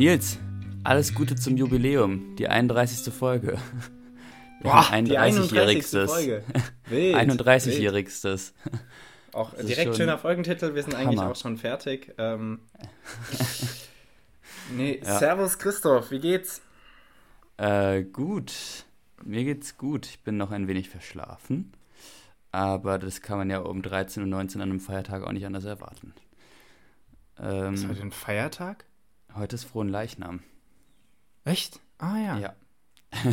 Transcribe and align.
Nils, 0.00 0.38
alles 0.82 1.14
Gute 1.14 1.36
zum 1.36 1.58
Jubiläum, 1.58 2.34
die 2.36 2.48
31. 2.48 3.12
Folge. 3.12 3.58
Boah, 4.62 4.86
die 5.02 5.18
31. 5.18 6.08
Folge. 6.08 6.42
31-jährigstes. 6.90 8.54
Auch 9.34 9.52
direkt 9.52 9.96
schöner 9.96 10.16
Folgentitel, 10.16 10.74
wir 10.74 10.82
sind 10.84 10.96
Hammer. 10.96 11.06
eigentlich 11.06 11.20
auch 11.20 11.36
schon 11.36 11.58
fertig. 11.58 12.14
Ähm, 12.16 12.60
nee, 14.74 15.02
ja. 15.04 15.18
Servus 15.18 15.58
Christoph, 15.58 16.10
wie 16.10 16.20
geht's? 16.20 16.62
Äh, 17.58 18.04
gut, 18.04 18.54
mir 19.22 19.44
geht's 19.44 19.76
gut. 19.76 20.06
Ich 20.06 20.24
bin 20.24 20.38
noch 20.38 20.50
ein 20.50 20.66
wenig 20.66 20.88
verschlafen, 20.88 21.74
aber 22.52 22.98
das 22.98 23.20
kann 23.20 23.36
man 23.36 23.50
ja 23.50 23.58
um 23.58 23.82
13.19 23.82 24.22
Uhr 24.32 24.38
an 24.38 24.62
einem 24.62 24.80
Feiertag 24.80 25.24
auch 25.24 25.32
nicht 25.32 25.44
anders 25.44 25.66
erwarten. 25.66 26.14
Ähm, 27.38 27.74
ist 27.74 27.86
heute 27.86 28.00
ein 28.00 28.12
Feiertag? 28.12 28.86
Heute 29.34 29.56
ist 29.56 29.64
Frohen 29.64 29.88
Leichnam. 29.88 30.40
Echt? 31.44 31.80
Ah 31.98 32.18
ja. 32.18 32.38
Ja. 32.38 32.54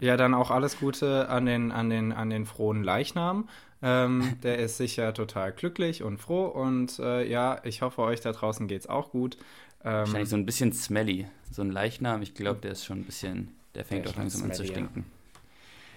ja, 0.00 0.16
dann 0.16 0.34
auch 0.34 0.50
alles 0.50 0.78
Gute 0.78 1.28
an 1.28 1.46
den, 1.46 1.72
an 1.72 1.90
den, 1.90 2.12
an 2.12 2.30
den 2.30 2.46
Frohen 2.46 2.82
Leichnam. 2.82 3.48
Ähm, 3.82 4.36
der 4.42 4.58
ist 4.58 4.76
sicher 4.76 5.12
total 5.14 5.52
glücklich 5.52 6.02
und 6.02 6.18
froh 6.18 6.46
und 6.46 6.98
äh, 6.98 7.28
ja, 7.28 7.60
ich 7.64 7.82
hoffe, 7.82 8.02
euch 8.02 8.20
da 8.20 8.32
draußen 8.32 8.66
geht's 8.66 8.86
auch 8.86 9.10
gut. 9.10 9.36
Ähm, 9.84 9.92
Wahrscheinlich 9.92 10.30
so 10.30 10.36
ein 10.36 10.46
bisschen 10.46 10.72
smelly. 10.72 11.26
So 11.50 11.62
ein 11.62 11.70
Leichnam, 11.70 12.22
ich 12.22 12.34
glaube, 12.34 12.60
der 12.60 12.72
ist 12.72 12.84
schon 12.84 13.00
ein 13.00 13.04
bisschen, 13.04 13.54
der 13.74 13.84
fängt 13.84 14.08
auch 14.08 14.16
langsam 14.16 14.44
an 14.44 14.54
zu 14.54 14.64
stinken. 14.64 15.00
Ja. 15.00 15.23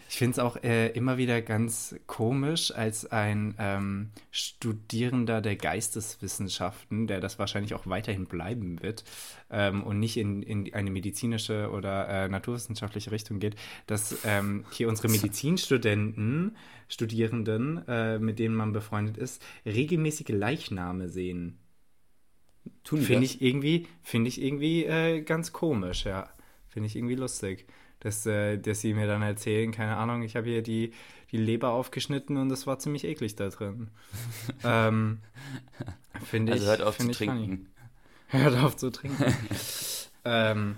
Ich 0.10 0.18
finde 0.18 0.32
es 0.32 0.40
auch 0.40 0.64
äh, 0.64 0.88
immer 0.90 1.18
wieder 1.18 1.42
ganz 1.42 1.96
komisch, 2.08 2.72
als 2.72 3.12
ein 3.12 3.56
ähm, 3.60 4.12
Studierender 4.32 5.42
der 5.42 5.58
Geisteswissenschaften, 5.58 7.08
der 7.08 7.20
das 7.20 7.40
wahrscheinlich 7.40 7.74
auch 7.74 7.88
weiterhin 7.88 8.26
bleiben 8.26 8.82
wird 8.82 9.04
ähm, 9.50 9.84
und 9.84 10.00
nicht 10.00 10.18
in, 10.18 10.42
in 10.44 10.74
eine 10.74 10.92
medizinische 10.92 11.70
oder 11.72 12.08
äh, 12.08 12.30
naturwissenschaftliche 12.30 13.12
Richtung 13.12 13.40
geht, 13.40 13.56
dass 13.86 14.18
ähm, 14.24 14.66
hier 14.72 14.88
unsere 14.88 15.10
Medizinstudenten, 15.10 16.56
Studierenden, 16.88 17.86
äh, 17.88 18.18
mit 18.18 18.40
denen 18.40 18.56
man 18.56 18.72
befreundet 18.72 19.18
ist, 19.18 19.44
regelmäßige 19.66 20.30
Leichname 20.30 21.10
sehen. 21.10 21.58
Tun 22.86 23.02
Finde 23.02 23.26
ich 23.26 23.42
irgendwie, 23.42 23.88
finde 24.02 24.30
ich 24.30 24.42
irgendwie 24.42 24.86
äh, 24.86 25.22
ganz 25.22 25.52
komisch, 25.52 26.06
ja. 26.06 26.30
Finde 26.70 26.88
ich 26.88 26.96
irgendwie 26.96 27.16
lustig 27.16 27.66
dass, 28.00 28.26
äh, 28.26 28.58
dass 28.58 28.82
sie 28.82 28.94
mir 28.94 29.08
dann 29.08 29.22
erzählen, 29.22 29.72
keine 29.72 29.98
Ahnung, 29.98 30.22
ich 30.22 30.36
habe 30.36 30.48
hier 30.48 30.62
die, 30.62 30.94
die 31.32 31.38
Leber 31.38 31.72
aufgeschnitten 31.72 32.38
und 32.38 32.50
das 32.50 32.68
war 32.68 32.80
ziemlich 32.80 33.04
eklig 33.04 33.36
da 33.36 33.50
drin. 33.50 33.90
ähm, 34.64 35.20
Finde 36.26 36.54
also 36.54 36.64
ich. 36.64 36.70
Also 36.70 36.84
hört 36.84 36.88
auf 36.88 36.98
zu 36.98 37.12
trinken. 37.12 37.68
Funny. 38.30 38.44
Hört 38.44 38.64
auf 38.64 38.76
zu 38.76 38.90
trinken. 38.90 39.34
ähm, 40.26 40.76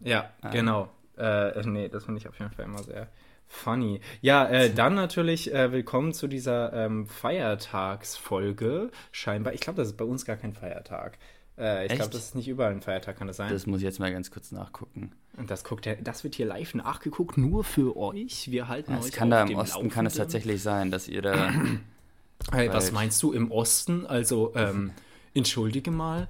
ja, 0.00 0.30
ah. 0.40 0.50
genau. 0.50 0.90
Äh, 1.16 1.66
nee, 1.66 1.88
das 1.88 2.04
finde 2.04 2.20
ich 2.20 2.28
auf 2.28 2.38
jeden 2.38 2.52
Fall 2.52 2.64
immer 2.64 2.82
sehr 2.82 3.08
funny. 3.46 4.00
Ja, 4.20 4.48
äh, 4.48 4.70
dann 4.74 4.94
natürlich 4.94 5.52
äh, 5.52 5.72
willkommen 5.72 6.12
zu 6.12 6.26
dieser 6.26 6.72
ähm, 6.72 7.06
Feiertagsfolge. 7.06 8.90
Scheinbar, 9.12 9.52
ich 9.52 9.60
glaube, 9.60 9.76
das 9.76 9.88
ist 9.88 9.96
bei 9.96 10.04
uns 10.04 10.24
gar 10.24 10.36
kein 10.36 10.54
Feiertag. 10.54 11.18
Äh, 11.62 11.86
ich 11.86 11.94
glaube, 11.94 12.10
das 12.10 12.24
ist 12.24 12.34
nicht 12.34 12.48
überall 12.48 12.72
ein 12.72 12.82
Feiertag, 12.82 13.16
kann 13.16 13.28
das 13.28 13.36
sein? 13.36 13.52
Das 13.52 13.66
muss 13.66 13.78
ich 13.78 13.84
jetzt 13.84 14.00
mal 14.00 14.12
ganz 14.12 14.32
kurz 14.32 14.50
nachgucken. 14.50 15.12
Und 15.36 15.48
das 15.48 15.62
guckt 15.62 15.88
das 16.02 16.24
wird 16.24 16.34
hier 16.34 16.46
live 16.46 16.74
nachgeguckt, 16.74 17.38
nur 17.38 17.62
für 17.62 17.96
euch. 17.96 18.50
Wir 18.50 18.66
halten 18.66 18.92
ja, 18.92 18.98
euch. 18.98 19.06
Es 19.06 19.12
kann 19.12 19.30
da 19.30 19.44
im 19.44 19.54
Osten 19.54 19.74
Laufenden. 19.74 19.94
kann 19.94 20.06
es 20.06 20.14
tatsächlich 20.14 20.60
sein, 20.60 20.90
dass 20.90 21.06
ihr 21.06 21.22
da. 21.22 21.52
hey, 22.52 22.68
was 22.72 22.90
meinst 22.90 23.22
du 23.22 23.32
im 23.32 23.52
Osten? 23.52 24.06
Also, 24.06 24.52
ähm, 24.56 24.90
entschuldige 25.34 25.92
mal. 25.92 26.26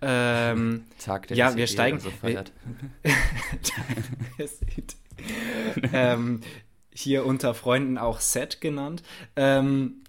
Ähm, 0.00 0.84
Tag 0.98 1.26
der 1.28 1.36
ja, 1.36 1.56
wir 1.56 1.66
steigen. 1.66 1.98
So 1.98 2.10
feiert. 2.10 2.52
ähm, 5.92 6.42
hier 6.92 7.26
unter 7.26 7.54
Freunden 7.54 7.98
auch 7.98 8.20
Set 8.20 8.60
genannt. 8.60 9.02
Ähm, 9.34 10.03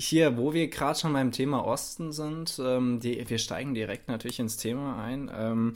hier, 0.00 0.36
wo 0.36 0.52
wir 0.52 0.68
gerade 0.68 0.98
schon 0.98 1.12
beim 1.12 1.30
Thema 1.30 1.64
Osten 1.64 2.12
sind, 2.12 2.60
ähm, 2.64 3.00
die, 3.00 3.28
wir 3.28 3.38
steigen 3.38 3.74
direkt 3.74 4.08
natürlich 4.08 4.40
ins 4.40 4.56
Thema 4.56 5.02
ein. 5.02 5.30
Ähm, 5.34 5.74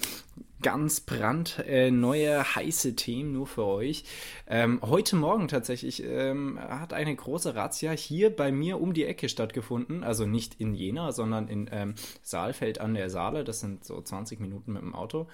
ganz 0.63 1.01
brandneue, 1.01 2.39
äh, 2.39 2.43
heiße 2.43 2.97
Themen 2.97 3.33
nur 3.33 3.47
für 3.47 3.67
euch. 3.67 4.05
Ähm, 4.47 4.81
heute 4.83 5.15
Morgen 5.15 5.47
tatsächlich 5.47 6.03
ähm, 6.03 6.59
hat 6.59 6.95
eine 6.95 7.15
große 7.15 7.55
Razzia 7.55 7.93
hier 7.93 8.35
bei 8.35 8.51
mir 8.51 8.81
um 8.81 8.95
die 8.95 9.05
Ecke 9.05 9.29
stattgefunden. 9.29 10.03
Also 10.03 10.25
nicht 10.25 10.59
in 10.61 10.75
Jena, 10.75 11.13
sondern 11.13 11.49
in 11.49 11.69
ähm, 11.71 11.95
Saalfeld 12.23 12.81
an 12.81 12.95
der 12.95 13.11
Saale. 13.11 13.45
Das 13.45 13.61
sind 13.61 13.85
so 13.85 14.01
20 14.01 14.41
Minuten 14.41 14.73
mit 14.73 14.81
dem 14.81 14.95
Auto. 14.95 15.29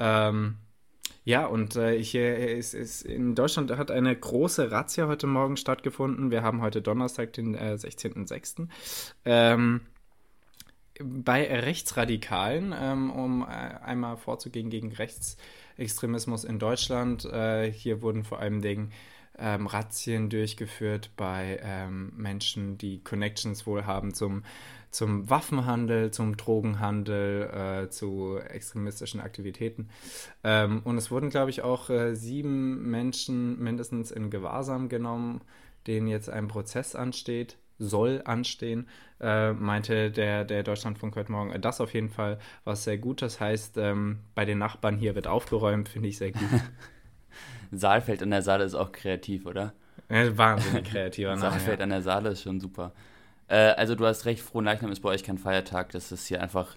Ähm, 0.00 0.56
ja, 1.24 1.46
und 1.46 1.76
äh, 1.76 2.02
hier 2.02 2.36
ist, 2.36 2.74
ist 2.74 3.02
in 3.02 3.34
Deutschland 3.34 3.70
hat 3.76 3.90
eine 3.90 4.14
große 4.14 4.70
Razzia 4.70 5.06
heute 5.06 5.26
Morgen 5.26 5.56
stattgefunden. 5.56 6.30
Wir 6.30 6.42
haben 6.42 6.60
heute 6.60 6.82
Donnerstag, 6.82 7.32
den 7.32 7.54
äh, 7.54 7.76
16.06. 7.80 8.68
Ähm, 9.24 9.80
bei 11.02 11.46
Rechtsradikalen, 11.46 12.74
ähm, 12.78 13.10
um 13.10 13.42
äh, 13.42 13.46
einmal 13.46 14.16
vorzugehen 14.16 14.68
gegen 14.68 14.92
Rechtsextremismus 14.92 16.44
in 16.44 16.58
Deutschland. 16.58 17.24
Äh, 17.24 17.72
hier 17.72 18.02
wurden 18.02 18.24
vor 18.24 18.40
allem 18.40 18.60
Dingen 18.60 18.92
ähm, 19.38 19.66
Razzien 19.66 20.30
durchgeführt 20.30 21.10
bei 21.16 21.58
ähm, 21.62 22.12
Menschen, 22.16 22.78
die 22.78 23.02
Connections 23.02 23.66
wohl 23.66 23.86
haben 23.86 24.14
zum, 24.14 24.44
zum 24.94 25.28
Waffenhandel, 25.28 26.12
zum 26.12 26.36
Drogenhandel, 26.36 27.50
äh, 27.84 27.90
zu 27.90 28.38
extremistischen 28.38 29.20
Aktivitäten. 29.20 29.88
Ähm, 30.44 30.82
und 30.84 30.96
es 30.96 31.10
wurden, 31.10 31.30
glaube 31.30 31.50
ich, 31.50 31.62
auch 31.62 31.90
äh, 31.90 32.14
sieben 32.14 32.90
Menschen 32.90 33.58
mindestens 33.62 34.12
in 34.12 34.30
Gewahrsam 34.30 34.88
genommen, 34.88 35.40
denen 35.86 36.06
jetzt 36.06 36.30
ein 36.30 36.48
Prozess 36.48 36.94
ansteht 36.94 37.58
soll 37.78 38.22
anstehen, 38.24 38.86
äh, 39.20 39.52
meinte 39.52 40.12
der, 40.12 40.44
der 40.44 40.62
Deutschlandfunk 40.62 41.16
heute 41.16 41.32
Morgen. 41.32 41.60
Das 41.60 41.80
auf 41.80 41.92
jeden 41.92 42.08
Fall 42.08 42.38
was 42.62 42.84
sehr 42.84 42.98
gut. 42.98 43.20
Das 43.20 43.40
heißt, 43.40 43.76
ähm, 43.78 44.20
bei 44.36 44.44
den 44.44 44.58
Nachbarn 44.58 44.96
hier 44.96 45.16
wird 45.16 45.26
aufgeräumt, 45.26 45.88
finde 45.88 46.08
ich 46.08 46.18
sehr 46.18 46.30
gut. 46.30 46.42
Saalfeld 47.72 48.22
an 48.22 48.30
der 48.30 48.42
Saale 48.42 48.62
ist 48.62 48.76
auch 48.76 48.92
kreativ, 48.92 49.44
oder? 49.44 49.72
Wahnsinnig 50.08 50.84
kreativer 50.84 51.30
Name. 51.34 51.40
Saalfeld 51.40 51.80
ja. 51.80 51.82
an 51.82 51.90
der 51.90 52.02
Saale 52.02 52.30
ist 52.30 52.42
schon 52.42 52.60
super. 52.60 52.92
Äh, 53.48 53.70
also 53.70 53.94
du 53.94 54.06
hast 54.06 54.24
recht, 54.24 54.42
Frohen 54.42 54.64
Leichnam 54.64 54.92
ist 54.92 55.00
bei 55.00 55.10
euch 55.10 55.22
kein 55.22 55.38
Feiertag. 55.38 55.92
Das 55.92 56.12
ist 56.12 56.26
hier 56.26 56.42
einfach, 56.42 56.76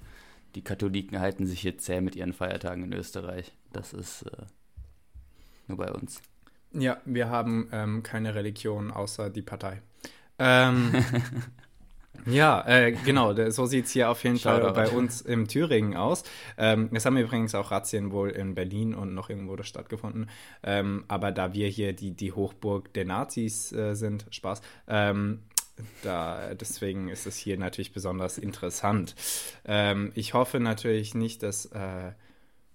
die 0.55 0.63
Katholiken 0.63 1.19
halten 1.19 1.45
sich 1.45 1.61
hier 1.61 1.77
zäh 1.77 2.01
mit 2.01 2.15
ihren 2.15 2.33
Feiertagen 2.33 2.83
in 2.83 2.93
Österreich. 2.93 3.53
Das 3.73 3.93
ist 3.93 4.23
äh, 4.23 4.45
nur 5.67 5.77
bei 5.77 5.91
uns. 5.91 6.21
Ja, 6.73 6.97
wir 7.05 7.29
haben 7.29 7.69
ähm, 7.71 8.03
keine 8.03 8.35
Religion 8.35 8.91
außer 8.91 9.29
die 9.29 9.41
Partei. 9.41 9.81
Ähm, 10.39 10.93
Ja, 12.25 12.65
äh, 12.67 12.91
genau, 12.91 13.33
so 13.49 13.65
sieht 13.65 13.85
es 13.85 13.91
hier 13.91 14.09
auf 14.09 14.23
jeden 14.23 14.39
Fall 14.39 14.73
bei 14.73 14.89
uns 14.89 15.21
im 15.21 15.47
Thüringen 15.47 15.95
aus. 15.95 16.23
Ähm, 16.57 16.89
es 16.93 17.05
haben 17.05 17.17
übrigens 17.17 17.55
auch 17.55 17.71
Razzien 17.71 18.11
wohl 18.11 18.31
in 18.31 18.55
Berlin 18.55 18.95
und 18.95 19.13
noch 19.13 19.29
irgendwo 19.29 19.55
das 19.55 19.67
stattgefunden. 19.67 20.29
Ähm, 20.63 21.05
aber 21.07 21.31
da 21.31 21.53
wir 21.53 21.67
hier 21.67 21.93
die, 21.93 22.11
die 22.11 22.33
Hochburg 22.33 22.93
der 22.93 23.05
Nazis 23.05 23.71
äh, 23.71 23.93
sind, 23.93 24.25
Spaß, 24.29 24.61
ähm, 24.87 25.43
da, 26.03 26.53
deswegen 26.53 27.09
ist 27.09 27.27
es 27.27 27.37
hier 27.37 27.57
natürlich 27.57 27.93
besonders 27.93 28.37
interessant. 28.37 29.15
Ähm, 29.65 30.11
ich 30.15 30.33
hoffe 30.33 30.59
natürlich 30.59 31.15
nicht, 31.15 31.43
dass 31.43 31.65
äh, 31.67 32.11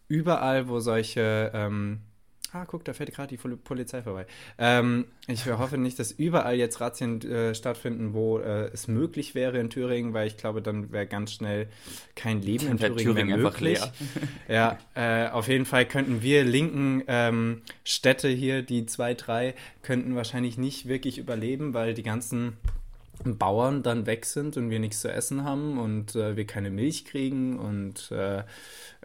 überall, 0.09 0.69
wo 0.69 0.81
solche 0.81 1.51
ähm, 1.55 2.01
ah, 2.53 2.65
guck, 2.67 2.85
da 2.85 2.93
fährt 2.93 3.13
gerade 3.13 3.29
die 3.29 3.37
Polizei 3.37 4.03
vorbei. 4.03 4.27
Ähm, 4.59 5.07
ich 5.27 5.47
hoffe 5.47 5.79
nicht, 5.79 5.99
dass 5.99 6.13
überall 6.13 6.57
jetzt 6.57 6.81
Razzien 6.81 7.21
äh, 7.23 7.55
stattfinden, 7.55 8.13
wo 8.13 8.39
äh, 8.39 8.71
es 8.73 8.89
möglich 8.89 9.35
wäre 9.35 9.59
in 9.59 9.71
Thüringen, 9.71 10.13
weil 10.13 10.27
ich 10.27 10.37
glaube, 10.37 10.63
dann 10.63 10.93
wäre 10.93 11.07
ganz 11.07 11.33
schnell 11.33 11.69
kein 12.15 12.43
Leben 12.43 12.69
in 12.69 12.79
Thüringen, 12.79 12.99
Thüringen 12.99 13.27
mehr 13.29 13.39
möglich. 13.39 13.81
ja, 14.49 14.79
äh, 14.95 15.29
auf 15.29 15.49
jeden 15.49 15.65
Fall 15.65 15.87
könnten 15.87 16.23
wir 16.23 16.45
linken 16.45 17.03
ähm, 17.07 17.63
Städte 17.85 18.29
hier, 18.29 18.63
die 18.63 18.87
zwei, 18.87 19.15
drei, 19.15 19.55
könnten 19.83 20.15
wahrscheinlich 20.15 20.59
nicht 20.59 20.89
wirklich 20.89 21.19
überleben, 21.19 21.75
weil 21.75 21.95
die 21.95 22.03
ganzen 22.03 22.57
Bauern 23.25 23.83
dann 23.83 24.07
weg 24.07 24.27
sind 24.27 24.57
und 24.57 24.71
wir 24.71 24.79
nichts 24.79 25.01
zu 25.01 25.13
essen 25.13 25.45
haben 25.45 25.79
und 25.79 26.15
äh, 26.15 26.37
wir 26.37 26.47
keine 26.47 26.71
Milch 26.71 27.05
kriegen 27.05 27.59
und 27.59 28.11
äh, 28.11 28.45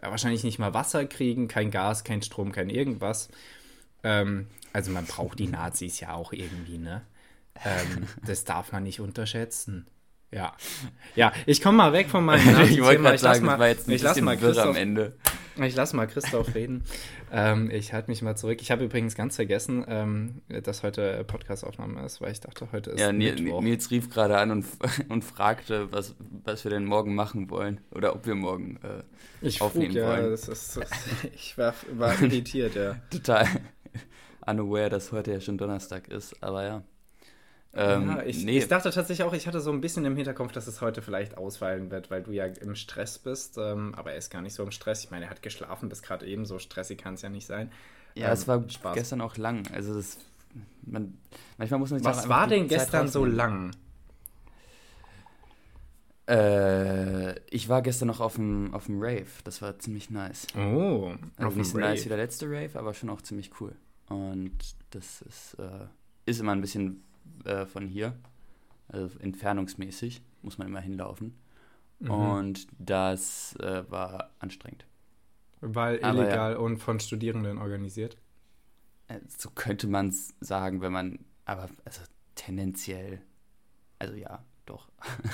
wahrscheinlich 0.00 0.44
nicht 0.44 0.58
mal 0.58 0.74
Wasser 0.74 1.06
kriegen, 1.06 1.48
kein 1.48 1.70
Gas, 1.70 2.04
kein 2.04 2.22
Strom, 2.22 2.52
kein 2.52 2.70
irgendwas. 2.70 3.28
Ähm, 4.02 4.46
also 4.72 4.90
man 4.90 5.06
braucht 5.06 5.38
die 5.38 5.48
Nazis 5.48 6.00
ja 6.00 6.14
auch 6.14 6.32
irgendwie, 6.32 6.78
ne? 6.78 7.02
Ähm, 7.64 8.06
das 8.26 8.44
darf 8.44 8.72
man 8.72 8.84
nicht 8.84 9.00
unterschätzen. 9.00 9.86
Ja. 10.30 10.54
Ja, 11.14 11.32
ich 11.46 11.62
komme 11.62 11.78
mal 11.78 11.92
weg 11.92 12.08
von 12.10 12.24
meinem 12.24 12.52
Nazi 12.52 12.72
Ich 12.74 12.82
wollte 12.82 13.02
gerade 13.02 13.18
sagen, 13.18 13.46
mal, 13.46 13.70
ich 13.70 13.84
bisschen 13.84 14.24
mal 14.24 14.36
Christoph, 14.36 14.66
am 14.66 14.76
Ende. 14.76 15.16
Ich 15.64 15.74
lasse 15.74 15.96
mal 15.96 16.06
Christoph 16.06 16.54
reden. 16.54 16.84
ähm, 17.32 17.70
ich 17.70 17.92
halte 17.92 18.10
mich 18.10 18.22
mal 18.22 18.36
zurück. 18.36 18.58
Ich 18.60 18.70
habe 18.70 18.84
übrigens 18.84 19.14
ganz 19.14 19.36
vergessen, 19.36 19.84
ähm, 19.88 20.42
dass 20.48 20.82
heute 20.82 21.24
Podcastaufnahme 21.24 22.04
ist, 22.04 22.20
weil 22.20 22.32
ich 22.32 22.40
dachte, 22.40 22.68
heute 22.72 22.90
ist 22.90 23.00
Ja, 23.00 23.12
Mittwoch. 23.12 23.60
Nils 23.60 23.90
rief 23.90 24.10
gerade 24.10 24.38
an 24.38 24.50
und, 24.50 24.66
und 25.08 25.24
fragte, 25.24 25.92
was, 25.92 26.14
was 26.44 26.64
wir 26.64 26.70
denn 26.70 26.84
morgen 26.84 27.14
machen 27.14 27.50
wollen. 27.50 27.80
Oder 27.90 28.14
ob 28.14 28.26
wir 28.26 28.34
morgen 28.34 28.78
äh, 28.82 29.02
ich 29.46 29.60
aufnehmen 29.60 29.92
frug, 29.92 29.96
ja, 29.96 30.08
wollen. 30.08 30.30
das 30.30 30.48
ist, 30.48 30.76
das, 30.76 30.90
ich 31.34 31.56
war, 31.58 31.74
war 31.92 32.20
irritiert, 32.20 32.74
ja. 32.74 32.96
Total 33.10 33.46
unaware, 34.46 34.88
dass 34.88 35.12
heute 35.12 35.32
ja 35.32 35.40
schon 35.40 35.58
Donnerstag 35.58 36.08
ist. 36.08 36.42
Aber 36.42 36.64
ja. 36.64 36.82
Ähm, 37.74 38.08
ja, 38.08 38.22
ich, 38.22 38.44
nee, 38.44 38.58
ich 38.58 38.66
dachte 38.68 38.90
tatsächlich 38.90 39.22
auch, 39.26 39.34
ich 39.34 39.46
hatte 39.46 39.60
so 39.60 39.70
ein 39.70 39.80
bisschen 39.80 40.04
im 40.06 40.16
Hinterkopf, 40.16 40.52
dass 40.52 40.66
es 40.66 40.80
heute 40.80 41.02
vielleicht 41.02 41.36
ausfallen 41.36 41.90
wird, 41.90 42.10
weil 42.10 42.22
du 42.22 42.32
ja 42.32 42.46
im 42.46 42.74
Stress 42.74 43.18
bist. 43.18 43.58
Ähm, 43.58 43.94
aber 43.94 44.12
er 44.12 44.18
ist 44.18 44.30
gar 44.30 44.40
nicht 44.42 44.54
so 44.54 44.62
im 44.62 44.70
Stress. 44.70 45.04
Ich 45.04 45.10
meine, 45.10 45.26
er 45.26 45.30
hat 45.30 45.42
geschlafen 45.42 45.88
bis 45.88 46.02
gerade 46.02 46.26
eben. 46.26 46.44
So 46.46 46.58
stressig 46.58 46.98
kann 46.98 47.14
es 47.14 47.22
ja 47.22 47.28
nicht 47.28 47.46
sein. 47.46 47.70
ja, 48.14 48.28
ähm, 48.28 48.32
es 48.32 48.48
war 48.48 48.68
Spaß. 48.68 48.94
gestern 48.96 49.20
auch 49.20 49.36
lang. 49.36 49.66
Also 49.72 49.94
das, 49.94 50.18
man, 50.82 51.18
manchmal 51.58 51.78
muss 51.78 51.90
man 51.90 51.98
sich 52.00 52.06
Was 52.08 52.28
war 52.28 52.46
denn 52.46 52.68
gestern 52.68 53.06
so 53.06 53.20
rausnehmen. 53.20 53.36
lang? 53.36 53.70
Äh, 56.26 57.38
ich 57.50 57.68
war 57.68 57.80
gestern 57.82 58.08
noch 58.08 58.20
auf 58.20 58.34
dem, 58.36 58.74
auf 58.74 58.86
dem 58.86 59.00
Rave. 59.00 59.26
Das 59.44 59.62
war 59.62 59.78
ziemlich 59.78 60.10
nice. 60.10 60.46
Oh, 60.56 61.12
Also 61.36 61.48
auf 61.48 61.56
nicht 61.56 61.70
so 61.70 61.78
nice 61.78 62.04
wie 62.04 62.08
der 62.08 62.18
letzte 62.18 62.46
Rave, 62.46 62.70
aber 62.78 62.92
schon 62.94 63.08
auch 63.10 63.22
ziemlich 63.22 63.50
cool. 63.60 63.74
Und 64.08 64.52
das 64.90 65.22
ist, 65.22 65.54
äh, 65.58 65.86
ist 66.26 66.40
immer 66.40 66.52
ein 66.52 66.60
bisschen 66.60 67.02
äh, 67.44 67.66
von 67.66 67.86
hier. 67.86 68.14
Also 68.88 69.18
entfernungsmäßig 69.18 70.22
muss 70.42 70.58
man 70.58 70.66
immer 70.66 70.80
hinlaufen. 70.80 71.36
Mhm. 72.00 72.10
Und 72.10 72.66
das 72.78 73.56
äh, 73.56 73.84
war 73.90 74.30
anstrengend. 74.38 74.86
Weil 75.60 75.96
illegal 75.96 76.56
und 76.56 76.78
von 76.78 77.00
Studierenden 77.00 77.58
organisiert. 77.58 78.16
Äh, 79.08 79.18
So 79.36 79.50
könnte 79.50 79.88
man 79.88 80.08
es 80.08 80.34
sagen, 80.40 80.80
wenn 80.80 80.92
man, 80.92 81.18
aber 81.44 81.68
also 81.84 82.02
tendenziell, 82.34 83.20
also 83.98 84.14
ja, 84.14 84.44
doch. 84.66 84.88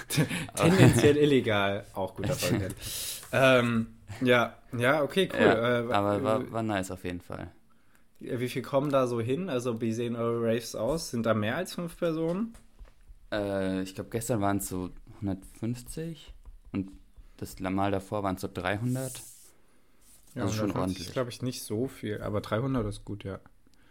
Tendenziell 0.55 1.17
illegal, 1.19 1.85
auch 1.93 2.17
guter 2.17 2.35
Folge. 2.35 2.69
ähm, 3.33 3.89
ja, 4.23 4.57
ja, 4.77 5.03
okay, 5.03 5.29
cool. 5.33 5.41
Ja, 5.41 5.81
äh, 5.81 5.93
aber 5.93 6.17
äh, 6.19 6.23
war, 6.25 6.53
war 6.53 6.63
nice 6.63 6.91
auf 6.91 7.05
jeden 7.05 7.21
Fall. 7.21 7.51
Wie 8.21 8.49
viel 8.49 8.63
kommen 8.63 8.91
da 8.91 9.07
so 9.07 9.21
hin? 9.21 9.49
Also, 9.49 9.81
wie 9.81 9.93
sehen 9.93 10.17
eure 10.17 10.43
Raves 10.43 10.75
aus? 10.75 11.11
Sind 11.11 11.27
da 11.27 11.35
mehr 11.35 11.57
als 11.57 11.75
fünf 11.75 11.97
Personen? 11.97 12.55
Äh, 13.33 13.83
ich 13.83 13.95
glaube, 13.95 14.11
gestern 14.11 14.41
waren 14.41 14.59
es 14.59 14.69
so 14.69 14.91
150 15.17 16.33
und 16.73 16.91
das 17.37 17.59
Mal 17.61 17.91
davor 17.91 18.23
waren 18.23 18.37
es 18.37 18.43
so 18.43 18.49
300. 18.53 19.23
Also 20.37 20.53
schon 20.53 20.71
150 20.71 20.77
ordentlich. 20.77 21.07
ist, 21.07 21.13
glaube 21.13 21.31
ich, 21.31 21.43
nicht 21.43 21.63
so 21.63 21.87
viel, 21.87 22.21
aber 22.23 22.41
300 22.41 22.87
ist 22.87 23.05
gut, 23.05 23.25
ja. 23.25 23.41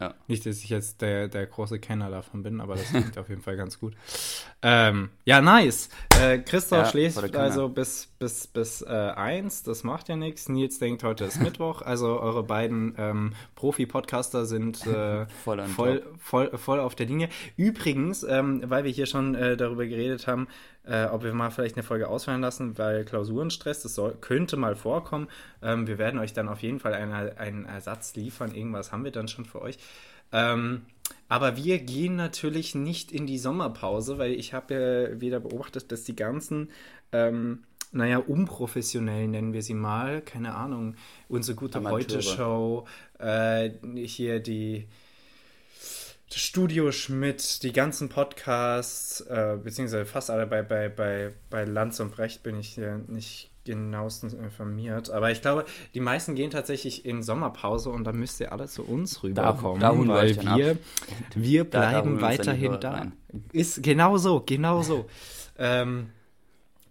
Ja. 0.04 0.14
Nicht, 0.28 0.46
dass 0.46 0.58
ich 0.58 0.70
jetzt 0.70 1.02
der, 1.02 1.30
der 1.30 1.46
große 1.46 1.80
Kenner 1.80 2.10
davon 2.10 2.44
bin, 2.44 2.60
aber 2.60 2.76
das 2.76 2.90
klingt 2.90 3.18
auf 3.18 3.30
jeden 3.30 3.42
Fall 3.42 3.56
ganz 3.56 3.80
gut. 3.80 3.94
Ähm, 4.62 5.12
ja, 5.24 5.40
nice. 5.40 5.90
Äh, 6.22 6.40
Christoph 6.40 6.86
Ja, 6.86 6.92
schläft 6.92 7.36
also 7.36 7.70
bis, 7.70 8.08
bis, 8.20 8.48
bis 8.48 8.82
äh, 8.82 8.88
eins, 8.88 9.64
das 9.64 9.84
macht 9.84 10.10
ja 10.10 10.18
nichts. 10.18 10.50
Nils 10.50 10.78
denkt, 10.80 11.04
heute 11.04 11.24
ist 11.24 11.42
Mittwoch. 11.42 11.82
Also 11.82 12.20
eure 12.20 12.44
beiden 12.44 12.96
ähm, 12.98 13.34
Profi-Podcaster 13.56 14.46
sind 14.46 14.86
äh, 14.86 15.26
Voll 15.44 15.64
voll, 15.68 16.04
voll, 16.18 16.58
voll 16.58 16.80
auf 16.80 16.96
der 16.96 17.06
Linie. 17.06 17.30
Übrigens, 17.56 18.24
ähm, 18.24 18.62
weil 18.66 18.84
wir 18.84 18.92
hier 18.92 19.06
schon 19.06 19.36
äh, 19.36 19.56
darüber 19.56 19.86
geredet 19.86 20.28
haben, 20.28 20.48
äh, 20.86 21.06
ob 21.06 21.24
wir 21.24 21.34
mal 21.34 21.50
vielleicht 21.50 21.76
eine 21.76 21.84
Folge 21.84 22.08
ausfallen 22.08 22.42
lassen, 22.42 22.78
weil 22.78 23.06
Klausurenstress, 23.06 23.84
das 23.84 23.96
soll, 23.96 24.16
könnte 24.20 24.58
mal 24.58 24.76
vorkommen. 24.76 25.28
Ähm, 25.62 25.88
wir 25.88 25.98
werden 25.98 26.20
euch 26.20 26.34
dann 26.34 26.50
auf 26.50 26.62
jeden 26.62 26.80
Fall 26.80 26.94
einen, 26.94 27.14
einen 27.14 27.66
Ersatz 27.66 28.16
liefern. 28.16 28.54
Irgendwas 28.54 28.92
haben 28.92 29.04
wir 29.04 29.12
dann 29.12 29.28
schon 29.28 29.46
für 29.46 29.62
euch. 29.62 29.78
Ähm, 30.32 30.82
aber 31.30 31.58
wir 31.58 31.80
gehen 31.80 32.16
natürlich 32.16 32.76
nicht 32.76 33.12
in 33.12 33.28
die 33.28 33.38
Sommerpause, 33.38 34.18
weil 34.18 34.34
ich 34.34 34.54
habe 34.54 34.74
ja 34.74 35.22
wieder 35.22 35.40
beobachtet, 35.40 35.92
dass 35.92 36.04
die 36.04 36.16
ganzen, 36.16 36.70
ähm, 37.12 37.64
naja, 37.92 38.18
unprofessionellen 38.18 39.32
nennen 39.32 39.54
wir 39.54 39.62
sie 39.62 39.76
mal, 39.76 40.22
keine 40.22 40.56
Ahnung, 40.56 40.96
unsere 41.30 41.56
gute. 41.56 41.84
Heute-Show, 41.84 42.86
äh, 43.20 43.70
hier 44.06 44.40
die 44.40 44.88
Studio 46.36 46.92
Schmidt, 46.92 47.64
die 47.64 47.72
ganzen 47.74 48.10
Podcasts, 48.10 49.22
äh, 49.22 49.58
beziehungsweise 49.64 50.06
fast 50.06 50.30
alle 50.30 50.46
bei, 50.48 50.62
bei, 50.62 50.90
bei, 50.90 51.32
bei 51.50 51.66
Lanz 51.66 52.00
und 52.00 52.12
Brecht 52.16 52.44
bin 52.44 52.58
ich 52.60 52.70
hier 52.70 53.02
nicht 53.08 53.50
genauestens 53.66 54.34
informiert. 54.34 55.10
Aber 55.10 55.32
ich 55.32 55.42
glaube, 55.42 55.64
die 55.94 56.00
meisten 56.02 56.36
gehen 56.36 56.52
tatsächlich 56.52 57.06
in 57.06 57.24
Sommerpause 57.24 57.90
und 57.90 58.04
dann 58.04 58.18
müsst 58.18 58.40
ihr 58.42 58.52
alle 58.52 58.68
zu 58.68 58.84
uns 58.84 59.24
rüberkommen, 59.24 59.80
da 59.80 59.94
wir 59.94 60.08
weil 60.08 60.36
wir, 60.58 60.78
wir 61.36 61.64
Da- 61.64 61.80
da 61.82 61.90
bleiben 62.02 62.18
die 62.18 62.22
weiterhin 62.22 62.80
da. 62.82 62.92
rein. 62.92 63.14
Ist 63.54 63.82
genau 63.82 64.18
so, 64.18 64.42
genau 64.46 64.82
so. 64.82 65.06
ähm, 65.58 66.10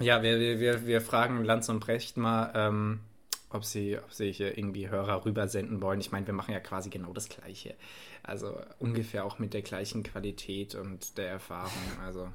ja, 0.00 0.22
wir, 0.22 0.40
wir, 0.40 0.58
wir, 0.60 0.86
wir 0.86 1.00
fragen 1.02 1.44
Lanz 1.44 1.68
und 1.68 1.80
Brecht 1.80 2.16
mal, 2.16 2.50
ähm, 2.54 3.00
ob 3.54 3.64
sie, 3.64 3.98
ob 3.98 4.12
sie 4.12 4.32
hier 4.32 4.56
irgendwie 4.58 4.88
Hörer 4.88 5.24
rübersenden 5.24 5.80
wollen. 5.82 6.00
Ich 6.00 6.12
meine, 6.12 6.26
wir 6.26 6.34
machen 6.34 6.52
ja 6.52 6.60
quasi 6.60 6.90
genau 6.90 7.12
das 7.12 7.28
Gleiche. 7.28 7.74
Also 8.22 8.60
ungefähr 8.78 9.24
auch 9.24 9.38
mit 9.38 9.54
der 9.54 9.62
gleichen 9.62 10.02
Qualität 10.02 10.74
und 10.74 11.18
der 11.18 11.28
Erfahrung. 11.30 11.98
Also 12.04 12.28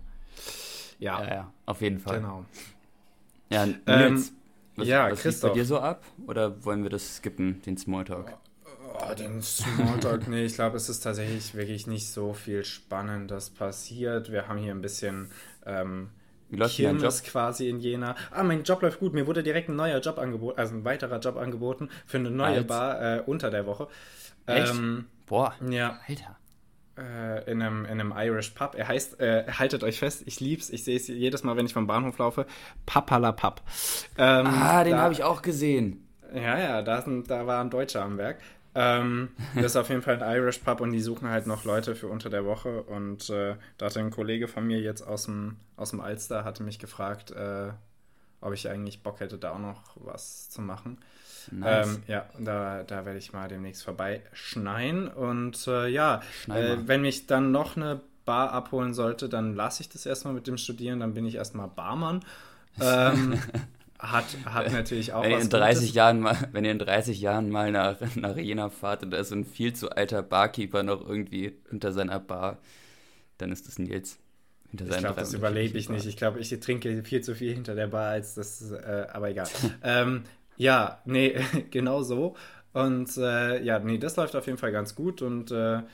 ja, 1.00 1.24
Ja, 1.24 1.34
ja, 1.34 1.54
auf 1.66 1.82
jeden 1.82 2.00
Fall. 2.00 2.18
genau. 2.18 2.46
Ja, 3.50 3.68
Ähm, 3.86 4.30
was, 4.76 4.88
ja, 4.88 5.10
was 5.10 5.26
liegt 5.26 5.42
bei 5.42 5.50
Christoph. 5.50 5.52
dir 5.52 5.66
so 5.66 5.80
ab? 5.80 6.04
Oder 6.28 6.64
wollen 6.66 6.84
wir 6.84 6.90
das 6.90 7.18
skippen, 7.18 7.62
den 7.64 7.78
Smalltalk? 7.78 8.38
Oh, 9.00 9.14
den 9.14 9.42
Smalltalk, 9.42 10.28
nee, 10.28 10.46
ich 10.46 10.56
glaube, 10.56 10.78
es 10.78 10.90
ist 10.90 11.02
tatsächlich 11.02 11.54
wirklich 11.56 11.88
nicht 11.88 12.08
so 12.10 12.34
viel 12.34 12.64
Spannendes 12.66 13.50
passiert. 13.50 14.32
Wir 14.32 14.48
haben 14.48 14.58
hier 14.60 14.72
ein 14.74 14.82
bisschen 14.82 15.32
ähm, 15.66 16.10
Wie 16.50 16.56
läuft 16.58 16.84
dein 16.84 17.00
Job? 17.00 17.00
Kirmes 17.00 17.24
quasi 17.24 17.70
in 17.70 17.80
Jena. 17.80 18.16
Ah, 18.32 18.44
mein 18.44 18.64
Job 18.64 18.82
läuft 18.82 19.00
gut. 19.00 19.14
Mir 19.14 19.28
wurde 19.28 19.44
direkt 19.44 19.70
ein 19.70 19.76
neuer 19.76 20.00
Job 20.00 20.18
angeboten, 20.18 20.60
also 20.60 20.76
ein 20.76 20.86
weiterer 20.86 21.20
Job 21.20 21.38
angeboten 21.38 21.90
für 22.06 22.18
eine 22.18 22.32
neue 22.32 22.62
jetzt? 22.62 22.68
Bar 22.68 23.02
äh, 23.18 23.22
unter 23.26 23.50
der 23.50 23.66
Woche. 23.66 23.88
Echt? 24.46 24.74
Ähm, 24.74 25.08
Boah, 25.26 25.54
ja, 25.70 26.00
Alter. 26.08 26.38
äh, 26.98 27.52
in, 27.52 27.62
einem, 27.62 27.86
in 27.86 27.92
einem 28.00 28.14
Irish 28.16 28.52
Pub. 28.52 28.76
Er 28.76 28.88
heißt, 28.88 29.20
äh, 29.20 29.46
haltet 29.52 29.84
euch 29.84 30.00
fest, 30.00 30.24
ich 30.26 30.40
lieb's, 30.40 30.70
ich 30.70 30.84
sehe 30.86 30.96
es 30.96 31.08
jedes 31.08 31.44
Mal, 31.44 31.58
wenn 31.58 31.66
ich 31.66 31.74
vom 31.74 31.86
Bahnhof 31.88 32.18
laufe, 32.18 32.46
Papala 32.86 33.34
Pub. 33.34 33.62
Ähm, 34.18 34.48
Ah, 34.48 34.84
den 34.84 34.96
habe 34.98 35.14
ich 35.14 35.24
auch 35.24 35.42
gesehen. 35.42 36.04
Ja, 36.34 36.60
ja, 36.60 36.82
da, 36.82 37.02
sind, 37.02 37.30
da 37.30 37.48
war 37.48 37.62
ein 37.62 37.70
Deutscher 37.70 38.04
am 38.04 38.18
Werk. 38.18 38.40
Ähm, 38.80 39.30
das 39.56 39.66
ist 39.66 39.76
auf 39.76 39.90
jeden 39.90 40.04
Fall 40.04 40.22
ein 40.22 40.38
Irish 40.38 40.60
Pub 40.60 40.82
und 40.82 40.92
die 40.92 41.02
suchen 41.02 41.30
halt 41.30 41.48
noch 41.48 41.66
Leute 41.66 41.96
für 41.96 42.08
unter 42.08 42.30
der 42.30 42.46
Woche. 42.46 42.84
Und 42.84 43.28
äh, 43.32 43.56
da 43.80 43.88
hatte 43.88 44.00
ein 44.00 44.12
Kollege 44.12 44.48
von 44.48 44.68
mir 44.68 44.80
jetzt 44.80 45.02
aus 45.02 45.26
dem, 45.26 45.58
aus 45.78 45.90
dem 45.90 46.00
Alster, 46.00 46.44
hatte 46.44 46.62
mich 46.62 46.78
gefragt, 46.78 47.32
äh, 47.32 47.72
ob 48.40 48.54
ich 48.54 48.70
eigentlich 48.70 49.02
Bock 49.02 49.20
hätte, 49.20 49.40
da 49.40 49.54
auch 49.54 49.60
noch 49.60 49.82
was 49.96 50.52
zu 50.52 50.62
machen. 50.62 51.00
Nice. 51.50 51.88
Ähm, 51.88 52.04
ja, 52.08 52.26
da, 52.38 52.84
da 52.84 53.04
werde 53.04 53.18
ich 53.18 53.34
mal 53.34 53.48
demnächst 53.48 53.84
vorbeischneien. 53.84 55.08
Und 55.08 55.68
äh, 55.68 55.88
ja, 55.88 56.22
äh, 56.48 56.78
wenn 56.86 57.02
mich 57.02 57.26
dann 57.26 57.52
noch 57.52 57.78
eine 57.78 58.00
Bar 58.26 58.52
abholen 58.52 58.94
sollte, 58.94 59.28
dann 59.28 59.56
lasse 59.56 59.82
ich 59.82 59.90
das 59.90 60.06
erstmal 60.06 60.36
mit 60.36 60.46
dem 60.46 60.58
Studieren, 60.58 61.00
dann 61.00 61.16
bin 61.16 61.26
ich 61.26 61.36
erstmal 61.36 61.68
Barmann. 61.68 62.24
Ähm, 62.80 63.40
hat, 64.00 64.26
hat 64.46 64.72
natürlich 64.72 65.14
auch 65.14 65.24
wenn 65.24 65.32
ihr 65.32 65.38
was 65.38 65.46
in 65.46 65.50
30 65.50 65.80
Gutes. 65.82 65.96
Jahren 65.96 66.20
mal, 66.20 66.38
wenn 66.52 66.66
ihr 66.66 66.72
in 66.72 66.80
30 66.80 67.20
Jahren 67.20 67.50
mal 67.50 67.72
nach, 67.72 67.98
nach 68.16 68.38
Jena 68.38 68.70
fahrt 68.70 69.04
und 69.04 69.12
da 69.12 69.18
ist 69.18 69.30
so 69.30 69.36
ein 69.36 69.46
viel 69.46 69.74
zu 69.74 69.90
alter 69.90 70.22
Barkeeper 70.22 70.84
noch 70.84 71.08
irgendwie 71.08 71.54
hinter 71.70 71.92
seiner 71.92 72.20
Bar, 72.20 72.60
dann 73.38 73.52
ist 73.52 73.68
das 73.68 73.80
Nils. 73.80 74.20
Hinter 74.70 74.86
Ich 74.86 74.92
glaube, 74.98 75.20
das 75.20 75.32
340 75.32 75.40
überlebe 75.40 75.78
ich 75.78 75.90
nicht. 75.90 76.06
Ich 76.06 76.18
glaube, 76.18 76.40
ich 76.40 76.50
trinke 76.60 77.04
viel 77.04 77.22
zu 77.22 77.36
viel 77.36 77.54
hinter 77.54 77.74
der 77.74 77.88
Bar, 77.88 78.10
als 78.10 78.36
das, 78.36 78.72
äh, 78.72 79.08
aber 79.12 79.30
egal. 79.30 79.48
ähm, 79.84 80.24
ja, 80.58 81.02
nee, 81.06 81.36
genau 81.72 82.04
so. 82.04 82.36
Und 82.74 83.18
äh, 83.18 83.64
ja, 83.64 83.80
nee, 83.80 83.98
das 83.98 84.16
läuft 84.18 84.36
auf 84.36 84.46
jeden 84.46 84.58
Fall 84.58 84.72
ganz 84.72 84.94
gut. 84.94 85.22
Und 85.22 85.52
äh, 85.52 85.78
ja, 85.78 85.86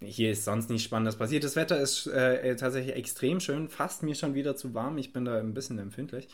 hier 0.00 0.30
ist 0.30 0.44
sonst 0.44 0.70
nichts 0.70 0.84
Spannendes 0.84 1.16
passiert. 1.16 1.42
Das 1.42 1.56
Wetter 1.56 1.80
ist 1.80 2.06
äh, 2.06 2.54
tatsächlich 2.56 2.94
extrem 2.94 3.40
schön, 3.40 3.68
fast 3.68 4.02
mir 4.02 4.14
schon 4.14 4.34
wieder 4.34 4.54
zu 4.56 4.74
warm. 4.74 4.98
Ich 4.98 5.12
bin 5.12 5.24
da 5.24 5.38
ein 5.38 5.54
bisschen 5.54 5.78
empfindlich. 5.78 6.28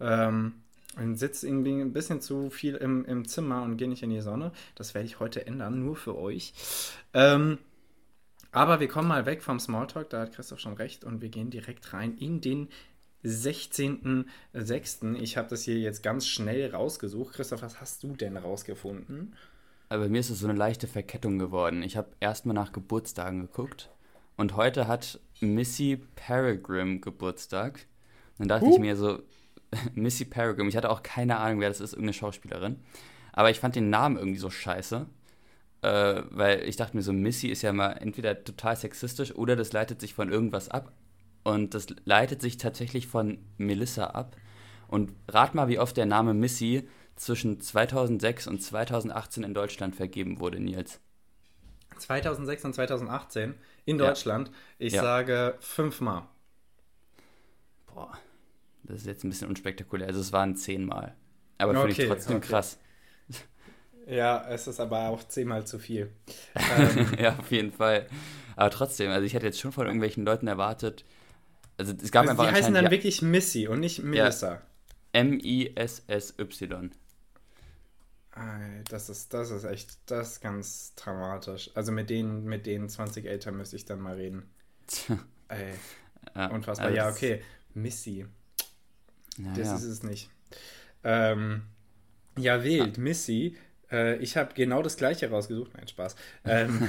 Ähm, 0.00 0.54
und 0.96 1.16
sitze 1.16 1.46
irgendwie 1.46 1.80
ein 1.80 1.92
bisschen 1.94 2.20
zu 2.20 2.50
viel 2.50 2.74
im, 2.74 3.04
im 3.06 3.26
Zimmer 3.26 3.62
und 3.62 3.78
gehe 3.78 3.88
nicht 3.88 4.02
in 4.02 4.10
die 4.10 4.20
Sonne. 4.20 4.52
Das 4.74 4.94
werde 4.94 5.06
ich 5.06 5.20
heute 5.20 5.46
ändern, 5.46 5.82
nur 5.82 5.96
für 5.96 6.18
euch. 6.18 6.52
Ähm, 7.14 7.58
aber 8.50 8.80
wir 8.80 8.88
kommen 8.88 9.08
mal 9.08 9.24
weg 9.24 9.42
vom 9.42 9.58
Smalltalk, 9.58 10.10
da 10.10 10.20
hat 10.20 10.34
Christoph 10.34 10.60
schon 10.60 10.74
recht, 10.74 11.04
und 11.04 11.22
wir 11.22 11.30
gehen 11.30 11.48
direkt 11.50 11.94
rein 11.94 12.18
in 12.18 12.42
den 12.42 12.68
16.06. 13.24 15.14
Ich 15.16 15.36
habe 15.36 15.48
das 15.48 15.62
hier 15.62 15.78
jetzt 15.78 16.02
ganz 16.02 16.26
schnell 16.26 16.70
rausgesucht. 16.74 17.34
Christoph, 17.34 17.62
was 17.62 17.80
hast 17.80 18.02
du 18.02 18.14
denn 18.14 18.36
rausgefunden? 18.36 19.34
Aber 19.88 20.04
bei 20.04 20.08
mir 20.08 20.20
ist 20.20 20.30
es 20.30 20.40
so 20.40 20.48
eine 20.48 20.58
leichte 20.58 20.86
Verkettung 20.86 21.38
geworden. 21.38 21.82
Ich 21.82 21.96
habe 21.96 22.08
erstmal 22.20 22.54
nach 22.54 22.72
Geburtstagen 22.72 23.40
geguckt 23.42 23.90
und 24.36 24.56
heute 24.56 24.88
hat 24.88 25.20
Missy 25.40 26.00
Peregrine 26.16 27.00
Geburtstag. 27.00 27.86
Dann 28.38 28.48
dachte 28.48 28.66
Huh. 28.66 28.72
ich 28.74 28.78
mir 28.78 28.96
so, 28.96 29.22
Missy 29.94 30.24
Peregrine. 30.24 30.68
Ich 30.68 30.76
hatte 30.76 30.90
auch 30.90 31.02
keine 31.02 31.38
Ahnung, 31.38 31.60
wer 31.60 31.68
das 31.68 31.80
ist, 31.80 31.92
irgendeine 31.92 32.14
Schauspielerin. 32.14 32.76
Aber 33.32 33.50
ich 33.50 33.60
fand 33.60 33.76
den 33.76 33.90
Namen 33.90 34.16
irgendwie 34.16 34.38
so 34.38 34.50
scheiße. 34.50 35.06
Äh, 35.82 36.22
weil 36.30 36.62
ich 36.68 36.76
dachte 36.76 36.96
mir 36.96 37.02
so, 37.02 37.12
Missy 37.12 37.48
ist 37.48 37.62
ja 37.62 37.72
mal 37.72 37.92
entweder 37.92 38.44
total 38.44 38.76
sexistisch 38.76 39.34
oder 39.34 39.56
das 39.56 39.72
leitet 39.72 40.00
sich 40.00 40.14
von 40.14 40.30
irgendwas 40.30 40.68
ab. 40.68 40.92
Und 41.42 41.74
das 41.74 41.86
leitet 42.04 42.40
sich 42.40 42.56
tatsächlich 42.56 43.08
von 43.08 43.38
Melissa 43.58 44.06
ab. 44.06 44.36
Und 44.86 45.12
rat 45.26 45.54
mal, 45.54 45.68
wie 45.68 45.80
oft 45.80 45.96
der 45.96 46.06
Name 46.06 46.34
Missy 46.34 46.88
zwischen 47.16 47.60
2006 47.60 48.46
und 48.46 48.62
2018 48.62 49.42
in 49.42 49.54
Deutschland 49.54 49.96
vergeben 49.96 50.38
wurde, 50.38 50.60
Nils. 50.60 51.00
2006 51.98 52.64
und 52.64 52.74
2018 52.74 53.54
in 53.84 53.98
Deutschland. 53.98 54.48
Ja. 54.48 54.54
Ich 54.78 54.92
ja. 54.92 55.02
sage 55.02 55.56
fünfmal. 55.60 56.22
Boah, 57.86 58.12
das 58.84 58.98
ist 58.98 59.06
jetzt 59.06 59.24
ein 59.24 59.30
bisschen 59.30 59.48
unspektakulär. 59.48 60.08
Also 60.08 60.20
es 60.20 60.32
waren 60.32 60.56
zehnmal. 60.56 61.14
Aber 61.58 61.72
okay, 61.72 61.92
finde 61.92 62.02
ich 62.02 62.08
trotzdem 62.08 62.36
okay. 62.36 62.48
krass. 62.48 62.78
Ja, 64.06 64.48
es 64.48 64.66
ist 64.66 64.80
aber 64.80 65.08
auch 65.08 65.22
zehnmal 65.24 65.66
zu 65.66 65.78
viel. 65.78 66.10
Ähm, 66.76 67.06
ja, 67.18 67.36
auf 67.38 67.50
jeden 67.50 67.72
Fall. 67.72 68.06
Aber 68.56 68.70
trotzdem, 68.70 69.10
also 69.10 69.24
ich 69.24 69.34
hätte 69.34 69.46
jetzt 69.46 69.60
schon 69.60 69.72
von 69.72 69.86
irgendwelchen 69.86 70.24
Leuten 70.24 70.46
erwartet. 70.46 71.04
Also 71.76 71.94
es 72.02 72.10
gab 72.10 72.22
also 72.22 72.32
einfach. 72.32 72.48
Die 72.48 72.54
heißen 72.54 72.74
dann 72.74 72.90
wirklich 72.90 73.22
Missy 73.22 73.68
und 73.68 73.80
nicht 73.80 74.02
Melissa. 74.02 74.54
Ja. 74.54 74.62
M-I-S-S-Y. 75.12 76.90
Das 78.88 79.10
ist, 79.10 79.34
das 79.34 79.50
ist 79.50 79.64
echt, 79.64 79.98
das 80.06 80.32
ist 80.32 80.40
ganz 80.40 80.94
dramatisch. 80.94 81.70
Also 81.74 81.92
mit 81.92 82.08
denen, 82.08 82.44
mit 82.44 82.66
denen 82.66 82.88
20 82.88 83.26
älter 83.26 83.52
müsste 83.52 83.76
ich 83.76 83.84
dann 83.84 84.00
mal 84.00 84.14
reden. 84.14 84.50
Ey, 85.48 85.74
ja, 86.34 86.46
unfassbar. 86.46 86.86
Also 86.86 86.96
ja, 86.96 87.10
okay. 87.10 87.42
Missy. 87.74 88.26
Ja, 89.38 89.52
das 89.56 89.68
ja. 89.68 89.74
ist 89.76 89.84
es 89.84 90.02
nicht. 90.02 90.28
Ähm, 91.04 91.62
ja, 92.36 92.62
wild. 92.62 92.98
Ah. 92.98 93.00
Missy 93.00 93.56
äh, 93.92 94.16
ich 94.16 94.36
habe 94.36 94.54
genau 94.54 94.82
das 94.82 94.96
gleiche 94.96 95.30
rausgesucht. 95.30 95.72
Nein, 95.76 95.86
Spaß. 95.86 96.16
Ähm, 96.44 96.88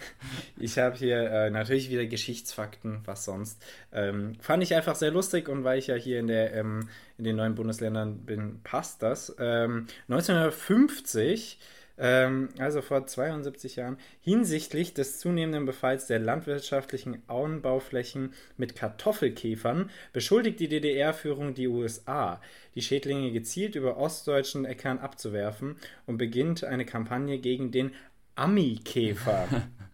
ich 0.58 0.78
habe 0.78 0.96
hier 0.96 1.30
äh, 1.30 1.50
natürlich 1.50 1.90
wieder 1.90 2.06
Geschichtsfakten, 2.06 3.02
was 3.04 3.26
sonst. 3.26 3.62
Ähm, 3.92 4.36
fand 4.40 4.62
ich 4.62 4.74
einfach 4.74 4.94
sehr 4.94 5.10
lustig 5.10 5.48
und 5.48 5.64
weil 5.64 5.78
ich 5.78 5.88
ja 5.88 5.94
hier 5.94 6.18
in, 6.18 6.28
der, 6.28 6.54
ähm, 6.54 6.88
in 7.18 7.24
den 7.24 7.36
neuen 7.36 7.54
Bundesländern 7.54 8.24
bin, 8.24 8.62
passt 8.62 9.02
das. 9.02 9.36
1950 9.38 11.58
ähm, 11.98 12.48
also 12.58 12.80
vor 12.80 13.06
72 13.06 13.76
Jahren, 13.76 13.98
hinsichtlich 14.20 14.94
des 14.94 15.18
zunehmenden 15.18 15.66
Befalls 15.66 16.06
der 16.06 16.18
landwirtschaftlichen 16.18 17.22
Anbauflächen 17.26 18.32
mit 18.56 18.76
Kartoffelkäfern 18.76 19.90
beschuldigt 20.12 20.60
die 20.60 20.68
DDR-Führung 20.68 21.54
die 21.54 21.68
USA, 21.68 22.40
die 22.74 22.82
Schädlinge 22.82 23.32
gezielt 23.32 23.74
über 23.74 23.96
ostdeutschen 23.96 24.64
Äckern 24.64 24.98
abzuwerfen 24.98 25.76
und 26.06 26.18
beginnt 26.18 26.64
eine 26.64 26.84
Kampagne 26.84 27.38
gegen 27.38 27.72
den 27.72 27.92
Ami-Käfer. 28.36 29.48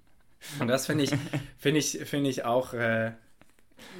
und 0.61 0.69
das 0.69 0.87
finde 0.87 1.05
ich, 1.05 1.13
finde 1.59 1.81
ich, 1.81 1.99
finde 2.05 2.29
ich 2.29 2.45
auch 2.45 2.75
äh, 2.75 3.13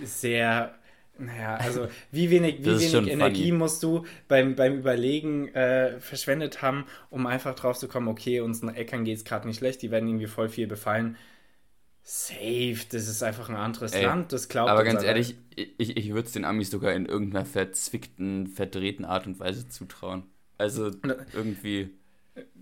sehr 0.03 0.75
naja, 1.19 1.57
also 1.57 1.89
wie 2.11 2.31
wenig, 2.31 2.61
wie 2.61 2.67
wenig 2.67 3.09
Energie 3.13 3.49
funny. 3.49 3.53
musst 3.53 3.83
du 3.83 4.05
beim, 4.27 4.57
beim 4.57 4.79
Überlegen 4.79 5.49
äh, 5.55 6.01
verschwendet 6.01 6.61
haben, 6.61 6.87
um 7.11 7.27
einfach 7.27 7.55
drauf 7.55 7.79
zu 7.79 7.89
kommen, 7.89 8.09
okay, 8.09 8.41
unseren 8.41 8.75
Äckern 8.75 9.05
geht 9.05 9.19
es 9.19 9.25
gerade 9.25 9.47
nicht 9.47 9.59
schlecht, 9.59 9.83
die 9.83 9.91
werden 9.91 10.09
irgendwie 10.09 10.27
voll 10.27 10.49
viel 10.49 10.67
befallen. 10.67 11.17
Safe, 12.03 12.77
das 12.91 13.09
ist 13.09 13.23
einfach 13.23 13.49
ein 13.49 13.57
anderes 13.57 13.93
Ey, 13.93 14.05
Land, 14.05 14.33
das 14.33 14.49
glaubt 14.49 14.71
Aber 14.71 14.85
ganz 14.85 15.03
ehrlich, 15.03 15.37
ich, 15.57 15.97
ich 15.97 16.13
würde 16.13 16.27
es 16.27 16.33
den 16.33 16.45
Amis 16.45 16.71
sogar 16.71 16.93
in 16.93 17.07
irgendeiner 17.07 17.47
verzwickten, 17.47 18.47
verdrehten 18.47 19.05
Art 19.05 19.27
und 19.27 19.41
Weise 19.41 19.69
zutrauen. 19.69 20.25
Also 20.59 20.91
irgendwie. 21.33 21.91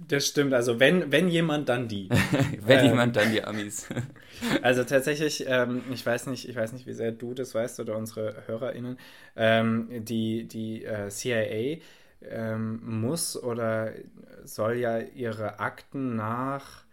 Das 0.09 0.27
stimmt, 0.27 0.53
also 0.53 0.79
wenn, 0.81 1.11
wenn 1.11 1.29
jemand, 1.29 1.69
dann 1.69 1.89
die. 1.89 2.09
wenn 2.61 2.81
ähm, 2.81 2.87
jemand, 2.87 3.17
dann 3.17 3.33
die 3.33 3.43
Amis. 3.43 3.89
also 4.63 4.85
tatsächlich, 4.85 5.45
ähm, 5.49 5.83
ich 5.93 6.05
weiß 6.05 6.27
nicht, 6.27 6.49
ich 6.49 6.55
weiß 6.57 6.73
nicht, 6.73 6.87
wie 6.87 6.93
sehr 6.93 7.13
du 7.13 7.33
das 7.33 7.55
weißt 7.55 7.81
oder 7.81 7.97
unsere 7.97 8.47
HörerInnen, 8.47 8.99
ähm, 9.37 9.89
die, 10.05 10.47
die 10.47 10.85
äh, 10.85 11.09
CIA 11.09 11.81
ähm, 12.29 13.01
muss 13.01 13.43
oder 13.43 13.93
soll 14.45 14.75
ja 14.75 14.99
ihre 14.99 15.61
Akten 15.61 16.17
nach 16.17 16.85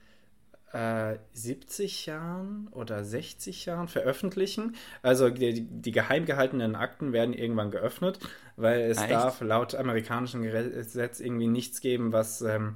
äh, 0.74 1.18
70 1.34 2.06
Jahren 2.06 2.68
oder 2.72 3.04
60 3.04 3.66
Jahren 3.66 3.88
veröffentlichen. 3.88 4.76
Also 5.02 5.30
die, 5.30 5.62
die 5.62 5.92
geheim 5.92 6.26
gehaltenen 6.26 6.76
Akten 6.76 7.14
werden 7.14 7.34
irgendwann 7.34 7.72
geöffnet, 7.72 8.20
weil 8.56 8.82
es 8.82 8.98
ah, 8.98 9.08
darf 9.08 9.42
laut 9.42 9.76
amerikanischem 9.76 10.44
Gesetz 10.44 11.20
irgendwie 11.20 11.48
nichts 11.48 11.82
geben, 11.82 12.12
was 12.14 12.42
ähm, 12.42 12.76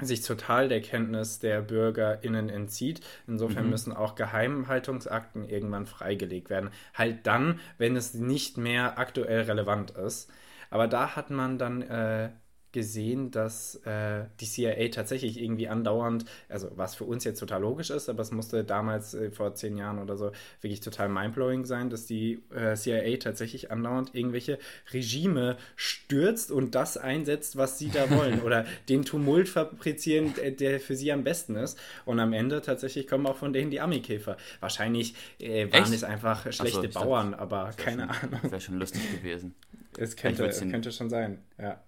sich 0.00 0.22
total 0.22 0.68
der 0.68 0.80
Kenntnis 0.80 1.38
der 1.38 1.62
BürgerInnen 1.62 2.48
entzieht. 2.48 3.00
Insofern 3.26 3.64
mhm. 3.64 3.70
müssen 3.70 3.92
auch 3.92 4.14
Geheimhaltungsakten 4.14 5.48
irgendwann 5.48 5.86
freigelegt 5.86 6.50
werden. 6.50 6.70
Halt 6.94 7.26
dann, 7.26 7.60
wenn 7.78 7.96
es 7.96 8.14
nicht 8.14 8.58
mehr 8.58 8.98
aktuell 8.98 9.42
relevant 9.42 9.92
ist. 9.92 10.30
Aber 10.70 10.88
da 10.88 11.16
hat 11.16 11.30
man 11.30 11.58
dann 11.58 11.82
äh, 11.82 12.30
gesehen, 12.72 13.30
dass 13.30 13.76
äh, 13.84 14.24
die 14.40 14.46
CIA 14.46 14.88
tatsächlich 14.88 15.40
irgendwie 15.40 15.68
andauernd, 15.68 16.24
also 16.48 16.70
was 16.74 16.94
für 16.94 17.04
uns 17.04 17.24
jetzt 17.24 17.38
total 17.38 17.60
logisch 17.60 17.90
ist, 17.90 18.08
aber 18.08 18.22
es 18.22 18.30
musste 18.30 18.64
damals 18.64 19.14
äh, 19.14 19.30
vor 19.30 19.54
zehn 19.54 19.76
Jahren 19.76 19.98
oder 19.98 20.16
so 20.16 20.32
wirklich 20.60 20.80
total 20.80 21.08
mindblowing 21.08 21.64
sein, 21.64 21.90
dass 21.90 22.06
die 22.06 22.42
äh, 22.54 22.74
CIA 22.74 23.18
tatsächlich 23.18 23.70
andauernd 23.70 24.14
irgendwelche 24.14 24.58
Regime 24.92 25.56
stürzt 25.76 26.50
und 26.50 26.74
das 26.74 26.96
einsetzt, 26.96 27.56
was 27.56 27.78
sie 27.78 27.90
da 27.90 28.10
wollen 28.10 28.40
oder 28.44 28.64
den 28.88 29.04
Tumult 29.04 29.48
fabrizieren, 29.48 30.34
der, 30.34 30.52
der, 30.52 30.80
für 30.80 30.96
sie 30.96 31.12
am 31.12 31.24
besten 31.24 31.56
ist. 31.56 31.78
Und 32.04 32.20
am 32.20 32.32
Ende 32.32 32.62
tatsächlich 32.62 33.06
kommen 33.06 33.26
auch 33.26 33.36
von 33.36 33.52
denen 33.52 33.70
die 33.70 33.80
Ami-Käfer. 33.80 34.36
Wahrscheinlich 34.60 35.14
äh, 35.38 35.70
waren 35.72 35.84
Echt? 35.84 35.94
es 35.94 36.04
einfach 36.04 36.50
schlechte 36.52 36.90
so, 36.90 37.00
Bauern, 37.00 37.32
dachte, 37.32 37.42
aber 37.42 37.70
keine 37.76 38.12
schon, 38.14 38.30
Ahnung. 38.32 38.50
Wäre 38.50 38.60
schon 38.60 38.78
lustig 38.78 39.02
gewesen. 39.12 39.54
Es 39.98 40.16
könnte, 40.16 40.48
könnte 40.70 40.90
schon 40.90 41.10
sein, 41.10 41.38
ja. 41.58 41.78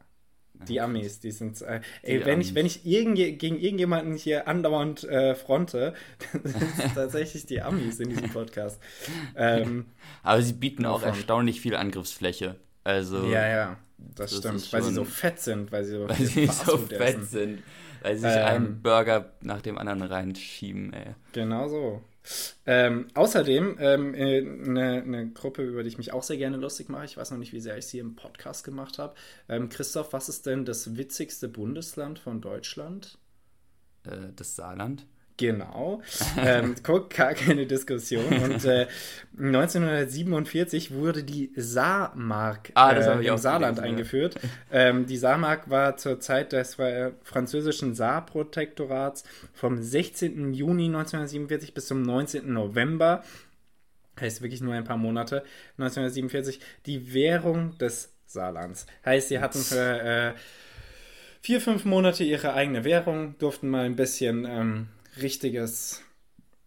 Die 0.69 0.81
Amis, 0.81 1.21
die 1.21 1.31
sind. 1.31 1.61
Äh, 1.63 1.81
ey, 2.03 2.19
die 2.19 2.25
wenn 2.25 2.35
Amis. 2.35 2.49
ich, 2.49 2.55
wenn 2.55 2.67
ich 2.67 2.87
irgend, 2.87 3.17
gegen 3.17 3.59
irgendjemanden 3.59 4.15
hier 4.17 4.49
andauernd 4.49 5.05
äh, 5.05 5.35
fronte, 5.35 5.95
dann 6.33 6.53
sind 6.53 6.63
es 6.79 6.95
tatsächlich 6.95 7.47
die 7.47 7.63
Amis 7.63 8.01
in 8.01 8.11
diesem 8.11 8.31
Podcast. 8.31 8.81
Ähm, 9.37 9.87
Aber 10.23 10.43
sie 10.43 10.53
bieten 10.55 10.87
auch 10.87 11.03
erstaunlich 11.03 11.61
viel 11.61 11.77
Angriffsfläche. 11.77 12.57
Also. 12.83 13.27
Ja, 13.27 13.47
ja, 13.47 13.77
das, 13.99 14.31
das 14.31 14.39
stimmt. 14.41 14.73
Weil 14.73 14.83
sie 14.83 14.95
so 14.95 15.05
fett 15.05 15.41
sind, 15.41 15.73
weil 15.73 15.85
sie 15.85 15.93
so, 15.93 16.09
weil 16.09 16.17
sie 16.17 16.47
so 16.47 16.79
fett 16.79 17.01
essen. 17.01 17.25
sind. 17.25 17.63
Weil 18.03 18.17
sie 18.17 18.23
sich 18.29 18.37
ähm, 18.37 18.45
einen 18.45 18.83
Burger 18.83 19.33
nach 19.41 19.63
dem 19.63 19.79
anderen 19.79 20.03
reinschieben, 20.03 20.93
ey. 20.93 21.15
Genau 21.33 21.69
so. 21.69 22.03
Ähm, 22.67 23.09
außerdem 23.15 23.77
ähm, 23.79 24.15
eine, 24.15 25.03
eine, 25.03 25.31
Gruppe, 25.31 25.63
über 25.63 25.83
die 25.83 25.89
ich 25.89 25.99
mich 25.99 26.13
auch 26.13 26.23
sehr 26.23 26.39
gerne 26.39 26.57
lustig 26.57 26.89
mache. 26.89 27.05
Ich 27.05 27.17
weiß 27.17 27.31
noch 27.31 27.39
nicht, 27.39 27.53
wie 27.53 27.61
sehr 27.61 27.77
ich 27.77 27.87
sie 27.87 27.99
im 27.99 28.17
Podcast 28.17 28.65
gemacht 28.65 28.99
habe. 28.99 29.15
Ähm, 29.49 29.69
Christoph, 29.69 30.13
was 30.13 30.29
ist 30.29 30.47
denn 30.47 30.65
das 30.65 30.97
witzigste 30.97 31.49
Bundesland 31.49 32.19
von 32.19 32.41
Deutschland? 32.41 33.19
Äh, 34.05 34.33
das 34.35 34.57
Saarland. 34.57 35.07
Genau. 35.37 36.01
ähm, 36.39 36.77
guck, 36.83 37.11
gar 37.11 37.35
keine 37.35 37.67
Diskussion. 37.67 38.25
Und 38.25 38.65
äh, 38.65 38.87
1947 39.37 40.93
wurde 40.93 41.25
die 41.25 41.51
Saarmark 41.57 42.71
ah, 42.75 42.93
äh, 42.93 43.27
im 43.27 43.37
Saarland 43.37 43.77
gelesen, 43.77 43.95
eingeführt. 43.95 44.35
Ja. 44.71 44.79
Ähm, 44.79 45.07
die 45.07 45.17
Saarmark 45.17 45.69
war 45.69 45.97
zur 45.97 46.21
Zeit 46.21 46.53
des 46.53 46.79
äh, 46.79 47.11
französischen 47.23 47.95
Saarprotektorats 47.95 49.25
vom 49.53 49.83
16. 49.83 50.55
Juni 50.55 50.87
1947 50.87 51.75
bis 51.75 51.87
zum 51.89 52.03
19. 52.03 52.53
November, 52.53 53.25
heißt 54.21 54.41
wirklich 54.41 54.61
nur 54.61 54.75
ein 54.75 54.85
paar 54.85 54.99
Monate, 54.99 55.43
1947, 55.79 56.61
die 56.87 57.13
Währung 57.13 57.77
des 57.79 58.13
Saarlands. 58.27 58.87
Heißt, 59.05 59.29
sie 59.29 59.41
hatten 59.41 59.59
für 59.59 60.01
äh, 60.01 60.33
vier, 61.41 61.61
fünf 61.61 61.85
Monate 61.85 62.23
ihre 62.23 62.55
eigene 62.55 62.85
Währung, 62.85 63.37
durften 63.39 63.69
mal 63.69 63.85
ein 63.85 63.97
bisschen 63.97 64.47
ähm, 64.49 64.89
richtiges, 65.21 66.03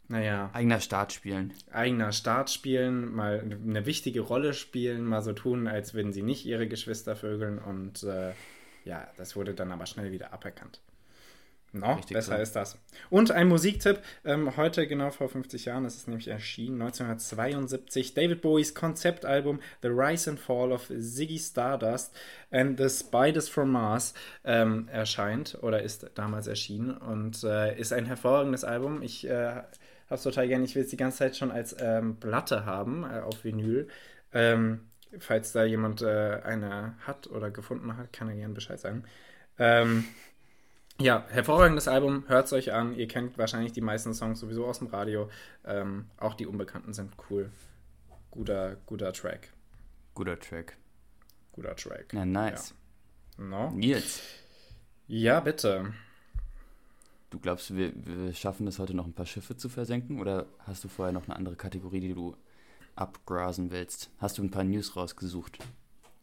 naja. 0.07 0.49
Eigener 0.53 0.79
Start 0.79 1.11
spielen. 1.13 1.53
Eigener 1.71 2.11
Start 2.13 2.49
spielen, 2.49 3.13
mal 3.13 3.39
eine 3.41 3.85
wichtige 3.85 4.21
Rolle 4.21 4.53
spielen, 4.53 5.03
mal 5.03 5.21
so 5.21 5.33
tun, 5.33 5.67
als 5.67 5.93
würden 5.93 6.13
sie 6.13 6.21
nicht 6.23 6.45
ihre 6.45 6.67
Geschwister 6.67 7.15
vögeln 7.15 7.59
und 7.59 8.03
äh, 8.03 8.31
ja, 8.85 9.07
das 9.17 9.35
wurde 9.35 9.53
dann 9.53 9.71
aber 9.71 9.85
schnell 9.85 10.11
wieder 10.11 10.31
aberkannt. 10.31 10.81
No, 11.73 11.99
besser 12.09 12.37
so. 12.37 12.41
ist 12.41 12.55
das. 12.55 12.77
Und 13.09 13.31
ein 13.31 13.47
Musiktipp, 13.47 14.01
ähm, 14.23 14.55
heute 14.55 14.87
genau 14.87 15.11
vor 15.11 15.29
50 15.29 15.65
Jahren 15.65 15.85
ist 15.85 15.97
es 15.97 16.07
nämlich 16.07 16.27
erschienen, 16.29 16.81
1972, 16.81 18.13
David 18.13 18.41
Bowies 18.41 18.73
Konzeptalbum 18.73 19.59
The 19.81 19.89
Rise 19.89 20.29
and 20.29 20.39
Fall 20.39 20.71
of 20.71 20.87
Ziggy 20.87 21.37
Stardust 21.37 22.15
and 22.51 22.79
the 22.79 22.89
Spiders 22.89 23.49
from 23.49 23.71
Mars 23.71 24.13
ähm, 24.45 24.87
erscheint 24.91 25.57
oder 25.61 25.83
ist 25.83 26.09
damals 26.15 26.47
erschienen 26.47 26.95
und 26.97 27.43
äh, 27.43 27.77
ist 27.77 27.91
ein 27.91 28.05
hervorragendes 28.05 28.63
Album. 28.63 29.01
Ich 29.01 29.27
äh, 29.27 29.47
habe 29.47 29.67
es 30.09 30.23
total 30.23 30.47
gerne, 30.47 30.63
ich 30.63 30.75
will 30.75 30.83
es 30.83 30.89
die 30.89 30.97
ganze 30.97 31.17
Zeit 31.19 31.35
schon 31.35 31.51
als 31.51 31.75
ähm, 31.79 32.17
Platte 32.17 32.65
haben, 32.65 33.03
äh, 33.03 33.19
auf 33.19 33.43
Vinyl. 33.43 33.89
Ähm, 34.33 34.87
falls 35.19 35.51
da 35.51 35.63
jemand 35.63 36.01
äh, 36.01 36.41
eine 36.43 36.95
hat 37.05 37.27
oder 37.27 37.51
gefunden 37.51 37.95
hat, 37.97 38.13
kann 38.13 38.29
er 38.29 38.35
gerne 38.35 38.53
Bescheid 38.53 38.79
sagen. 38.79 39.03
Ähm, 39.59 40.05
ja, 40.99 41.25
hervorragendes 41.29 41.87
Album, 41.87 42.23
hört 42.27 42.47
es 42.47 42.53
euch 42.53 42.73
an. 42.73 42.95
Ihr 42.95 43.07
kennt 43.07 43.37
wahrscheinlich 43.37 43.71
die 43.71 43.81
meisten 43.81 44.13
Songs 44.13 44.39
sowieso 44.39 44.65
aus 44.65 44.79
dem 44.79 44.87
Radio. 44.87 45.29
Ähm, 45.65 46.05
auch 46.17 46.33
die 46.33 46.47
Unbekannten 46.47 46.93
sind 46.93 47.13
cool. 47.29 47.51
Guter, 48.31 48.77
guter 48.85 49.13
Track. 49.13 49.51
Guter 50.13 50.39
Track. 50.39 50.77
Guter 51.51 51.75
Track. 51.75 52.13
Ja, 52.13 52.25
nice. 52.25 52.73
Ja. 53.37 53.43
No? 53.43 53.71
Nils. 53.71 54.21
Ja, 55.07 55.39
bitte. 55.39 55.93
Du 57.29 57.39
glaubst, 57.39 57.75
wir, 57.75 57.91
wir 57.95 58.33
schaffen 58.33 58.67
es 58.67 58.79
heute 58.79 58.93
noch 58.93 59.05
ein 59.05 59.13
paar 59.13 59.25
Schiffe 59.25 59.55
zu 59.57 59.69
versenken? 59.69 60.19
Oder 60.19 60.47
hast 60.59 60.83
du 60.83 60.87
vorher 60.87 61.13
noch 61.13 61.25
eine 61.25 61.35
andere 61.35 61.55
Kategorie, 61.55 61.99
die 61.99 62.13
du 62.13 62.35
abgrasen 62.95 63.71
willst? 63.71 64.09
Hast 64.17 64.37
du 64.37 64.43
ein 64.43 64.51
paar 64.51 64.63
News 64.63 64.95
rausgesucht? 64.95 65.59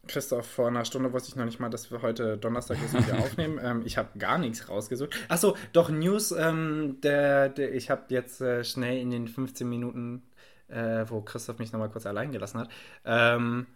Christoph, 0.07 0.45
vor 0.45 0.67
einer 0.67 0.85
Stunde 0.85 1.11
wusste 1.13 1.29
ich 1.29 1.35
noch 1.35 1.45
nicht 1.45 1.59
mal, 1.59 1.69
dass 1.69 1.91
wir 1.91 2.01
heute 2.01 2.37
Donnerstag 2.37 2.77
ist 2.83 2.93
und 2.93 3.07
wir 3.07 3.17
aufnehmen. 3.19 3.59
Ähm, 3.61 3.83
ich 3.85 3.97
habe 3.97 4.17
gar 4.17 4.37
nichts 4.37 4.69
rausgesucht. 4.69 5.15
Achso, 5.27 5.55
doch, 5.73 5.89
News, 5.89 6.31
ähm, 6.31 6.97
der, 7.01 7.49
der, 7.49 7.73
ich 7.73 7.89
habe 7.89 8.03
jetzt 8.09 8.41
äh, 8.41 8.63
schnell 8.63 8.99
in 8.99 9.11
den 9.11 9.27
15 9.27 9.67
Minuten, 9.67 10.23
äh, 10.67 11.05
wo 11.07 11.21
Christoph 11.21 11.59
mich 11.59 11.71
nochmal 11.71 11.89
kurz 11.89 12.05
allein 12.05 12.31
gelassen 12.31 12.59
hat, 12.59 12.69
ähm, 13.05 13.67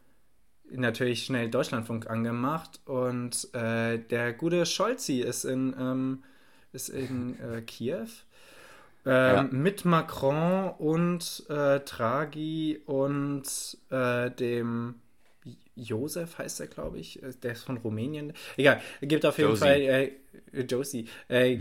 natürlich 0.72 1.26
schnell 1.26 1.50
Deutschlandfunk 1.50 2.10
angemacht 2.10 2.80
und 2.86 3.54
äh, 3.54 3.98
der 3.98 4.34
gute 4.34 4.66
Scholzi 4.66 5.20
ist 5.20 5.46
in, 5.46 5.76
ähm, 5.80 6.24
ist 6.74 6.90
in 6.90 7.40
äh, 7.40 7.62
Kiew. 7.62 8.08
Ähm, 9.06 9.36
ja. 9.36 9.44
Mit 9.52 9.86
Macron 9.86 10.72
und 10.78 11.46
äh, 11.50 11.80
Draghi 11.80 12.82
und 12.86 13.44
äh, 13.90 14.30
dem 14.30 14.96
Josef 15.82 16.38
heißt 16.38 16.60
er, 16.60 16.68
glaube 16.68 17.00
ich. 17.00 17.22
Äh, 17.24 17.34
der 17.42 17.54
ist 17.54 17.64
von 17.64 17.78
Rumänien. 17.78 18.34
Egal, 18.58 18.82
gibt 19.02 19.26
auf 19.26 19.38
jeden 19.38 19.52
Josie. 19.52 19.60
Fall. 19.60 19.82
Äh, 19.82 20.12
Josie. 20.68 21.06
Äh, 21.28 21.60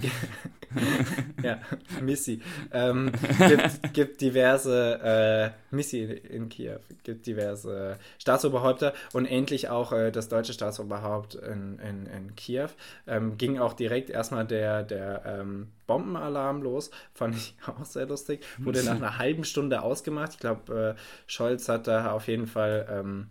ja, 1.42 1.60
Missy. 2.02 2.40
Ähm, 2.72 3.12
gibt, 3.38 3.92
gibt 3.94 4.20
diverse. 4.20 5.54
Äh, 5.72 5.74
Missy 5.74 6.02
in 6.02 6.48
Kiew. 6.48 6.78
Gibt 7.02 7.26
diverse 7.26 7.98
Staatsoberhäupter 8.18 8.94
und 9.12 9.26
endlich 9.26 9.68
auch 9.68 9.92
äh, 9.92 10.10
das 10.10 10.28
deutsche 10.28 10.52
Staatsoberhaupt 10.52 11.34
in, 11.34 11.78
in, 11.78 12.06
in 12.06 12.36
Kiew. 12.36 12.68
Ähm, 13.06 13.38
ging 13.38 13.58
auch 13.58 13.72
direkt 13.72 14.10
erstmal 14.10 14.46
der, 14.46 14.82
der 14.82 15.22
ähm, 15.26 15.68
Bombenalarm 15.86 16.62
los. 16.62 16.90
Fand 17.14 17.36
ich 17.36 17.54
auch 17.66 17.84
sehr 17.84 18.06
lustig. 18.06 18.44
Wurde 18.58 18.82
nach 18.84 18.96
einer 18.96 19.18
halben 19.18 19.44
Stunde 19.44 19.82
ausgemacht. 19.82 20.34
Ich 20.34 20.38
glaube, 20.38 20.96
äh, 20.96 21.00
Scholz 21.26 21.68
hat 21.68 21.86
da 21.86 22.12
auf 22.12 22.28
jeden 22.28 22.46
Fall. 22.46 23.26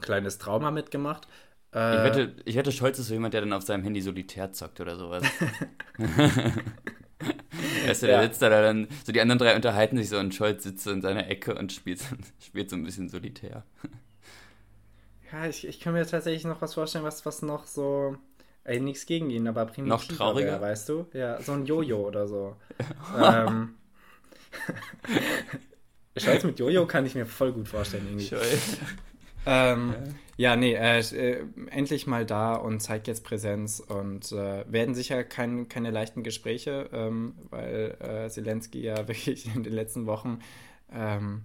Kleines 0.00 0.38
Trauma 0.38 0.70
mitgemacht. 0.70 1.26
Äh, 1.74 1.96
ich, 1.96 2.04
wette, 2.04 2.36
ich 2.44 2.56
wette, 2.56 2.72
Scholz 2.72 2.98
ist 2.98 3.08
so 3.08 3.14
jemand, 3.14 3.34
der 3.34 3.42
dann 3.42 3.52
auf 3.52 3.62
seinem 3.62 3.82
Handy 3.82 4.00
solitär 4.00 4.52
zockt 4.52 4.80
oder 4.80 4.96
sowas. 4.96 5.24
weißt 7.86 8.02
du, 8.02 8.06
der 8.06 8.16
ja. 8.16 8.22
sitzt 8.22 8.42
da 8.42 8.48
dann, 8.48 8.88
so 9.04 9.12
die 9.12 9.20
anderen 9.20 9.38
drei 9.38 9.54
unterhalten 9.56 9.96
sich 9.96 10.08
so 10.08 10.18
und 10.18 10.34
Scholz 10.34 10.62
sitzt 10.64 10.84
so 10.84 10.90
in 10.90 11.02
seiner 11.02 11.28
Ecke 11.28 11.54
und 11.54 11.72
spielt, 11.72 12.02
spielt 12.44 12.70
so 12.70 12.76
ein 12.76 12.84
bisschen 12.84 13.08
solitär. 13.08 13.64
Ja, 15.32 15.44
ich, 15.44 15.66
ich 15.66 15.80
kann 15.80 15.92
mir 15.92 16.06
tatsächlich 16.06 16.44
noch 16.44 16.62
was 16.62 16.74
vorstellen, 16.74 17.04
was, 17.04 17.26
was 17.26 17.42
noch 17.42 17.66
so. 17.66 18.16
Ey, 18.62 18.78
nichts 18.78 19.06
gegen 19.06 19.28
ihn, 19.28 19.48
aber 19.48 19.66
primitiv. 19.66 19.88
Noch 19.88 20.04
trauriger, 20.04 20.52
wär, 20.52 20.60
weißt 20.60 20.88
du? 20.88 21.06
Ja, 21.12 21.42
so 21.42 21.50
ein 21.50 21.66
Jojo 21.66 22.06
oder 22.06 22.28
so. 22.28 22.54
ähm. 23.20 23.74
Scholz 26.16 26.44
mit 26.44 26.60
Jojo 26.60 26.86
kann 26.86 27.06
ich 27.06 27.16
mir 27.16 27.26
voll 27.26 27.52
gut 27.52 27.66
vorstellen 27.66 28.06
irgendwie. 28.06 28.28
Scholz. 28.28 28.78
Ähm, 29.46 29.94
ja. 30.36 30.50
ja, 30.50 30.56
nee, 30.56 30.74
äh, 30.74 30.98
äh, 30.98 31.44
endlich 31.70 32.06
mal 32.06 32.26
da 32.26 32.56
und 32.56 32.80
zeigt 32.80 33.06
jetzt 33.06 33.24
Präsenz 33.24 33.80
und 33.80 34.32
äh, 34.32 34.64
werden 34.70 34.94
sicher 34.94 35.22
kein, 35.24 35.68
keine 35.68 35.90
leichten 35.90 36.22
Gespräche, 36.24 36.90
ähm, 36.92 37.34
weil 37.50 37.96
äh, 38.00 38.28
Zelensky 38.28 38.82
ja 38.82 38.96
wirklich 39.08 39.54
in 39.54 39.62
den 39.62 39.72
letzten 39.72 40.06
Wochen 40.06 40.40
ähm, 40.92 41.44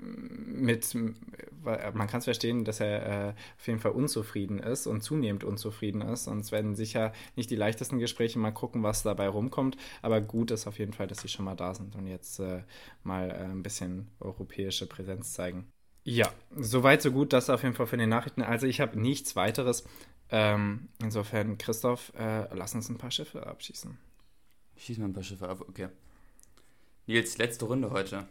mit, 0.00 0.94
man 0.94 2.06
kann 2.06 2.18
es 2.18 2.24
verstehen, 2.24 2.64
dass 2.64 2.80
er 2.80 3.28
äh, 3.30 3.34
auf 3.58 3.66
jeden 3.66 3.80
Fall 3.80 3.92
unzufrieden 3.92 4.58
ist 4.58 4.86
und 4.86 5.02
zunehmend 5.02 5.44
unzufrieden 5.44 6.00
ist. 6.02 6.28
Und 6.28 6.40
es 6.40 6.52
werden 6.52 6.76
sicher 6.76 7.12
nicht 7.36 7.50
die 7.50 7.56
leichtesten 7.56 7.98
Gespräche, 7.98 8.38
mal 8.38 8.52
gucken, 8.52 8.82
was 8.82 9.02
dabei 9.02 9.28
rumkommt. 9.28 9.76
Aber 10.00 10.20
gut 10.20 10.50
ist 10.50 10.66
auf 10.66 10.78
jeden 10.78 10.92
Fall, 10.92 11.08
dass 11.08 11.20
sie 11.20 11.28
schon 11.28 11.44
mal 11.44 11.56
da 11.56 11.74
sind 11.74 11.96
und 11.96 12.06
jetzt 12.06 12.38
äh, 12.40 12.62
mal 13.02 13.30
äh, 13.30 13.34
ein 13.34 13.62
bisschen 13.62 14.08
europäische 14.20 14.86
Präsenz 14.86 15.32
zeigen. 15.32 15.72
Ja, 16.04 16.32
soweit, 16.56 17.02
so 17.02 17.12
gut. 17.12 17.32
Das 17.32 17.50
auf 17.50 17.62
jeden 17.62 17.74
Fall 17.74 17.86
für 17.86 17.96
die 17.96 18.06
Nachrichten. 18.06 18.42
Also 18.42 18.66
ich 18.66 18.80
habe 18.80 18.98
nichts 18.98 19.36
weiteres. 19.36 19.84
Ähm, 20.30 20.88
insofern, 21.00 21.58
Christoph, 21.58 22.12
äh, 22.18 22.52
lass 22.54 22.74
uns 22.74 22.88
ein 22.88 22.98
paar 22.98 23.10
Schiffe 23.10 23.46
abschießen. 23.46 23.98
Schießen 24.76 25.02
wir 25.02 25.08
ein 25.08 25.12
paar 25.12 25.22
Schiffe 25.22 25.48
ab, 25.48 25.60
okay. 25.60 25.88
Nils, 27.06 27.38
letzte 27.38 27.66
Runde 27.66 27.90
heute. 27.90 28.26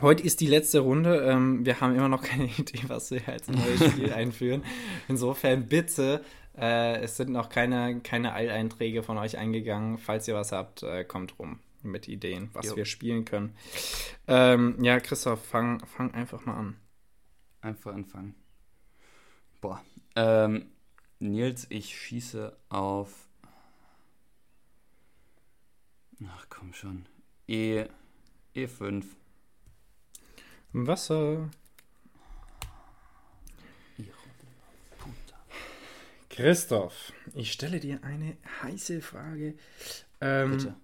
Heute 0.00 0.22
ist 0.22 0.40
die 0.40 0.46
letzte 0.46 0.80
Runde. 0.80 1.22
Ähm, 1.22 1.66
wir 1.66 1.80
haben 1.80 1.96
immer 1.96 2.08
noch 2.08 2.22
keine 2.22 2.44
Idee, 2.58 2.82
was 2.86 3.10
wir 3.10 3.26
als 3.28 3.48
neues 3.48 3.84
Spiel 3.92 4.12
einführen. 4.12 4.62
Insofern 5.08 5.66
bitte, 5.66 6.24
äh, 6.56 7.00
es 7.00 7.16
sind 7.16 7.30
noch 7.30 7.48
keine, 7.48 8.00
keine 8.00 8.32
Eilleinträge 8.32 9.02
von 9.02 9.18
euch 9.18 9.36
eingegangen. 9.36 9.98
Falls 9.98 10.28
ihr 10.28 10.34
was 10.34 10.52
habt, 10.52 10.84
äh, 10.84 11.04
kommt 11.04 11.38
rum 11.38 11.58
mit 11.82 12.08
Ideen, 12.08 12.50
was 12.52 12.66
jo. 12.66 12.76
wir 12.76 12.84
spielen 12.84 13.24
können. 13.24 13.56
Ähm, 14.26 14.82
ja, 14.82 15.00
Christoph, 15.00 15.44
fang, 15.44 15.84
fang 15.86 16.12
einfach 16.14 16.44
mal 16.44 16.56
an. 16.56 16.76
Einfach 17.60 17.94
anfangen. 17.94 18.34
Boah. 19.60 19.84
Ähm, 20.16 20.70
Nils, 21.18 21.66
ich 21.70 21.96
schieße 21.96 22.56
auf. 22.68 23.28
Ach 26.26 26.46
komm 26.48 26.72
schon. 26.72 27.06
E. 27.46 27.86
E5. 28.54 29.04
Wasser. 30.72 31.50
Christoph, 36.38 37.12
ich 37.34 37.50
stelle 37.50 37.80
dir 37.80 38.04
eine 38.04 38.36
heiße 38.62 39.00
Frage. 39.00 39.56
Ähm, 40.20 40.52
Bitte. 40.52 40.76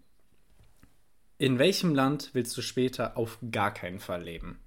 In 1.39 1.59
welchem 1.59 1.95
Land 1.95 2.31
willst 2.33 2.57
du 2.57 2.63
später 2.63 3.17
auf 3.17 3.39
gar 3.51 3.73
keinen 3.73 3.99
Fall 3.99 4.23
leben? 4.23 4.61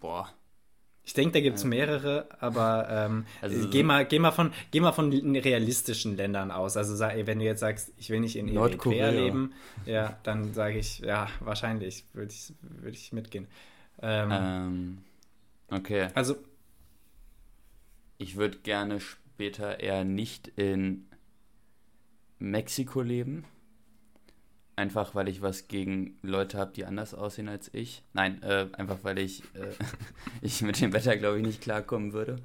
Boah. 0.00 0.32
Ich 1.06 1.12
denke, 1.12 1.32
da 1.32 1.40
gibt 1.40 1.58
es 1.58 1.64
mehrere, 1.64 2.28
aber 2.40 2.86
ähm, 2.88 3.26
also, 3.42 3.68
geh, 3.68 3.82
mal, 3.82 4.06
geh, 4.06 4.18
mal 4.18 4.30
von, 4.30 4.52
geh 4.70 4.80
mal 4.80 4.92
von 4.92 5.12
realistischen 5.12 6.16
Ländern 6.16 6.50
aus. 6.50 6.78
Also 6.78 6.98
wenn 6.98 7.38
du 7.38 7.44
jetzt 7.44 7.60
sagst, 7.60 7.92
ich 7.98 8.08
will 8.08 8.20
nicht 8.20 8.36
in 8.36 8.48
Eritrea 8.48 9.10
leben, 9.10 9.52
ja, 9.84 10.18
dann 10.22 10.54
sage 10.54 10.78
ich, 10.78 11.00
ja, 11.00 11.28
wahrscheinlich 11.40 12.06
würde 12.14 12.32
ich, 12.32 12.54
würd 12.60 12.94
ich 12.94 13.12
mitgehen. 13.12 13.46
Ähm, 14.00 14.30
ähm, 14.32 14.98
okay. 15.70 16.08
Also. 16.14 16.36
Ich 18.16 18.36
würde 18.36 18.58
gerne 18.58 19.00
später 19.00 19.80
eher 19.80 20.04
nicht 20.04 20.48
in 20.48 21.06
Mexiko 22.38 23.02
leben. 23.02 23.44
Einfach 24.76 25.14
weil 25.14 25.28
ich 25.28 25.40
was 25.40 25.68
gegen 25.68 26.18
Leute 26.22 26.58
habe, 26.58 26.72
die 26.74 26.84
anders 26.84 27.14
aussehen 27.14 27.48
als 27.48 27.72
ich. 27.72 28.02
Nein, 28.12 28.42
äh, 28.42 28.66
einfach 28.72 28.98
weil 29.02 29.18
ich, 29.18 29.42
äh, 29.54 29.72
ich 30.42 30.62
mit 30.62 30.80
dem 30.80 30.92
Wetter, 30.92 31.16
glaube 31.16 31.38
ich, 31.38 31.46
nicht 31.46 31.60
klarkommen 31.60 32.12
würde. 32.12 32.36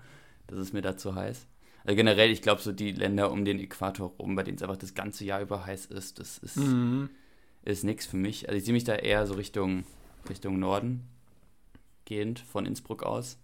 Das 0.47 0.59
ist 0.59 0.73
mir 0.73 0.81
da 0.81 0.95
zu 0.95 1.15
heiß. 1.15 1.47
Also 1.83 1.95
generell, 1.95 2.29
ich 2.29 2.41
glaube, 2.41 2.61
so 2.61 2.71
die 2.71 2.91
Länder 2.91 3.31
um 3.31 3.45
den 3.45 3.59
Äquator 3.59 4.13
rum, 4.19 4.35
bei 4.35 4.43
denen 4.43 4.57
es 4.57 4.63
einfach 4.63 4.77
das 4.77 4.93
ganze 4.93 5.25
Jahr 5.25 5.41
über 5.41 5.65
heiß 5.65 5.87
ist, 5.87 6.19
das 6.19 6.37
ist, 6.37 6.57
mhm. 6.57 7.09
ist 7.63 7.83
nichts 7.83 8.05
für 8.05 8.17
mich. 8.17 8.47
Also 8.47 8.57
ich 8.57 8.65
sehe 8.65 8.73
mich 8.73 8.83
da 8.83 8.95
eher 8.95 9.25
so 9.25 9.33
Richtung, 9.35 9.85
Richtung 10.29 10.59
Norden 10.59 11.07
gehend, 12.05 12.39
von 12.39 12.65
Innsbruck 12.65 13.03
aus. 13.03 13.39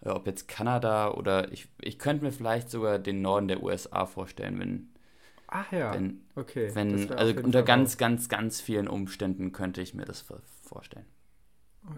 Äh, 0.00 0.10
ob 0.10 0.26
jetzt 0.26 0.48
Kanada 0.48 1.12
oder 1.12 1.52
ich, 1.52 1.68
ich 1.80 1.98
könnte 1.98 2.24
mir 2.24 2.32
vielleicht 2.32 2.70
sogar 2.70 2.98
den 2.98 3.22
Norden 3.22 3.48
der 3.48 3.62
USA 3.62 4.06
vorstellen, 4.06 4.58
wenn 4.60 4.88
Ach 5.56 5.70
ja. 5.70 5.94
Wenn, 5.94 6.20
okay. 6.34 6.68
Wenn, 6.74 7.12
also 7.12 7.40
unter 7.40 7.62
ganz, 7.62 7.96
ganz, 7.96 8.28
ganz 8.28 8.60
vielen 8.60 8.88
Umständen 8.88 9.52
könnte 9.52 9.82
ich 9.82 9.94
mir 9.94 10.04
das 10.04 10.24
vorstellen. 10.62 11.06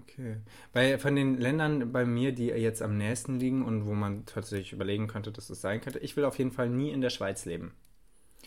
Okay. 0.03 0.37
Bei, 0.75 0.99
von 0.99 1.17
den 1.17 1.39
Ländern 1.39 1.91
bei 1.91 2.05
mir, 2.05 2.33
die 2.33 2.49
jetzt 2.49 2.83
am 2.83 2.99
nächsten 2.99 3.41
liegen 3.41 3.65
und 3.65 3.87
wo 3.87 3.95
man 3.95 4.27
tatsächlich 4.27 4.75
überlegen 4.75 5.07
könnte, 5.07 5.33
dass 5.33 5.49
es 5.49 5.63
sein 5.63 5.81
könnte, 5.81 6.01
ich 6.01 6.19
will 6.19 6.27
auf 6.27 6.37
jeden 6.37 6.51
Fall 6.51 6.69
nie 6.69 6.91
in 6.91 7.01
der 7.01 7.09
Schweiz 7.09 7.47
leben. 7.47 7.73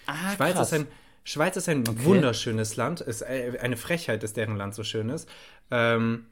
Ah, 0.06 0.36
Schweiz 0.36 0.54
krass. 0.54 0.72
ist 0.72 0.80
ein, 0.80 0.88
Schweiz 1.24 1.58
ist 1.58 1.70
ein 1.70 1.88
okay. 1.88 2.04
wunderschönes 2.04 2.76
Land. 2.76 3.02
Ist 3.02 3.24
äh, 3.24 3.58
eine 3.60 3.78
Frechheit, 3.78 4.22
dass 4.22 4.34
deren 4.34 4.58
Land 4.58 4.76
so 4.76 4.84
schön 4.84 5.10
ist. 5.10 5.28
Ähm, 5.72 6.28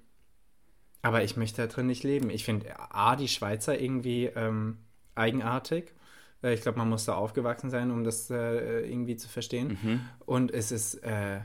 aber 1.01 1.23
ich 1.23 1.35
möchte 1.35 1.63
da 1.63 1.67
drin 1.67 1.87
nicht 1.87 2.03
leben. 2.03 2.29
Ich 2.29 2.45
finde 2.45 2.79
A, 2.79 3.15
die 3.15 3.27
Schweizer 3.27 3.79
irgendwie 3.79 4.25
ähm, 4.25 4.77
eigenartig. 5.15 5.93
Äh, 6.43 6.53
ich 6.53 6.61
glaube, 6.61 6.77
man 6.77 6.89
muss 6.89 7.05
da 7.05 7.15
aufgewachsen 7.15 7.69
sein, 7.69 7.91
um 7.91 8.03
das 8.03 8.29
äh, 8.29 8.89
irgendwie 8.89 9.15
zu 9.15 9.27
verstehen. 9.27 9.77
Mhm. 9.81 10.01
Und 10.25 10.51
es 10.51 10.71
ist, 10.71 10.95
äh, 11.03 11.41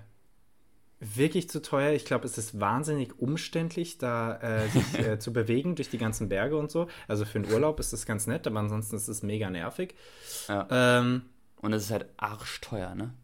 wirklich 1.02 1.50
zu 1.50 1.60
teuer. 1.60 1.92
Ich 1.92 2.04
glaube, 2.04 2.26
es 2.26 2.38
ist 2.38 2.60
wahnsinnig 2.60 3.18
umständlich, 3.18 3.98
da 3.98 4.36
äh, 4.40 4.68
sich 4.68 4.98
äh, 4.98 5.18
zu 5.18 5.32
bewegen 5.32 5.74
durch 5.74 5.90
die 5.90 5.98
ganzen 5.98 6.28
Berge 6.28 6.56
und 6.56 6.70
so. 6.70 6.86
Also 7.08 7.24
für 7.24 7.38
einen 7.38 7.52
Urlaub 7.52 7.80
ist 7.80 7.92
das 7.92 8.06
ganz 8.06 8.26
nett, 8.26 8.46
aber 8.46 8.60
ansonsten 8.60 8.96
ist 8.96 9.08
es 9.08 9.22
mega 9.22 9.50
nervig. 9.50 9.94
Ja. 10.48 10.66
Ähm, 10.70 11.22
Und 11.60 11.72
es 11.72 11.84
ist 11.84 11.90
halt 11.90 12.06
arschteuer, 12.16 12.94
ne? 12.94 13.14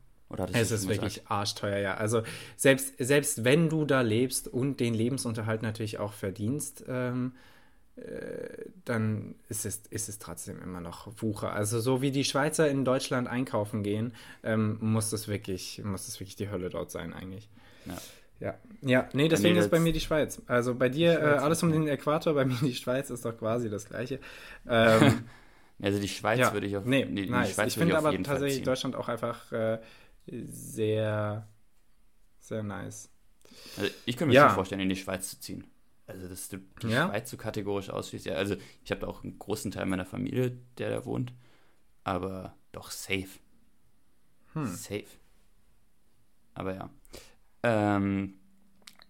Es 0.52 0.70
ist 0.72 0.88
wirklich 0.88 1.26
arschteuer, 1.28 1.78
ja. 1.78 1.94
Also 1.94 2.22
selbst, 2.56 2.94
selbst 2.98 3.44
wenn 3.44 3.68
du 3.70 3.84
da 3.84 4.02
lebst 4.02 4.46
und 4.46 4.78
den 4.78 4.92
Lebensunterhalt 4.92 5.62
natürlich 5.62 5.98
auch 5.98 6.12
verdienst, 6.12 6.84
ähm, 6.86 7.32
äh, 7.32 7.38
dann 8.84 9.34
ist 9.48 9.66
es, 9.66 9.82
ist 9.90 10.08
es 10.08 10.18
trotzdem 10.18 10.60
immer 10.62 10.80
noch 10.80 11.08
Wucher. 11.20 11.52
Also 11.52 11.80
so 11.80 12.00
wie 12.02 12.10
die 12.10 12.24
Schweizer 12.24 12.68
in 12.70 12.84
Deutschland 12.84 13.28
einkaufen 13.28 13.82
gehen, 13.82 14.12
ähm, 14.42 14.78
muss 14.80 15.10
das 15.10 15.28
wirklich, 15.28 15.82
muss 15.84 16.06
das 16.06 16.20
wirklich 16.20 16.36
die 16.36 16.48
Hölle 16.50 16.68
dort 16.70 16.90
sein 16.90 17.12
eigentlich. 17.12 17.48
Ja. 17.86 17.96
Ja, 18.40 18.54
ja, 18.82 19.08
nee, 19.14 19.26
deswegen 19.26 19.54
Nee, 19.54 19.60
ist 19.60 19.70
bei 19.70 19.80
mir 19.80 19.92
die 19.92 19.98
Schweiz. 19.98 20.40
Also 20.46 20.76
bei 20.76 20.88
dir 20.88 21.18
Die 21.18 21.24
äh, 21.24 21.28
alles 21.38 21.60
um 21.64 21.72
den 21.72 21.88
Äquator, 21.88 22.34
bei 22.34 22.44
mir 22.44 22.54
die 22.62 22.74
Schweiz 22.74 23.10
ist 23.10 23.24
doch 23.24 23.36
quasi 23.36 23.68
das 23.68 23.86
Gleiche. 23.86 24.20
Ähm, 24.68 25.24
Also 25.82 26.00
die 26.00 26.08
Schweiz 26.08 26.38
ja, 26.40 26.52
würde 26.52 26.66
ich 26.66 26.76
auf, 26.76 26.84
nee, 26.84 27.04
die, 27.04 27.26
die 27.26 27.30
nice. 27.30 27.54
Schweiz 27.54 27.68
Ich 27.68 27.74
finde 27.78 27.96
aber 27.96 28.10
tatsächlich. 28.22 28.64
Deutschland 28.64 28.96
auch 28.96 29.08
einfach 29.08 29.52
äh, 29.52 29.78
sehr, 30.26 31.46
sehr 32.40 32.62
nice. 32.62 33.10
Also 33.76 33.90
ich 34.06 34.16
könnte 34.16 34.30
mir 34.30 34.34
Ja. 34.34 34.46
schon 34.48 34.54
vorstellen, 34.56 34.80
in 34.80 34.88
die 34.88 34.96
Schweiz 34.96 35.30
zu 35.30 35.40
ziehen. 35.40 35.64
Also, 36.08 36.26
dass 36.26 36.48
du 36.48 36.58
die 36.82 36.88
Ja? 36.88 37.08
Schweiz 37.08 37.30
so 37.30 37.36
kategorisch 37.36 37.90
ausschließt. 37.90 38.26
Ja, 38.26 38.34
also 38.34 38.56
ich 38.82 38.90
habe 38.90 39.06
auch 39.06 39.22
einen 39.22 39.38
großen 39.38 39.70
Teil 39.70 39.86
meiner 39.86 40.06
Familie, 40.06 40.58
der 40.78 40.90
da 40.90 41.04
wohnt. 41.04 41.32
Aber 42.02 42.54
doch 42.72 42.90
safe. 42.90 43.28
Hm. 44.54 44.66
Safe. 44.66 45.04
Aber 46.54 46.74
ja. 46.74 46.90
Ähm, 47.62 48.34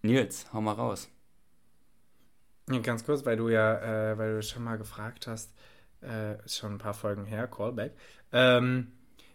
Nils, 0.01 0.51
hau 0.53 0.59
mal 0.61 0.73
raus. 0.73 1.09
Ja, 2.69 2.79
ganz 2.79 3.05
kurz, 3.05 3.25
weil 3.25 3.37
du 3.37 3.49
ja, 3.49 4.11
äh, 4.11 4.17
weil 4.17 4.35
du 4.35 4.43
schon 4.43 4.63
mal 4.63 4.77
gefragt 4.77 5.25
hast, 5.25 5.53
äh, 6.01 6.35
schon 6.47 6.73
ein 6.73 6.77
paar 6.77 6.93
Folgen 6.93 7.25
her, 7.25 7.47
Callback, 7.47 7.93
ähm, 8.31 8.91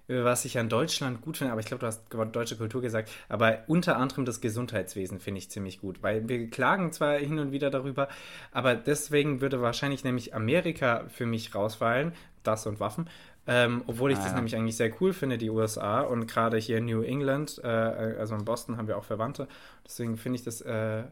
was 0.09 0.45
ich 0.45 0.59
an 0.59 0.69
Deutschland 0.69 1.23
gut 1.23 1.39
finde, 1.39 1.53
aber 1.53 1.61
ich 1.61 1.67
glaube, 1.67 1.81
du 1.81 1.87
hast 1.87 2.13
deutsche 2.35 2.57
Kultur 2.57 2.83
gesagt, 2.83 3.11
aber 3.29 3.61
unter 3.67 3.97
anderem 3.97 4.25
das 4.25 4.41
Gesundheitswesen 4.41 5.21
finde 5.21 5.39
ich 5.39 5.51
ziemlich 5.51 5.81
gut, 5.81 6.03
weil 6.03 6.29
wir 6.29 6.51
klagen 6.51 6.93
zwar 6.93 7.17
hin 7.17 7.39
und 7.39 7.53
wieder 7.53 7.71
darüber, 7.71 8.09
aber 8.53 8.75
deswegen 8.75 9.41
würde 9.41 9.63
wahrscheinlich 9.63 10.05
nämlich 10.05 10.35
Amerika 10.35 11.05
für 11.09 11.27
mich 11.27 11.55
rausfallen, 11.55 12.13
das 12.43 12.67
und 12.67 12.81
Waffen, 12.81 13.09
ähm, 13.47 13.83
obwohl 13.87 14.13
ich 14.13 14.19
Ah, 14.19 14.23
das 14.23 14.31
ja. 14.31 14.37
nämlich 14.37 14.57
eigentlich 14.57 14.77
sehr 14.77 14.91
cool 15.01 15.13
finde, 15.13 15.39
die 15.39 15.51
USA 15.51 16.01
und 16.01 16.27
gerade 16.27 16.57
hier 16.59 16.79
in 16.79 16.87
New 16.87 17.03
England, 17.03 17.61
äh, 17.63 17.67
also 17.67 18.35
in 18.35 18.45
Boston 18.45 18.77
haben 18.77 18.89
wir 18.89 18.99
auch 18.99 19.05
Verwandte, 19.05 19.49
deswegen 19.87 20.17
finde 20.17 20.37
ich 20.37 20.45
das 20.45 20.61
äh, 20.61 21.05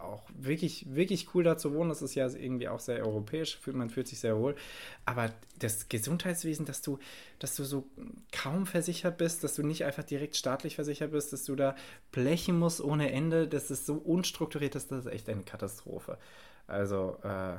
auch 0.00 0.22
wirklich, 0.34 0.94
wirklich 0.94 1.34
cool 1.34 1.44
da 1.44 1.56
zu 1.56 1.72
wohnen. 1.74 1.88
Das 1.88 2.02
ist 2.02 2.14
ja 2.14 2.26
irgendwie 2.28 2.68
auch 2.68 2.80
sehr 2.80 3.04
europäisch, 3.04 3.58
man 3.72 3.90
fühlt 3.90 4.08
sich 4.08 4.20
sehr 4.20 4.36
wohl. 4.38 4.54
Aber 5.04 5.30
das 5.58 5.88
Gesundheitswesen, 5.88 6.66
dass 6.66 6.82
du, 6.82 6.98
dass 7.38 7.54
du 7.54 7.64
so 7.64 7.86
kaum 8.32 8.66
versichert 8.66 9.18
bist, 9.18 9.44
dass 9.44 9.54
du 9.54 9.62
nicht 9.62 9.84
einfach 9.84 10.04
direkt 10.04 10.36
staatlich 10.36 10.74
versichert 10.76 11.12
bist, 11.12 11.32
dass 11.32 11.44
du 11.44 11.56
da 11.56 11.74
blechen 12.10 12.58
musst 12.58 12.80
ohne 12.80 13.12
Ende, 13.12 13.48
das 13.48 13.70
ist 13.70 13.86
so 13.86 13.94
unstrukturiert, 13.94 14.74
dass 14.74 14.88
das 14.88 15.06
ist 15.06 15.12
echt 15.12 15.28
eine 15.28 15.42
Katastrophe. 15.42 16.18
Also, 16.66 17.18
äh, 17.22 17.56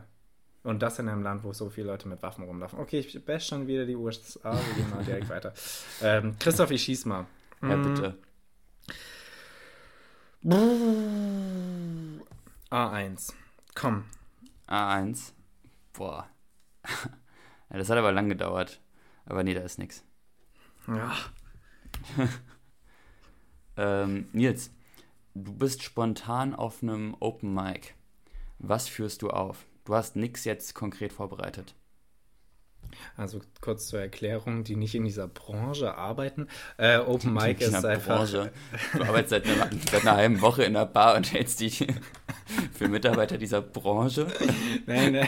und 0.64 0.82
das 0.82 0.98
in 1.00 1.10
einem 1.10 1.24
Land, 1.24 1.44
wo 1.44 1.52
so 1.54 1.70
viele 1.70 1.88
Leute 1.88 2.08
mit 2.08 2.22
Waffen 2.24 2.46
rumlaufen. 2.46 2.80
Okay, 2.80 3.00
ich 3.00 3.26
bash 3.26 3.48
schon 3.48 3.68
wieder 3.68 3.86
die 3.86 3.96
USA, 3.96 4.52
wir 4.54 4.74
gehen 4.76 4.90
mal 4.90 5.04
direkt 5.04 5.30
weiter. 5.30 5.54
Ähm, 6.02 6.36
Christoph, 6.40 6.72
ich 6.72 6.84
schieß 6.84 7.06
mal. 7.06 7.26
Ja, 7.62 7.76
Mm. 7.76 7.84
bitte. 7.84 8.16
A1. 12.70 13.34
Komm. 13.76 14.04
A1. 14.68 15.32
Boah. 15.94 16.28
ja, 17.70 17.78
das 17.78 17.90
hat 17.90 17.98
aber 17.98 18.12
lang 18.12 18.28
gedauert. 18.28 18.82
Aber 19.26 19.44
nee, 19.44 19.54
da 19.54 19.62
ist 19.62 19.80
nix. 19.80 20.04
Ja. 20.88 21.14
Ähm, 23.76 24.30
Nils, 24.34 24.70
du 25.34 25.52
bist 25.52 25.82
spontan 25.82 26.54
auf 26.54 26.84
einem 26.84 27.16
Open 27.20 27.56
Mic. 27.56 27.96
Was 28.60 28.88
führst 28.88 29.24
du 29.24 29.32
auf? 29.32 29.66
Du 29.86 29.96
hast 29.96 30.16
nix 30.16 30.46
jetzt 30.46 30.76
konkret 30.76 31.12
vorbereitet. 31.12 31.74
Also 33.18 33.42
kurz 33.62 33.88
zur 33.88 34.00
Erklärung, 34.00 34.64
die 34.64 34.76
nicht 34.76 34.96
in 34.96 35.06
dieser 35.06 35.28
Branche 35.28 35.96
arbeiten. 35.96 36.48
Äh, 36.78 36.98
Open 36.98 37.34
Mic 37.34 37.64
in 37.64 37.74
ist 37.74 37.84
der 37.84 37.92
einfach. 37.92 38.18
Branche. 38.18 38.52
Du 38.94 39.04
arbeitest 39.04 39.30
seit 39.30 39.48
einer, 39.48 39.70
seit 39.92 40.02
einer 40.02 40.16
halben 40.18 40.42
Woche 40.42 40.64
in 40.64 40.74
der 40.74 40.86
Bar 40.86 41.16
und 41.16 41.32
hältst 41.32 41.60
dich 41.60 41.86
für 42.74 42.88
Mitarbeiter 42.88 43.38
dieser 43.38 43.62
Branche. 43.62 44.28
Nein, 44.86 45.14
nein. 45.14 45.28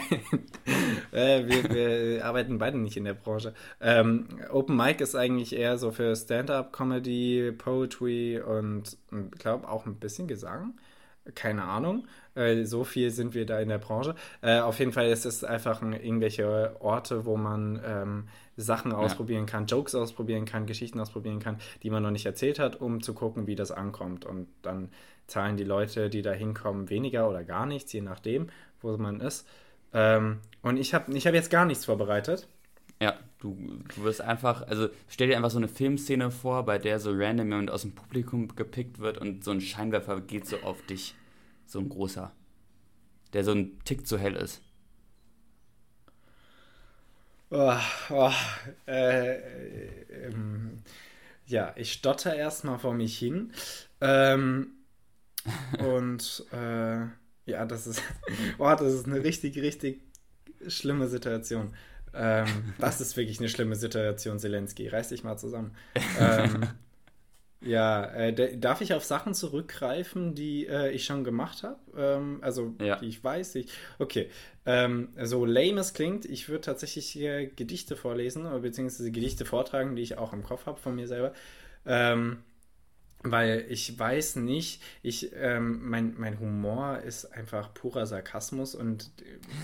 äh, 1.11 1.45
wir, 1.47 1.69
wir 1.69 2.25
arbeiten 2.25 2.57
beide 2.57 2.77
nicht 2.77 2.97
in 2.97 3.05
der 3.05 3.13
Branche. 3.13 3.53
Ähm, 3.81 4.27
Open 4.51 4.75
Mic 4.75 5.01
ist 5.01 5.15
eigentlich 5.15 5.55
eher 5.55 5.77
so 5.77 5.91
für 5.91 6.15
Stand-up-Comedy, 6.15 7.51
Poetry 7.57 8.41
und 8.41 8.97
ich 9.11 9.39
glaube 9.39 9.67
auch 9.67 9.85
ein 9.85 9.95
bisschen 9.95 10.27
Gesang. 10.27 10.73
Keine 11.33 11.63
Ahnung. 11.63 12.07
Äh, 12.35 12.65
so 12.65 12.83
viel 12.83 13.09
sind 13.09 13.33
wir 13.33 13.45
da 13.45 13.59
in 13.59 13.69
der 13.69 13.79
Branche. 13.79 14.15
Äh, 14.41 14.59
auf 14.59 14.79
jeden 14.79 14.91
Fall 14.91 15.07
ist 15.07 15.25
es 15.25 15.43
einfach 15.43 15.81
ein, 15.81 15.93
irgendwelche 15.93 16.75
Orte, 16.79 17.25
wo 17.25 17.35
man 17.37 17.81
ähm, 17.83 18.27
Sachen 18.57 18.91
ausprobieren 18.91 19.45
kann, 19.45 19.65
Jokes 19.65 19.95
ausprobieren 19.95 20.45
kann, 20.45 20.65
Geschichten 20.65 20.99
ausprobieren 20.99 21.39
kann, 21.39 21.57
die 21.83 21.89
man 21.89 22.03
noch 22.03 22.11
nicht 22.11 22.25
erzählt 22.25 22.59
hat, 22.59 22.79
um 22.79 23.01
zu 23.01 23.13
gucken, 23.13 23.47
wie 23.47 23.55
das 23.55 23.71
ankommt. 23.71 24.25
Und 24.25 24.47
dann 24.61 24.89
zahlen 25.27 25.57
die 25.57 25.63
Leute, 25.63 26.09
die 26.09 26.21
da 26.21 26.31
hinkommen, 26.31 26.89
weniger 26.89 27.29
oder 27.29 27.43
gar 27.43 27.65
nichts, 27.65 27.91
je 27.93 28.01
nachdem, 28.01 28.47
wo 28.81 28.95
man 28.97 29.19
ist. 29.19 29.47
Ähm, 29.93 30.39
und 30.61 30.77
ich 30.77 30.93
habe 30.93 31.11
ich 31.13 31.25
hab 31.25 31.33
jetzt 31.33 31.49
gar 31.49 31.65
nichts 31.65 31.85
vorbereitet. 31.85 32.47
Ja, 33.01 33.19
du, 33.39 33.57
du 33.95 34.03
wirst 34.03 34.21
einfach, 34.21 34.61
also 34.67 34.89
stell 35.07 35.27
dir 35.27 35.35
einfach 35.37 35.49
so 35.51 35.57
eine 35.57 35.67
Filmszene 35.67 36.31
vor, 36.31 36.63
bei 36.65 36.77
der 36.77 36.99
so 36.99 37.11
random 37.13 37.49
jemand 37.49 37.71
aus 37.71 37.81
dem 37.81 37.93
Publikum 37.93 38.55
gepickt 38.55 38.99
wird 38.99 39.17
und 39.17 39.43
so 39.43 39.51
ein 39.51 39.61
Scheinwerfer 39.61 40.21
geht 40.21 40.47
so 40.47 40.57
auf 40.61 40.81
dich. 40.85 41.15
So 41.65 41.79
ein 41.79 41.89
großer. 41.89 42.31
Der 43.33 43.43
so 43.43 43.51
ein 43.51 43.79
Tick 43.83 44.07
zu 44.07 44.17
hell 44.17 44.35
ist. 44.35 44.61
Oh, 47.51 47.77
oh, 48.09 48.31
äh, 48.87 49.35
ähm, 50.27 50.77
ja, 51.45 51.73
ich 51.75 51.93
stotter 51.93 52.35
erstmal 52.35 52.79
vor 52.79 52.93
mich 52.93 53.17
hin. 53.17 53.51
Ähm, 54.01 54.71
und 55.79 56.45
äh, 56.51 57.05
ja, 57.45 57.65
das 57.65 57.87
ist, 57.87 58.01
oh, 58.57 58.73
das 58.77 58.93
ist 58.93 59.05
eine 59.05 59.23
richtig, 59.23 59.57
richtig 59.57 60.01
schlimme 60.67 61.07
Situation. 61.07 61.73
Ähm, 62.15 62.73
das 62.79 63.01
ist 63.01 63.17
wirklich 63.17 63.39
eine 63.39 63.49
schlimme 63.49 63.75
Situation, 63.75 64.39
Zelensky. 64.39 64.87
Reiß 64.87 65.09
dich 65.09 65.23
mal 65.23 65.37
zusammen. 65.37 65.75
Ähm, 66.19 66.73
ja, 67.61 68.05
äh, 68.13 68.57
darf 68.57 68.81
ich 68.81 68.93
auf 68.93 69.03
Sachen 69.03 69.33
zurückgreifen, 69.33 70.35
die 70.35 70.67
äh, 70.67 70.91
ich 70.91 71.05
schon 71.05 71.23
gemacht 71.23 71.63
habe? 71.63 71.79
Ähm, 71.97 72.39
also, 72.41 72.75
Ja. 72.79 72.97
die 72.97 73.07
ich 73.07 73.23
weiß. 73.23 73.55
Ich, 73.55 73.71
okay. 73.97 74.29
Ähm, 74.65 75.09
so 75.23 75.45
lame 75.45 75.79
es 75.79 75.93
klingt, 75.93 76.25
ich 76.25 76.47
würde 76.49 76.61
tatsächlich 76.61 77.07
hier 77.07 77.47
Gedichte 77.47 77.95
vorlesen, 77.95 78.43
beziehungsweise 78.61 79.11
Gedichte 79.11 79.45
vortragen, 79.45 79.95
die 79.95 80.01
ich 80.03 80.17
auch 80.17 80.33
im 80.33 80.43
Kopf 80.43 80.65
habe 80.67 80.79
von 80.79 80.95
mir 80.95 81.07
selber. 81.07 81.33
Ähm, 81.85 82.39
weil 83.25 83.65
ich 83.69 83.97
weiß 83.97 84.37
nicht, 84.37 84.81
ich, 85.01 85.31
ähm, 85.35 85.89
mein, 85.89 86.13
mein 86.17 86.39
Humor 86.39 86.99
ist 86.99 87.25
einfach 87.25 87.73
purer 87.73 88.05
Sarkasmus 88.05 88.75
und 88.75 89.11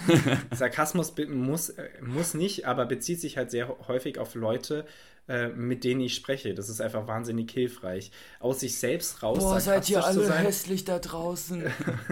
äh, 0.08 0.36
Sarkasmus 0.56 1.14
muss, 1.30 1.70
äh, 1.70 1.90
muss 2.02 2.34
nicht, 2.34 2.66
aber 2.66 2.86
bezieht 2.86 3.22
sich 3.22 3.38
halt 3.38 3.52
sehr 3.52 3.78
häufig 3.88 4.18
auf 4.18 4.34
Leute, 4.36 4.86
äh, 5.32 5.48
mit 5.48 5.86
denen 5.86 6.02
ich 6.02 6.16
spreche. 6.16 6.54
Das 6.54 6.68
ist 6.68 6.82
einfach 6.82 7.08
wahnsinnig 7.08 7.50
hilfreich. 7.52 8.12
Aus 8.42 8.60
sich 8.60 8.78
selbst 8.78 9.24
raus 9.24 9.64
sarkastisch 9.64 10.12
zu 10.12 10.26
sein, 10.26 10.44
hässlich 10.46 10.84
da 10.84 11.00
draußen. 11.00 11.64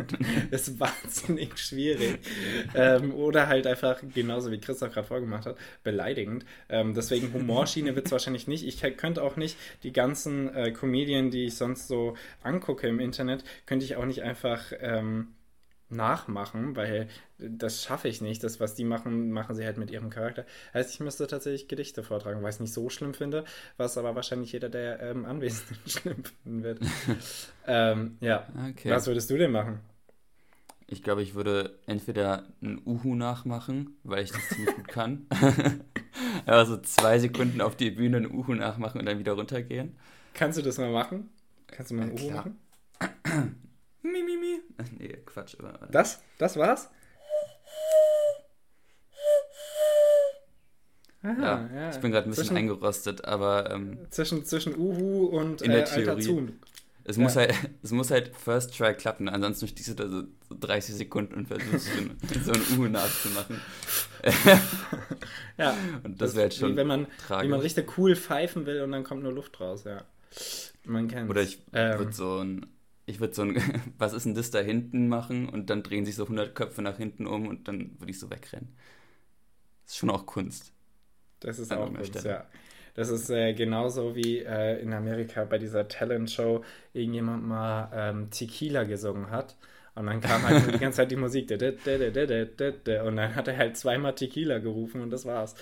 ist 0.52 0.80
wahnsinnig 0.80 1.58
schwierig. 1.58 2.20
ähm, 2.76 3.14
oder 3.14 3.48
halt 3.48 3.68
einfach, 3.68 4.02
genauso 4.14 4.52
wie 4.52 4.60
Christoph 4.60 4.94
gerade 4.94 5.08
vorgemacht 5.08 5.46
hat, 5.46 5.58
beleidigend. 5.84 6.46
Ähm, 6.70 6.94
deswegen 6.94 7.34
Humorschiene 7.34 7.94
wird 7.96 8.06
es 8.06 8.12
wahrscheinlich 8.14 8.48
nicht. 8.48 8.66
Ich 8.66 8.80
könnte 8.96 9.22
auch 9.22 9.36
nicht 9.36 9.58
die 9.84 9.92
ganzen 9.92 10.56
äh, 10.56 10.72
Comedien, 10.72 11.30
die 11.30 11.48
ich 11.48 11.56
sonst 11.56 11.90
so 11.90 12.16
angucke 12.42 12.88
im 12.88 13.02
Internet, 13.02 13.44
könnte 13.66 13.84
ich 13.84 13.98
auch 13.98 14.06
nicht 14.06 14.24
einfach 14.24 14.72
ähm, 14.80 15.36
nachmachen, 15.90 16.76
weil 16.76 17.08
das 17.38 17.84
schaffe 17.84 18.08
ich 18.08 18.22
nicht. 18.22 18.44
Das, 18.44 18.60
was 18.60 18.76
die 18.76 18.84
machen, 18.84 19.32
machen 19.32 19.56
sie 19.56 19.66
halt 19.66 19.78
mit 19.78 19.92
ihrem 19.92 20.10
Charakter. 20.10 20.46
Heißt, 20.74 20.94
ich 20.94 21.00
müsste 21.00 21.28
tatsächlich 21.28 21.68
Gedichte 21.68 22.04
vortragen, 22.04 22.42
weil 22.42 22.50
ich 22.50 22.56
es 22.56 22.60
nicht 22.60 22.74
so 22.74 22.90
schlimm 22.90 23.14
finde, 23.14 23.46
was 23.78 23.98
aber 23.98 24.16
wahrscheinlich 24.16 24.52
jeder 24.52 24.70
der 24.70 25.00
ähm, 25.02 25.26
Anwesenden 25.26 25.78
schlimm 25.90 26.24
finden 26.24 26.64
wird. 26.64 26.80
ähm, 27.68 28.18
ja. 28.22 28.48
Okay. 28.72 28.92
Was 28.92 29.08
würdest 29.08 29.30
du 29.30 29.38
denn 29.38 29.52
machen? 29.52 29.80
Ich 30.92 31.04
glaube, 31.04 31.22
ich 31.22 31.36
würde 31.36 31.78
entweder 31.86 32.48
ein 32.64 32.82
Uhu 32.84 33.14
nachmachen, 33.14 33.98
weil 34.04 34.24
ich 34.24 34.32
das 34.32 34.50
ziemlich 34.50 34.76
gut 34.76 34.88
kann. 34.90 35.28
Aber 36.48 36.66
so 36.66 36.78
zwei 36.78 37.20
Sekunden 37.20 37.62
auf 37.62 37.76
die 37.76 37.92
Bühne 37.92 38.18
ein 38.18 38.32
Uhu 38.32 38.56
nachmachen 38.56 39.00
und 39.00 39.06
dann 39.06 39.20
wieder 39.20 39.34
runtergehen. 39.34 39.96
Kannst 40.34 40.58
du 40.58 40.64
das 40.64 40.80
mal 40.80 40.92
machen? 40.92 41.30
Kannst 41.68 41.92
du 41.92 41.96
mal 41.96 42.04
ein 42.04 42.14
Uhu 42.14 42.28
klar. 42.28 42.36
machen? 42.38 42.58
mi, 44.02 44.24
mi, 44.24 44.38
mi. 44.38 44.39
Nee, 44.98 45.18
Quatsch. 45.26 45.56
Aber, 45.60 45.88
Das? 45.92 46.22
Das 46.38 46.56
war's? 46.58 46.90
Aha, 51.22 51.70
ja, 51.76 51.90
ich 51.90 51.98
bin 51.98 52.12
gerade 52.12 52.28
ein 52.28 52.30
bisschen 52.30 52.46
zwischen, 52.46 52.58
eingerostet, 52.58 53.26
aber 53.26 53.70
ähm, 53.72 54.00
zwischen, 54.10 54.46
zwischen 54.46 54.78
Uhu 54.78 55.26
und 55.26 55.62
In 55.62 55.72
der 55.72 55.82
äh, 55.86 55.92
Alter 55.92 56.18
Theorie. 56.18 56.54
Es, 57.04 57.18
Ja. 57.18 57.24
muss 57.24 57.36
halt, 57.36 57.54
es 57.84 57.92
muss 57.92 58.10
halt 58.10 58.34
First 58.38 58.78
Try 58.78 58.94
klappen, 58.94 59.28
ansonsten 59.28 59.68
stehst 59.68 59.90
du 59.90 59.94
da 59.96 60.08
so, 60.08 60.24
so 60.48 60.56
30 60.58 60.96
Sekunden 60.96 61.34
und 61.34 61.48
versuchst 61.48 61.88
so, 62.46 62.52
ein 62.54 62.62
Uhu 62.80 62.88
nachzumachen. 62.88 63.60
Ja, 65.58 65.76
Und 66.04 66.22
das 66.22 66.36
wäre 66.36 66.44
halt 66.44 66.56
wie 66.56 66.60
schon 66.60 66.76
wenn 66.78 66.88
man, 66.88 67.08
tragisch. 67.28 67.46
wie 67.48 67.52
man 67.52 67.60
richtig 67.60 67.98
cool 67.98 68.16
pfeifen 68.16 68.66
will 68.66 68.82
und 68.82 68.92
dann 68.94 69.04
kommt 69.04 69.22
nur 69.24 69.34
Luft 69.34 69.60
raus, 69.60 69.84
ja. 69.84 70.04
Man 70.86 71.10
kennt 71.10 71.30
Oder 71.30 71.42
ich 71.42 71.60
Ähm. 71.74 72.00
würde 72.00 72.14
so 72.14 72.38
ein, 72.40 72.66
ich 73.10 73.20
würde 73.20 73.34
so 73.34 73.42
ein, 73.44 73.58
was 73.98 74.14
ist 74.14 74.26
denn 74.26 74.36
das 74.36 74.52
da 74.52 74.60
hinten 74.60 75.08
machen 75.10 75.50
und 75.50 75.70
dann 75.70 75.84
drehen 75.84 76.06
sich 76.06 76.16
so 76.16 76.24
100 76.24 76.56
Köpfe 76.56 76.82
nach 76.82 76.98
hinten 76.98 77.28
um 77.28 77.48
und 77.48 77.68
dann 77.68 78.00
würde 78.00 78.12
ich 78.12 78.20
so 78.20 78.30
wegrennen. 78.30 78.76
Das 79.86 79.94
ist 79.94 79.98
schon 80.00 80.10
auch 80.10 80.26
Kunst. 80.26 80.72
Das 81.40 81.60
ist 81.60 81.72
An 81.72 81.80
auch 81.80 81.94
gut, 81.94 82.08
Stelle. 82.08 82.30
ja. 82.30 82.46
Das 82.96 83.10
ist 83.10 83.30
äh, 83.30 83.54
genauso 83.54 84.16
wie 84.16 84.40
äh, 84.40 84.82
in 84.82 84.94
Amerika 84.94 85.46
bei 85.46 85.58
dieser 85.58 85.88
Talent-Show 85.88 86.64
irgendjemand 86.94 87.46
mal 87.46 87.90
ähm, 87.94 88.30
Tequila 88.30 88.84
gesungen 88.84 89.30
hat. 89.32 89.56
Und 89.96 90.08
dann 90.08 90.22
kam 90.22 90.44
halt 90.44 90.74
die 90.74 90.80
ganze 90.80 90.98
Zeit 90.98 91.12
die 91.12 91.16
Musik. 91.16 91.48
da, 91.50 91.58
da, 91.58 92.72
da. 92.72 93.04
Und 93.04 93.16
dann 93.18 93.36
hat 93.36 93.48
er 93.48 93.58
halt 93.58 93.78
zweimal 93.78 94.16
Tequila 94.16 94.60
gerufen 94.60 95.02
und 95.02 95.12
das 95.12 95.26
war's. 95.26 95.56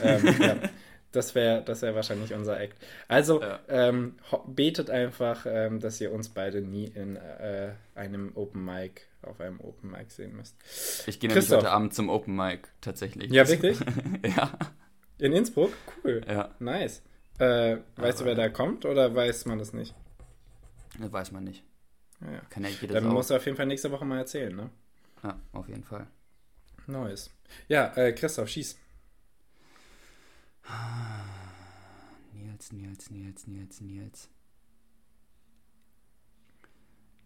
Ähm, 0.00 0.36
ja, 0.38 0.56
das 1.14 1.34
wäre 1.34 1.62
das 1.64 1.82
wär 1.82 1.94
wahrscheinlich 1.94 2.34
unser 2.34 2.60
Act. 2.60 2.76
Also 3.08 3.40
Ja. 3.40 3.60
ähm, 3.68 4.16
betet 4.46 4.90
einfach, 4.90 5.46
ähm, 5.48 5.80
dass 5.80 6.00
ihr 6.00 6.12
uns 6.12 6.28
beide 6.28 6.60
nie 6.60 6.84
in 6.86 7.16
äh, 7.16 7.72
einem 7.94 8.32
Open 8.36 8.64
Mic, 8.64 9.02
auf 9.22 9.40
einem 9.40 9.60
Open 9.60 9.90
Mic 9.90 10.10
sehen 10.10 10.36
müsst. 10.36 10.56
Ich 11.06 11.20
gehe 11.20 11.28
nämlich 11.28 11.50
heute 11.50 11.70
Abend 11.70 11.94
zum 11.94 12.08
Open 12.08 12.34
Mic, 12.36 12.68
tatsächlich. 12.80 13.30
Ja, 13.32 13.48
wirklich? 13.48 13.78
ja, 14.36 14.50
In 15.18 15.32
Innsbruck? 15.32 15.72
Cool. 16.04 16.20
ja, 16.28 16.50
Nice. 16.58 17.02
Äh, 17.38 17.78
weißt 17.96 18.20
du, 18.20 18.24
wer 18.26 18.34
da 18.36 18.48
kommt 18.48 18.84
oder 18.84 19.14
weiß 19.14 19.46
man 19.46 19.58
das 19.58 19.72
nicht? 19.72 19.94
das 21.00 21.12
weiß 21.12 21.32
man 21.32 21.42
nicht. 21.44 21.64
Ja. 22.20 22.40
Kann 22.48 22.62
ja 22.62 22.70
jeder 22.70 22.94
Dann 22.94 23.08
musst 23.08 23.30
du 23.30 23.34
auf 23.34 23.44
jeden 23.44 23.56
Fall 23.56 23.66
nächste 23.66 23.90
Woche 23.90 24.04
mal 24.04 24.18
erzählen, 24.18 24.54
ne? 24.54 24.70
Ja, 25.22 25.36
auf 25.52 25.68
jeden 25.68 25.82
Fall. 25.82 26.06
Neues. 26.86 27.30
Ja, 27.66 27.92
äh, 27.96 28.12
Christoph, 28.12 28.48
schieß. 28.48 28.78
Nils, 32.32 32.72
Nils, 32.72 33.10
Nils, 33.10 33.46
Nils, 33.46 33.80
Nils. 33.80 34.28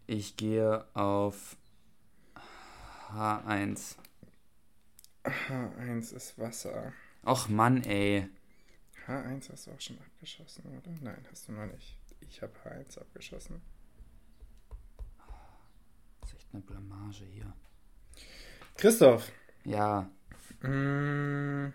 Ich 0.07 0.37
gehe 0.37 0.87
auf 0.94 1.57
H1. 3.11 3.96
H1 5.24 6.14
ist 6.14 6.38
Wasser. 6.38 6.92
Och 7.24 7.48
Mann, 7.48 7.83
ey. 7.85 8.29
H1 9.07 9.53
hast 9.53 9.66
du 9.66 9.72
auch 9.72 9.81
schon 9.81 9.98
abgeschossen, 9.98 10.64
oder? 10.77 10.90
Nein, 11.01 11.24
hast 11.31 11.48
du 11.48 11.53
noch 11.53 11.66
nicht. 11.66 11.98
Ich 12.20 12.42
habe 12.42 12.53
H1 12.64 12.98
abgeschossen. 12.98 13.61
Das 16.20 16.31
ist 16.31 16.37
echt 16.37 16.48
eine 16.55 16.62
Blamage 16.62 17.24
hier. 17.24 17.53
Christoph, 18.77 19.31
Ja, 19.64 20.09
mh, 20.62 21.72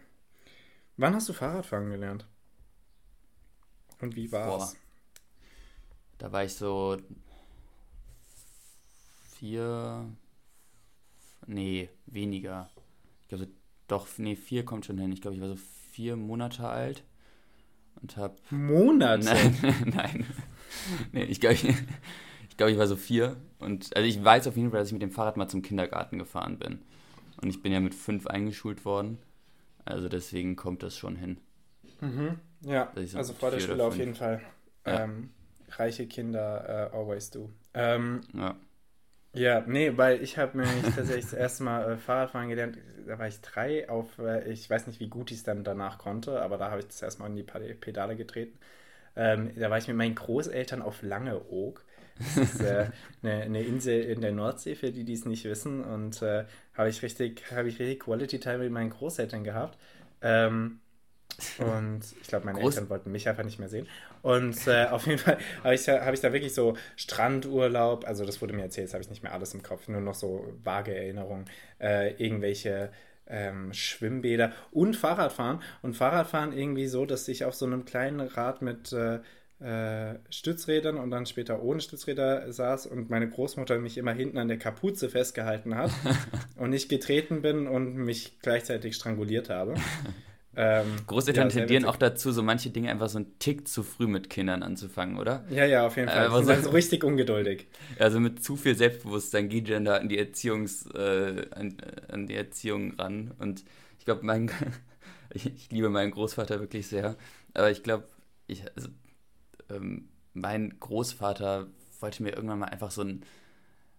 wann 0.98 1.16
hast 1.16 1.30
du 1.30 1.34
Fahrradfahren 1.34 1.90
gelernt? 1.90 2.28
Und 4.02 4.16
wie 4.16 4.32
war's? 4.32 4.74
Boah. 4.74 4.80
da 6.18 6.32
war 6.32 6.44
ich 6.44 6.54
so 6.56 6.98
vier. 9.38 10.06
Nee, 11.48 11.90
weniger. 12.06 12.70
Ich 13.22 13.28
glaube, 13.30 13.46
so- 13.46 13.52
doch, 13.88 14.08
nee, 14.18 14.36
vier 14.36 14.64
kommt 14.66 14.86
schon 14.86 14.98
hin. 14.98 15.12
Ich 15.12 15.22
glaube, 15.22 15.36
ich 15.36 15.42
war 15.42 15.50
so 15.50 15.58
vier 15.92 16.16
Monate 16.16 16.68
alt 16.68 17.04
und 18.02 18.16
hab 18.18 18.40
Monate? 18.52 19.26
Nein, 19.26 19.58
nein. 19.96 20.26
Nee, 21.12 21.24
ich 21.26 21.40
glaube, 21.42 21.56
ich, 21.56 21.64
ich, 22.50 22.58
glaub, 22.58 22.70
ich 22.70 22.78
war 22.78 22.88
so 22.88 22.96
vier. 22.96 23.38
Und 23.60 23.96
also 23.96 24.08
ich 24.08 24.24
weiß 24.24 24.48
auf 24.48 24.56
jeden 24.58 24.72
Fall, 24.72 24.80
dass 24.80 24.88
ich 24.90 24.94
mit 24.94 25.02
dem 25.02 25.12
Fahrrad 25.12 25.38
mal 25.38 25.50
zum 25.50 25.62
Kindergarten 25.62 26.18
gefahren 26.20 26.58
bin. 26.58 26.82
Und 27.42 27.50
ich 27.50 27.62
bin 27.62 27.74
ja 27.74 27.80
mit 27.80 27.94
fünf 27.94 28.28
eingeschult 28.28 28.86
worden. 28.86 29.18
Also 29.86 30.10
deswegen 30.10 30.56
kommt 30.56 30.84
das 30.84 30.98
schon 30.98 31.16
hin. 31.16 31.38
Mhm. 32.02 32.40
Ja, 32.62 32.92
so 33.06 33.18
also 33.18 33.34
vor 33.34 33.52
der 33.52 33.60
vier 33.60 33.68
Schule 33.68 33.84
auf 33.84 33.98
jeden 33.98 34.16
Fall. 34.16 34.42
Ja. 34.86 35.04
Ähm, 35.04 35.30
reiche 35.70 36.08
Kinder 36.08 36.92
äh, 36.94 36.96
always 36.96 37.30
do. 37.30 37.50
Ähm, 37.74 38.22
Ja. 38.34 38.56
Ja, 39.36 39.62
nee, 39.66 39.98
weil 39.98 40.22
ich 40.22 40.38
habe 40.38 40.58
mir 40.58 40.66
tatsächlich 40.96 41.26
das 41.26 41.34
erste 41.34 41.64
Mal 41.64 41.94
äh, 41.94 41.98
Fahrradfahren 41.98 42.50
gelernt. 42.50 42.78
Da 43.08 43.18
war 43.18 43.28
ich 43.28 43.42
drei 43.42 43.90
auf, 43.90 44.20
äh, 44.20 44.48
ich 44.52 44.70
weiß 44.70 44.86
nicht, 44.88 45.00
wie 45.00 45.10
gut 45.10 45.32
ich 45.32 45.38
es 45.38 45.44
dann 45.44 45.64
danach 45.64 45.98
konnte, 45.98 46.40
aber 46.42 46.58
da 46.58 46.70
habe 46.70 46.82
ich 46.82 46.88
das 46.88 47.02
erste 47.02 47.22
Mal 47.22 47.30
in 47.30 47.36
die 47.36 47.44
Pedale 47.44 48.16
getreten. 48.16 48.60
Ähm, 49.16 49.52
da 49.58 49.70
war 49.72 49.78
ich 49.80 49.88
mit 49.88 49.98
meinen 49.98 50.16
Großeltern 50.16 50.82
auf 50.84 51.02
Langeoog. 51.04 51.86
Das 52.18 52.38
ist 52.38 52.62
äh, 52.62 52.88
eine, 53.22 53.44
eine 53.44 53.64
Insel 53.64 54.02
in 54.04 54.22
der 54.22 54.32
Nordsee, 54.32 54.76
für 54.76 54.92
die, 54.92 55.04
die 55.04 55.14
es 55.14 55.26
nicht 55.26 55.46
wissen. 55.46 55.84
Und 55.84 56.22
äh, 56.22 56.46
habe 56.74 56.90
ich 56.90 57.02
richtig, 57.02 57.44
habe 57.52 57.70
ich 57.70 57.80
richtig 57.80 58.02
Quality 58.02 58.40
Time 58.40 58.60
mit 58.60 58.72
meinen 58.72 58.90
Großeltern 58.92 59.44
gehabt. 59.44 59.78
Ähm, 60.22 60.80
und 61.58 62.02
ich 62.22 62.28
glaube, 62.28 62.46
meine 62.46 62.60
Groß- 62.60 62.64
Eltern 62.64 62.90
wollten 62.90 63.12
mich 63.12 63.30
einfach 63.30 63.44
nicht 63.44 63.60
mehr 63.60 63.70
sehen. 63.70 63.88
Und 64.24 64.68
äh, 64.68 64.86
auf 64.92 65.06
jeden 65.08 65.20
Fall 65.20 65.38
habe 65.64 65.76
ich, 65.76 65.84
da- 65.86 66.06
hab 66.06 66.14
ich 66.14 66.22
da 66.22 66.34
wirklich 66.34 66.54
so 66.54 66.76
Strandurlaub, 66.96 68.08
also 68.08 68.26
das 68.26 68.42
wurde 68.42 68.54
mir 68.54 68.64
erzählt, 68.64 68.88
das 68.88 68.94
habe 68.94 69.04
ich 69.04 69.10
nicht 69.10 69.24
mehr 69.24 69.34
alles 69.34 69.54
im 69.54 69.64
Kopf, 69.64 69.88
nur 69.88 70.02
noch 70.02 70.16
so 70.16 70.48
vage 70.64 70.96
Erinnerungen, 70.96 71.46
äh, 71.80 72.14
irgendwelche 72.24 72.92
ähm, 73.28 73.74
Schwimmbäder 73.74 74.52
und 74.72 74.96
Fahrradfahren. 74.96 75.62
Und 75.82 75.96
Fahrradfahren 75.96 76.54
irgendwie 76.54 76.88
so, 76.88 77.06
dass 77.06 77.28
ich 77.28 77.46
auf 77.46 77.54
so 77.56 77.66
einem 77.66 77.86
kleinen 77.86 78.22
Rad 78.22 78.62
mit 78.62 78.92
äh, 78.94 79.20
äh, 79.64 80.20
Stützrädern 80.30 80.98
und 80.98 81.10
dann 81.10 81.26
später 81.26 81.64
ohne 81.64 81.80
Stützräder 81.80 82.52
saß 82.52 82.86
und 82.88 83.10
meine 83.10 83.30
Großmutter 83.30 83.80
mich 83.80 83.98
immer 83.98 84.12
hinten 84.12 84.38
an 84.38 84.50
der 84.50 84.58
Kapuze 84.58 85.10
festgehalten 85.10 85.76
hat 85.76 85.92
und 86.58 86.74
ich 86.74 86.90
getreten 86.90 87.42
bin 87.42 87.68
und 87.68 87.96
mich 87.96 88.40
gleichzeitig 88.42 88.96
stranguliert 88.96 89.50
habe. 89.50 89.76
Ähm, 90.56 90.86
Großeltern 91.08 91.50
ja, 91.50 91.56
tendieren 91.56 91.86
auch 91.86 91.96
dazu, 91.96 92.32
so 92.32 92.44
manche 92.44 92.70
Dinge 92.70 92.92
einfach 92.92 93.10
so 93.10 93.18
einen 93.18 93.40
Tick 93.40 93.68
zu 93.68 93.82
früh 93.82 94.06
mit 94.06 94.30
Kindern 94.30 94.62
anzufangen, 94.62 95.18
oder? 95.18 95.44
Ja, 95.50 95.66
ja, 95.66 95.88
auf 95.88 95.98
jeden 95.98 96.10
Fall. 96.10 96.28
Äh, 96.28 96.44
sind 96.44 96.64
so 96.66 96.70
richtig 96.70 97.04
ungeduldig. 97.04 97.66
Also 97.98 98.20
mit 98.20 98.44
zu 98.44 98.56
viel 98.56 98.76
Selbstbewusstsein 98.76 99.50
geht 99.50 99.68
dann 99.72 99.86
da 99.86 99.96
an 99.96 100.10
die 100.10 100.20
Erziehungs, 100.20 100.86
äh, 100.94 101.48
an, 101.56 101.78
äh, 101.80 102.12
an 102.12 102.28
die 102.28 102.36
Erziehung 102.36 102.94
ran. 103.00 103.34
Und 103.40 103.64
ich 103.98 104.06
glaube, 104.06 104.24
mein, 104.24 104.52
ich, 105.34 105.48
ich 105.48 105.72
liebe 105.72 105.90
meinen 105.90 106.12
Großvater 106.12 106.60
wirklich 106.60 106.86
sehr. 106.86 107.16
Aber 107.56 107.72
ich 107.72 107.82
glaube, 107.82 108.04
ich, 108.46 108.64
also, 108.76 108.90
ähm, 109.70 110.10
mein 110.34 110.80
Großvater 110.80 111.68
wollte 112.00 112.24
mir 112.24 112.32
irgendwann 112.32 112.60
mal 112.60 112.68
einfach 112.68 112.92
so 112.92 113.04
ein, 113.04 113.24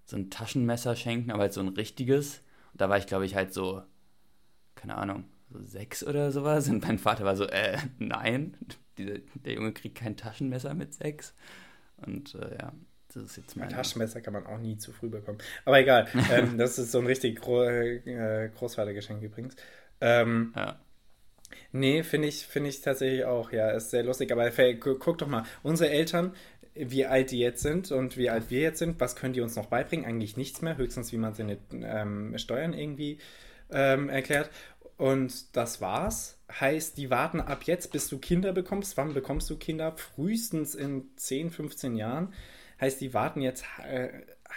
so 0.04 0.16
ein 0.16 0.30
Taschenmesser 0.30 0.96
schenken, 0.96 1.30
aber 1.30 1.42
halt 1.42 1.52
so 1.52 1.60
ein 1.60 1.68
richtiges. 1.68 2.42
Und 2.72 2.80
da 2.80 2.88
war 2.88 2.98
ich, 2.98 3.06
glaube 3.06 3.26
ich, 3.26 3.34
halt 3.34 3.54
so, 3.54 3.82
keine 4.74 4.96
Ahnung, 4.96 5.24
so 5.50 5.62
sechs 5.62 6.04
oder 6.04 6.32
sowas. 6.32 6.68
Und 6.68 6.82
mein 6.86 6.98
Vater 6.98 7.24
war 7.24 7.36
so, 7.36 7.44
äh, 7.46 7.78
nein, 7.98 8.56
dieser, 8.98 9.18
der 9.34 9.54
Junge 9.54 9.72
kriegt 9.72 9.96
kein 9.96 10.16
Taschenmesser 10.16 10.74
mit 10.74 10.94
sechs. 10.94 11.34
Und 11.96 12.34
äh, 12.34 12.56
ja, 12.58 12.72
das 13.08 13.22
ist 13.24 13.36
jetzt 13.36 13.56
Ein 13.56 13.60
mein 13.60 13.68
Taschenmesser 13.68 14.20
kann 14.20 14.32
man 14.32 14.46
auch 14.46 14.58
nie 14.58 14.76
zu 14.76 14.92
früh 14.92 15.08
bekommen. 15.08 15.38
Aber 15.64 15.78
egal, 15.78 16.08
ähm, 16.30 16.58
das 16.58 16.78
ist 16.78 16.92
so 16.92 16.98
ein 16.98 17.06
richtig 17.06 17.40
gro 17.40 17.62
äh, 17.64 18.50
Großvatergeschenk 18.54 19.22
übrigens. 19.22 19.56
Ähm, 20.00 20.56
Ja. 20.56 20.80
Nee, 21.72 22.02
finde 22.02 22.28
ich, 22.28 22.46
finde 22.46 22.70
ich 22.70 22.80
tatsächlich 22.80 23.24
auch, 23.24 23.52
ja, 23.52 23.70
ist 23.70 23.90
sehr 23.90 24.02
lustig. 24.04 24.32
Aber 24.32 24.50
gu- 24.50 24.96
guck 24.98 25.18
doch 25.18 25.28
mal, 25.28 25.44
unsere 25.62 25.90
Eltern, 25.90 26.34
wie 26.74 27.06
alt 27.06 27.30
die 27.30 27.38
jetzt 27.38 27.62
sind 27.62 27.92
und 27.92 28.16
wie 28.16 28.30
alt 28.30 28.50
wir 28.50 28.60
jetzt 28.60 28.78
sind, 28.80 29.00
was 29.00 29.16
können 29.16 29.32
die 29.34 29.40
uns 29.40 29.56
noch 29.56 29.66
beibringen? 29.66 30.06
Eigentlich 30.06 30.36
nichts 30.36 30.62
mehr, 30.62 30.76
höchstens 30.76 31.12
wie 31.12 31.18
man 31.18 31.34
seine 31.34 31.58
ähm, 31.72 32.36
Steuern 32.38 32.72
irgendwie 32.74 33.18
ähm, 33.70 34.08
erklärt. 34.08 34.50
Und 34.96 35.56
das 35.56 35.80
war's. 35.80 36.38
Heißt, 36.60 36.96
die 36.98 37.10
warten 37.10 37.40
ab 37.40 37.64
jetzt, 37.64 37.90
bis 37.92 38.08
du 38.08 38.18
Kinder 38.18 38.52
bekommst. 38.52 38.96
Wann 38.96 39.12
bekommst 39.14 39.50
du 39.50 39.56
Kinder? 39.56 39.92
Frühestens 39.96 40.74
in 40.74 41.08
10, 41.16 41.50
15 41.50 41.96
Jahren. 41.96 42.32
Heißt, 42.80 43.00
die 43.00 43.12
warten 43.14 43.40
jetzt 43.40 43.64
äh, 43.88 44.10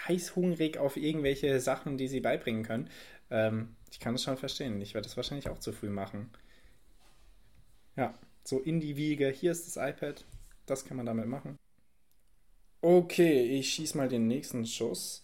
heißhungrig 0.06 0.78
auf 0.78 0.96
irgendwelche 0.96 1.58
Sachen, 1.60 1.96
die 1.98 2.08
sie 2.08 2.20
beibringen 2.20 2.62
können. 2.62 2.88
Ähm, 3.30 3.76
ich 3.90 4.00
kann 4.00 4.14
das 4.14 4.22
schon 4.22 4.36
verstehen. 4.36 4.80
Ich 4.80 4.94
werde 4.94 5.06
das 5.08 5.16
wahrscheinlich 5.16 5.48
auch 5.48 5.58
zu 5.58 5.72
früh 5.72 5.88
machen. 5.90 6.30
Ja, 7.98 8.14
so 8.44 8.60
in 8.60 8.78
die 8.78 8.96
Wiege. 8.96 9.28
Hier 9.28 9.50
ist 9.50 9.66
das 9.66 9.76
iPad. 9.76 10.24
Das 10.66 10.84
kann 10.84 10.96
man 10.96 11.06
damit 11.06 11.26
machen. 11.26 11.58
Okay, 12.80 13.58
ich 13.58 13.70
schieße 13.70 13.96
mal 13.96 14.08
den 14.08 14.28
nächsten 14.28 14.64
Schuss. 14.66 15.20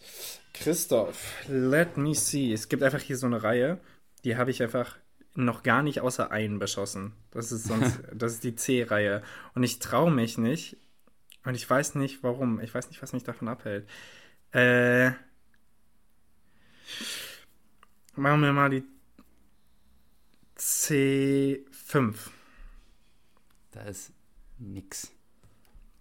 Christoph, 0.53 1.45
let 1.47 1.95
me 1.95 2.13
see. 2.13 2.51
Es 2.51 2.67
gibt 2.67 2.83
einfach 2.83 2.99
hier 2.99 3.15
so 3.15 3.27
eine 3.27 3.41
Reihe, 3.41 3.79
die 4.25 4.35
habe 4.35 4.51
ich 4.51 4.61
einfach 4.61 4.97
noch 5.35 5.63
gar 5.63 5.83
nicht 5.83 6.01
außer 6.01 6.31
einen 6.31 6.59
beschossen. 6.59 7.13
Das 7.31 7.53
ist 7.53 7.63
sonst, 7.63 7.97
das 8.13 8.33
ist 8.33 8.43
die 8.43 8.55
C-Reihe. 8.55 9.23
Und 9.53 9.63
ich 9.63 9.79
traue 9.79 10.11
mich 10.11 10.37
nicht. 10.37 10.75
Und 11.45 11.55
ich 11.55 11.69
weiß 11.69 11.95
nicht 11.95 12.23
warum. 12.23 12.59
Ich 12.59 12.75
weiß 12.75 12.89
nicht, 12.89 13.01
was 13.01 13.13
mich 13.13 13.23
davon 13.23 13.47
abhält. 13.47 13.87
Äh, 14.51 15.11
machen 18.15 18.41
wir 18.41 18.51
mal 18.51 18.69
die 18.69 18.83
C5. 20.57 22.15
Da 23.75 23.81
ist 23.81 24.13
nix. 24.57 25.11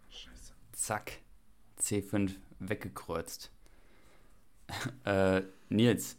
Scheiße. 0.09 0.53
Zack. 0.73 1.19
C5 1.81 2.37
weggekreuzt. 2.61 3.51
äh, 5.05 5.43
Nils, 5.69 6.17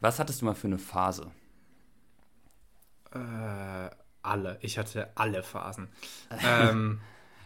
was 0.00 0.20
hattest 0.20 0.40
du 0.40 0.44
mal 0.44 0.54
für 0.54 0.68
eine 0.68 0.78
Phase? 0.78 1.32
Äh, 3.12 3.90
alle. 4.22 4.58
Ich 4.60 4.78
hatte 4.78 5.10
alle 5.16 5.42
Phasen. 5.42 5.88
ähm, 6.44 7.00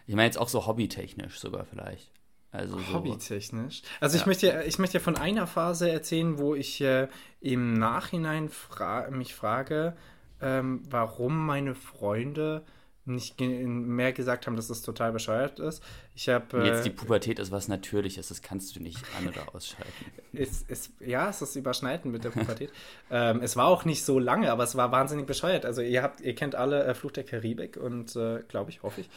ich 0.07 0.15
meine 0.15 0.27
jetzt 0.27 0.39
auch 0.39 0.51
so 0.51 0.67
hobbytechnisch 0.67 1.41
sogar 1.41 1.65
vielleicht. 1.65 2.13
Also 2.53 2.79
so. 2.79 2.93
Hobbytechnisch. 2.93 3.81
Also 4.01 4.17
ja. 4.17 4.21
ich 4.21 4.27
möchte 4.27 4.65
ich 4.67 4.79
möchte 4.79 5.01
von 5.01 5.17
einer 5.17 5.47
Phase 5.47 5.91
erzählen, 5.91 6.37
wo 6.37 6.55
ich 6.55 6.83
äh, 6.83 7.09
im 7.41 7.73
Nachhinein 7.73 8.51
fra 8.51 9.09
mich 9.11 9.35
frage, 9.35 9.97
ähm, 10.43 10.83
warum 10.91 11.47
meine 11.47 11.75
Freunde 11.75 12.67
nicht 13.07 13.41
mehr 13.41 14.13
gesagt 14.13 14.47
haben, 14.47 14.57
dass 14.57 14.69
das 14.69 14.83
total 14.83 15.13
bescheuert 15.13 15.59
ist. 15.59 15.83
Ich 16.15 16.29
habe 16.29 16.63
äh, 16.63 16.67
jetzt 16.67 16.85
die 16.85 16.91
Pubertät 16.91 17.39
ist 17.39 17.51
was 17.51 17.69
Natürliches, 17.69 18.29
das 18.29 18.43
kannst 18.43 18.77
du 18.77 18.81
nicht 18.81 19.03
an 19.19 19.29
oder 19.29 19.55
ausschalten. 19.55 19.93
es, 20.33 20.65
es, 20.69 20.93
ja, 21.01 21.31
es 21.31 21.41
ist 21.41 21.57
überschneiden 21.57 22.11
mit 22.11 22.25
der 22.25 22.31
Pubertät. 22.31 22.73
ähm, 23.11 23.41
es 23.43 23.57
war 23.57 23.67
auch 23.67 23.85
nicht 23.85 24.05
so 24.05 24.19
lange, 24.19 24.53
aber 24.53 24.65
es 24.65 24.77
war 24.77 24.93
wahnsinnig 24.93 25.27
bescheuert. 25.27 25.65
Also 25.65 25.81
ihr 25.81 26.03
habt, 26.03 26.21
ihr 26.21 26.35
kennt 26.35 26.55
alle 26.55 26.85
äh, 26.85 26.95
Fluch 26.95 27.13
der 27.13 27.25
Karibik 27.25 27.77
und 27.77 28.15
äh, 28.17 28.43
glaube 28.49 28.71
ich, 28.71 28.83
hoffe 28.83 29.01
ich. 29.01 29.11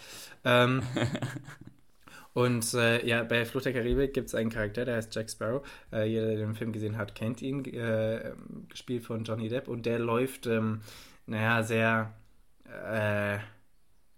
Ähm, 0.46 0.84
und 2.34 2.74
äh, 2.74 3.06
ja, 3.06 3.24
bei 3.24 3.46
Fluch 3.46 3.63
der 3.63 3.74
Karibik 3.74 4.13
gibt 4.13 4.28
es 4.28 4.36
einen 4.36 4.50
Charakter, 4.50 4.86
der 4.86 4.96
heißt 4.96 5.13
Jack 5.13 5.30
Sparrow. 5.30 5.67
Äh, 5.91 6.10
jeder, 6.10 6.28
der 6.28 6.38
den 6.38 6.56
Film 6.56 6.72
gesehen 6.72 6.98
hat, 6.98 7.15
kennt 7.15 7.41
ihn, 7.41 7.65
äh, 7.65 8.32
gespielt 8.69 9.04
von 9.04 9.26
Johnny 9.26 9.50
Depp. 9.50 9.67
Und 9.67 9.86
der 9.86 10.00
läuft, 10.00 10.48
ähm, 10.48 10.82
naja, 11.26 11.63
sehr 11.63 12.13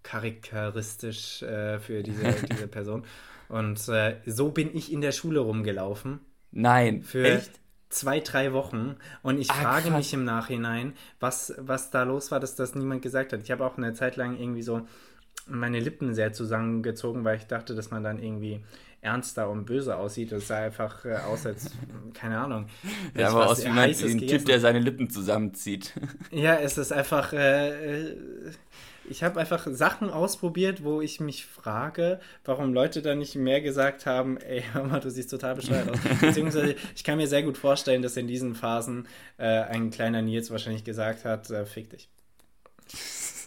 charakteristisch 0.06 1.42
äh, 1.42 1.78
für 1.80 2.02
diese, 2.02 2.32
diese 2.50 2.68
Person. 2.68 3.04
Und 3.48 3.88
äh, 3.88 4.16
so 4.24 4.50
bin 4.50 4.74
ich 4.74 4.92
in 4.92 5.00
der 5.00 5.12
Schule 5.12 5.40
rumgelaufen. 5.40 6.20
Nein, 6.52 7.02
für 7.02 7.24
echt? 7.24 7.50
zwei, 7.88 8.20
drei 8.20 8.52
Wochen. 8.52 8.96
Und 9.22 9.38
ich 9.38 9.50
ah, 9.50 9.54
frage 9.54 9.88
krass. 9.88 9.98
mich 9.98 10.12
im 10.14 10.24
Nachhinein, 10.24 10.94
was, 11.20 11.54
was 11.58 11.90
da 11.90 12.04
los 12.04 12.30
war, 12.30 12.40
dass 12.40 12.54
das 12.56 12.74
niemand 12.74 13.02
gesagt 13.02 13.32
hat. 13.32 13.42
Ich 13.42 13.50
habe 13.50 13.64
auch 13.64 13.76
eine 13.76 13.94
Zeit 13.94 14.16
lang 14.16 14.38
irgendwie 14.38 14.62
so 14.62 14.86
meine 15.46 15.80
Lippen 15.80 16.14
sehr 16.14 16.32
zusammengezogen, 16.32 17.24
weil 17.24 17.36
ich 17.36 17.46
dachte, 17.46 17.74
dass 17.74 17.90
man 17.90 18.02
dann 18.02 18.18
irgendwie 18.20 18.64
ernster 19.06 19.48
und 19.48 19.64
böse 19.64 19.96
aussieht. 19.96 20.32
Das 20.32 20.48
sah 20.48 20.58
einfach 20.58 21.04
äh, 21.04 21.14
aus, 21.14 21.46
als, 21.46 21.70
keine 22.12 22.38
Ahnung. 22.38 22.66
Ja, 23.16 23.30
aber 23.30 23.48
aus 23.48 23.64
wie 23.64 23.68
ein 23.68 24.18
Typ, 24.26 24.44
der 24.44 24.60
seine 24.60 24.80
Lippen 24.80 25.08
zusammenzieht. 25.10 25.94
Ja, 26.30 26.56
es 26.56 26.76
ist 26.76 26.92
einfach, 26.92 27.32
äh, 27.32 28.08
äh 28.10 28.16
ich 29.08 29.22
habe 29.22 29.38
einfach 29.38 29.66
Sachen 29.70 30.10
ausprobiert, 30.10 30.82
wo 30.82 31.00
ich 31.00 31.20
mich 31.20 31.46
frage, 31.46 32.20
warum 32.44 32.74
Leute 32.74 33.02
da 33.02 33.14
nicht 33.14 33.36
mehr 33.36 33.60
gesagt 33.60 34.04
haben, 34.04 34.36
ey, 34.38 34.64
hör 34.72 34.82
mal, 34.82 34.98
du 34.98 35.10
siehst 35.10 35.30
total 35.30 35.54
bescheuert 35.54 35.88
aus. 35.88 35.98
Beziehungsweise, 36.20 36.74
ich 36.94 37.04
kann 37.04 37.16
mir 37.16 37.28
sehr 37.28 37.44
gut 37.44 37.56
vorstellen, 37.56 38.02
dass 38.02 38.16
in 38.16 38.26
diesen 38.26 38.56
Phasen 38.56 39.06
äh, 39.38 39.46
ein 39.46 39.90
kleiner 39.90 40.22
Nils 40.22 40.50
wahrscheinlich 40.50 40.82
gesagt 40.82 41.24
hat, 41.24 41.48
äh, 41.50 41.64
fick 41.64 41.90
dich. 41.90 42.08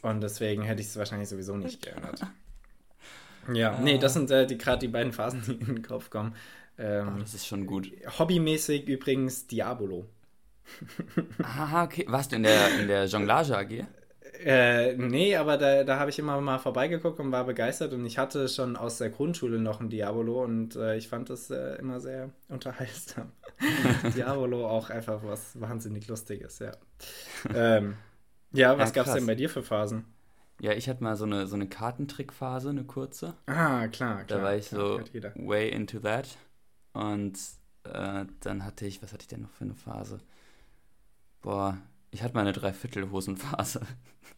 Und 0.01 0.21
deswegen 0.21 0.63
hätte 0.63 0.81
ich 0.81 0.87
es 0.87 0.97
wahrscheinlich 0.97 1.27
sowieso 1.27 1.57
nicht 1.57 1.81
geändert. 1.81 2.21
Ja, 3.53 3.73
ah. 3.73 3.81
nee, 3.81 3.97
das 3.97 4.13
sind 4.13 4.31
äh, 4.31 4.45
die, 4.45 4.57
gerade 4.57 4.79
die 4.79 4.87
beiden 4.87 5.11
Phasen, 5.11 5.43
die 5.45 5.53
in 5.53 5.65
den 5.65 5.81
Kopf 5.81 6.09
kommen. 6.09 6.35
Ähm, 6.77 7.13
oh, 7.15 7.19
das 7.19 7.33
ist 7.33 7.47
schon 7.47 7.65
gut. 7.65 7.91
Hobbymäßig 8.17 8.87
übrigens 8.87 9.47
Diabolo. 9.47 10.05
Aha, 11.43 11.83
okay. 11.83 12.05
Warst 12.07 12.31
du 12.31 12.37
in 12.37 12.43
der, 12.43 12.79
in 12.79 12.87
der 12.87 13.05
Jonglage 13.05 13.57
AG? 13.57 13.85
Äh, 14.41 14.95
nee, 14.95 15.35
aber 15.35 15.57
da, 15.57 15.83
da 15.83 15.99
habe 15.99 16.11
ich 16.11 16.19
immer 16.19 16.39
mal 16.39 16.59
vorbeigeguckt 16.59 17.19
und 17.19 17.31
war 17.31 17.43
begeistert 17.43 17.91
und 17.91 18.05
ich 18.05 18.17
hatte 18.17 18.47
schon 18.47 18.77
aus 18.77 18.97
der 18.97 19.09
Grundschule 19.09 19.59
noch 19.59 19.81
ein 19.81 19.89
Diabolo 19.89 20.43
und 20.43 20.77
äh, 20.77 20.95
ich 20.95 21.09
fand 21.09 21.29
das 21.29 21.49
äh, 21.49 21.75
immer 21.75 21.99
sehr 21.99 22.29
unterhaltsam. 22.47 23.33
Diabolo 24.15 24.65
auch 24.65 24.89
einfach 24.89 25.21
was 25.23 25.59
wahnsinnig 25.59 26.07
Lustiges, 26.07 26.59
ja. 26.59 26.71
Ähm, 27.53 27.95
ja, 28.53 28.77
was 28.77 28.89
ja, 28.89 28.95
gab 28.95 29.07
es 29.07 29.13
denn 29.13 29.25
bei 29.25 29.35
dir 29.35 29.49
für 29.49 29.63
Phasen? 29.63 30.05
Ja, 30.61 30.73
ich 30.73 30.89
hatte 30.89 31.03
mal 31.03 31.15
so 31.15 31.25
eine, 31.25 31.47
so 31.47 31.55
eine 31.55 31.67
Kartentrickphase, 31.67 32.69
eine 32.69 32.83
kurze. 32.83 33.35
Ah, 33.45 33.87
klar, 33.87 34.23
klar. 34.25 34.25
Da 34.25 34.43
war 34.43 34.55
ich 34.55 34.67
so 34.67 35.01
way 35.35 35.69
into 35.69 35.99
that. 35.99 36.37
Und 36.93 37.37
äh, 37.83 38.25
dann 38.41 38.65
hatte 38.65 38.85
ich, 38.85 39.01
was 39.01 39.13
hatte 39.13 39.23
ich 39.23 39.27
denn 39.27 39.41
noch 39.41 39.51
für 39.51 39.63
eine 39.63 39.75
Phase? 39.75 40.19
Boah, 41.41 41.77
ich 42.11 42.23
hatte 42.23 42.33
mal 42.33 42.41
eine 42.41 42.51
Dreiviertelhosenphase. 42.51 43.81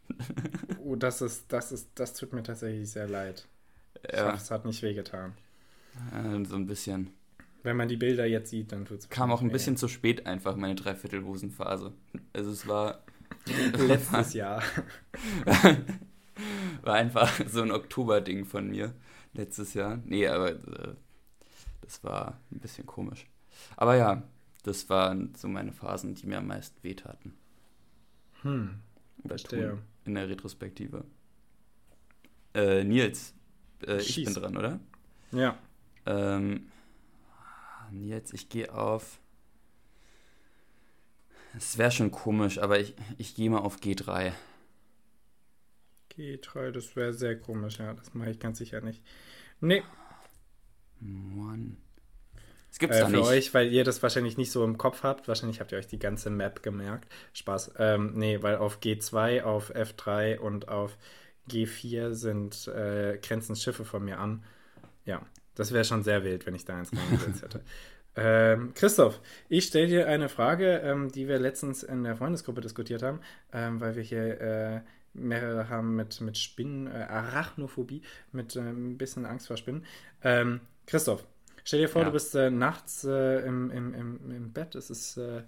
oh, 0.84 0.96
das 0.96 1.22
ist, 1.22 1.52
das 1.52 1.72
ist, 1.72 1.90
das 1.96 2.14
tut 2.14 2.34
mir 2.34 2.44
tatsächlich 2.44 2.92
sehr 2.92 3.08
leid. 3.08 3.48
Ja. 4.12 4.34
Es 4.36 4.52
hat 4.52 4.66
nicht 4.66 4.84
wehgetan. 4.84 5.34
Äh, 6.14 6.46
so 6.46 6.56
ein 6.56 6.68
bisschen. 6.68 7.12
Wenn 7.64 7.78
man 7.78 7.88
die 7.88 7.98
Bilder 7.98 8.26
jetzt 8.26 8.50
sieht, 8.50 8.72
dann 8.72 8.86
tut 8.86 9.00
es. 9.00 9.10
Kam 9.10 9.32
auch 9.32 9.42
ein 9.42 9.50
weh. 9.50 9.54
bisschen 9.54 9.78
zu 9.78 9.88
spät 9.88 10.26
einfach, 10.26 10.56
meine 10.56 10.76
Dreiviertelhosenphase. 10.76 11.94
Also 12.34 12.52
es 12.52 12.68
war. 12.68 13.04
Letztes 13.78 14.34
Jahr. 14.34 14.62
war 16.84 16.96
einfach 16.96 17.32
so 17.48 17.62
ein 17.62 17.72
Oktober-Ding 17.72 18.46
von 18.46 18.70
mir. 18.70 18.94
Letztes 19.34 19.74
Jahr. 19.74 20.00
Nee, 20.06 20.28
aber 20.28 20.52
äh, 20.52 20.96
das 21.82 22.04
war 22.04 22.39
ein 22.52 22.60
bisschen 22.60 22.86
komisch. 22.86 23.28
Aber 23.78 23.96
ja, 23.96 24.24
das 24.63 24.89
waren 24.89 25.34
so 25.36 25.48
meine 25.48 25.72
Phasen, 25.72 26.15
die 26.15 26.28
mir 26.28 26.39
am 26.39 26.48
meisten 26.48 26.84
wehtaten. 26.84 27.34
Hm. 28.41 28.80
Tun 29.50 29.80
in 30.06 30.15
der 30.15 30.30
Retrospektive. 30.30 31.06
Äh, 32.54 32.84
Nils, 32.84 33.34
äh, 33.86 33.98
ich 33.98 34.24
bin 34.24 34.34
dran, 34.34 34.58
oder? 34.58 34.80
Ja. 35.32 35.58
Ähm, 36.06 36.67
Nils, 37.91 38.34
ich 38.34 38.50
gehe 38.50 38.74
auf. 38.74 39.20
Es 41.56 41.78
wäre 41.78 41.91
schon 41.91 42.12
komisch, 42.12 42.60
aber 42.60 42.80
ich, 42.80 42.96
ich 43.17 43.36
gehe 43.36 43.50
mal 43.50 43.60
auf 43.60 43.78
G3. 43.78 44.32
G3, 46.17 46.71
das 46.71 46.95
wäre 46.95 47.13
sehr 47.13 47.39
komisch, 47.39 47.80
ja. 47.80 47.93
Das 47.93 48.13
mache 48.13 48.32
ich 48.32 48.39
ganz 48.39 48.58
sicher 48.58 48.82
nicht. 48.82 49.04
Nee. 49.60 49.84
Mann. 51.00 51.78
Das 52.69 52.80
gibt's 52.80 52.97
äh, 52.97 53.06
für 53.06 53.17
nicht. 53.17 53.28
euch, 53.28 53.54
weil 53.54 53.71
ihr 53.71 53.84
das 53.84 54.02
wahrscheinlich 54.02 54.38
nicht 54.38 54.52
so 54.52 54.63
im 54.63 54.78
Kopf 54.78 55.04
habt. 55.04 55.28
Wahrscheinlich 55.28 55.60
habt 55.60 55.71
ihr 55.71 55.78
euch 55.78 55.88
die 55.88 56.00
ganze 56.00 56.30
Map 56.30 56.63
gemerkt. 56.63 57.12
Spaß. 57.34 57.74
Ähm, 57.80 58.13
nee, 58.15 58.41
weil 58.41 58.56
auf 58.56 58.80
G2, 58.80 59.43
auf 59.43 59.76
F3 59.76 60.38
und 60.38 60.69
auf 60.69 60.97
G4 61.50 62.13
sind 62.13 62.67
äh, 62.67 63.17
grenzen 63.21 63.56
Schiffe 63.56 63.84
von 63.84 64.06
mir 64.06 64.19
an. 64.19 64.43
Ja, 65.06 65.26
das 65.56 65.74
wäre 65.74 65.84
schon 65.84 66.04
sehr 66.04 66.24
wild, 66.24 66.45
wenn 66.45 66.56
ich 66.56 66.63
da 66.63 66.78
eins 66.78 66.91
reingesetzt 66.95 67.43
hätte. 67.43 67.62
Ähm, 68.13 68.74
Christoph, 68.76 69.21
ich 69.47 69.67
stelle 69.67 69.88
dir 69.88 70.08
eine 70.08 70.28
Frage, 70.28 70.80
ähm, 70.80 71.10
die 71.13 71.30
wir 71.30 71.39
letztens 71.39 71.82
in 71.82 72.04
der 72.04 72.17
Freundesgruppe 72.17 72.60
diskutiert 72.60 73.04
haben, 73.04 73.21
ähm, 73.54 73.80
weil 73.80 73.95
wir 73.95 74.04
hier 74.04 74.41
äh, 74.41 74.82
mehrere 75.13 75.69
haben 75.69 75.95
mit, 75.95 76.21
mit 76.21 76.38
Spinnen, 76.38 76.88
äh, 76.88 77.06
Arachnophobie, 77.10 78.02
mit 78.32 78.56
äh, 78.56 78.62
ein 78.62 78.97
bisschen 78.97 79.26
Angst 79.26 79.47
vor 79.47 79.58
Spinnen. 79.58 79.86
Ähm, 80.24 80.62
Christoph, 80.86 81.26
Stell 81.63 81.82
dir 81.82 81.89
vor, 81.89 82.02
ja. 82.02 82.08
du 82.08 82.13
bist 82.13 82.34
äh, 82.36 82.50
nachts 82.50 83.04
äh, 83.04 83.45
im, 83.45 83.69
im, 83.71 83.93
im, 83.93 84.32
im, 84.32 84.52
Bett, 84.52 84.76
es 84.76 84.89
ist 84.89 85.17
äh, 85.17 85.43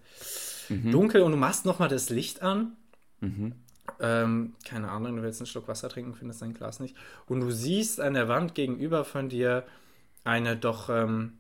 mhm. 0.70 0.92
dunkel 0.92 1.22
und 1.22 1.32
du 1.32 1.38
machst 1.38 1.66
nochmal 1.66 1.90
das 1.90 2.10
Licht 2.10 2.42
an. 2.42 2.74
Mhm. 3.20 3.54
Ähm, 4.00 4.54
keine 4.64 4.90
Ahnung, 4.90 5.16
du 5.16 5.24
willst 5.24 5.42
einen 5.42 5.48
Schluck 5.48 5.68
Wasser 5.68 5.90
trinken, 5.90 6.14
findest 6.14 6.42
dein 6.42 6.54
Glas 6.54 6.80
nicht. 6.80 6.96
Und 7.28 7.42
du 7.42 7.52
siehst 7.52 8.00
an 8.00 8.14
der 8.14 8.28
Wand 8.28 8.56
gegenüber 8.56 9.06
von 9.06 9.30
dir 9.30 9.66
eine 10.24 10.56
doch 10.56 10.90
ähm, 10.90 11.40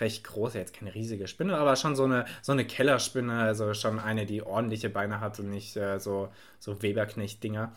recht 0.00 0.24
große, 0.24 0.58
jetzt 0.58 0.74
keine 0.74 0.94
riesige 0.94 1.28
Spinne, 1.28 1.56
aber 1.56 1.76
schon 1.76 1.96
so 1.96 2.04
eine, 2.04 2.26
so 2.42 2.52
eine 2.52 2.66
Kellerspinne, 2.66 3.40
also 3.40 3.74
schon 3.74 3.98
eine, 3.98 4.26
die 4.26 4.42
ordentliche 4.42 4.90
Beine 4.90 5.20
hat 5.20 5.38
und 5.38 5.50
nicht 5.50 5.76
äh, 5.76 5.98
so, 5.98 6.28
so 6.58 6.82
Weberknecht-Dinger. 6.82 7.72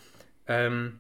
Ähm, 0.48 1.00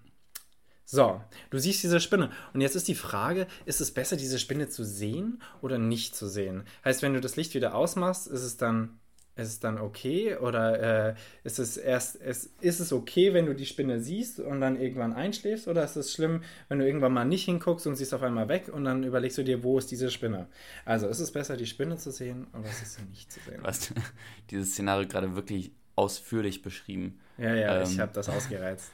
so, 0.91 1.21
du 1.51 1.59
siehst 1.59 1.83
diese 1.83 1.99
Spinne. 1.99 2.31
Und 2.53 2.61
jetzt 2.61 2.75
ist 2.75 2.87
die 2.87 2.95
Frage, 2.95 3.45
ist 3.65 3.79
es 3.79 3.93
besser, 3.93 4.15
diese 4.15 4.39
Spinne 4.39 4.69
zu 4.69 4.83
sehen 4.83 5.41
oder 5.61 5.77
nicht 5.77 6.15
zu 6.15 6.27
sehen? 6.27 6.63
Heißt, 6.83 7.03
wenn 7.03 7.13
du 7.13 7.21
das 7.21 7.35
Licht 7.35 7.53
wieder 7.53 7.75
ausmachst, 7.75 8.25
ist 8.25 8.41
es 8.41 8.57
dann, 8.57 8.98
ist 9.39 9.47
es 9.47 9.59
dann 9.59 9.79
okay? 9.79 10.35
Oder 10.35 11.09
äh, 11.09 11.15
ist 11.43 11.59
es 11.59 11.77
erst, 11.77 12.15
ist, 12.17 12.51
ist 12.61 12.79
es 12.79 12.93
okay, 12.93 13.33
wenn 13.33 13.45
du 13.45 13.55
die 13.55 13.65
Spinne 13.65 13.99
siehst 13.99 14.39
und 14.39 14.61
dann 14.61 14.79
irgendwann 14.79 15.13
einschläfst? 15.13 15.67
Oder 15.67 15.83
ist 15.83 15.95
es 15.95 16.13
schlimm, 16.13 16.43
wenn 16.67 16.79
du 16.79 16.85
irgendwann 16.85 17.13
mal 17.13 17.25
nicht 17.25 17.45
hinguckst 17.45 17.87
und 17.87 17.95
siehst 17.95 18.13
auf 18.13 18.21
einmal 18.21 18.47
weg 18.49 18.69
und 18.71 18.83
dann 18.83 19.03
überlegst 19.03 19.37
du 19.37 19.43
dir, 19.43 19.63
wo 19.63 19.77
ist 19.77 19.89
diese 19.91 20.11
Spinne? 20.11 20.47
Also, 20.85 21.07
ist 21.07 21.19
es 21.19 21.31
besser, 21.31 21.57
die 21.57 21.65
Spinne 21.65 21.97
zu 21.97 22.11
sehen 22.11 22.47
oder 22.53 22.69
ist 22.69 22.83
es 22.83 22.95
sie 22.95 23.03
nicht 23.03 23.31
zu 23.31 23.39
sehen? 23.39 23.59
Was 23.61 23.93
dieses 24.51 24.71
Szenario 24.73 25.07
gerade 25.07 25.35
wirklich 25.35 25.71
ausführlich 25.95 26.61
beschrieben. 26.61 27.19
Ja, 27.37 27.55
ja, 27.55 27.77
ähm, 27.77 27.83
ich 27.89 27.99
habe 27.99 28.11
das 28.13 28.29
ausgereizt. 28.29 28.91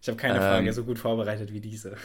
Ich 0.00 0.08
habe 0.08 0.16
keine 0.16 0.38
Frage 0.38 0.68
ähm, 0.68 0.72
so 0.72 0.84
gut 0.84 0.98
vorbereitet 0.98 1.52
wie 1.52 1.60
diese. 1.60 1.96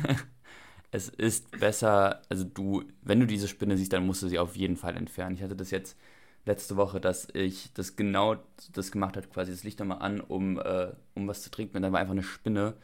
es 0.90 1.08
ist 1.08 1.50
besser, 1.58 2.22
also 2.28 2.44
du, 2.44 2.84
wenn 3.02 3.20
du 3.20 3.26
diese 3.26 3.48
Spinne 3.48 3.76
siehst, 3.76 3.92
dann 3.92 4.06
musst 4.06 4.22
du 4.22 4.28
sie 4.28 4.38
auf 4.38 4.56
jeden 4.56 4.76
Fall 4.76 4.96
entfernen. 4.96 5.36
Ich 5.36 5.42
hatte 5.42 5.56
das 5.56 5.70
jetzt 5.70 5.96
letzte 6.44 6.76
Woche, 6.76 7.00
dass 7.00 7.28
ich 7.34 7.72
das 7.72 7.96
genau 7.96 8.36
das 8.72 8.90
gemacht 8.90 9.16
habe, 9.16 9.26
quasi 9.28 9.52
das 9.52 9.64
Licht 9.64 9.78
nochmal 9.78 10.02
an, 10.02 10.20
um, 10.20 10.58
äh, 10.58 10.88
um 11.14 11.28
was 11.28 11.42
zu 11.42 11.50
trinken. 11.50 11.76
Und 11.76 11.82
dann 11.82 11.92
war 11.92 12.00
einfach 12.00 12.12
eine 12.12 12.22
Spinne 12.22 12.74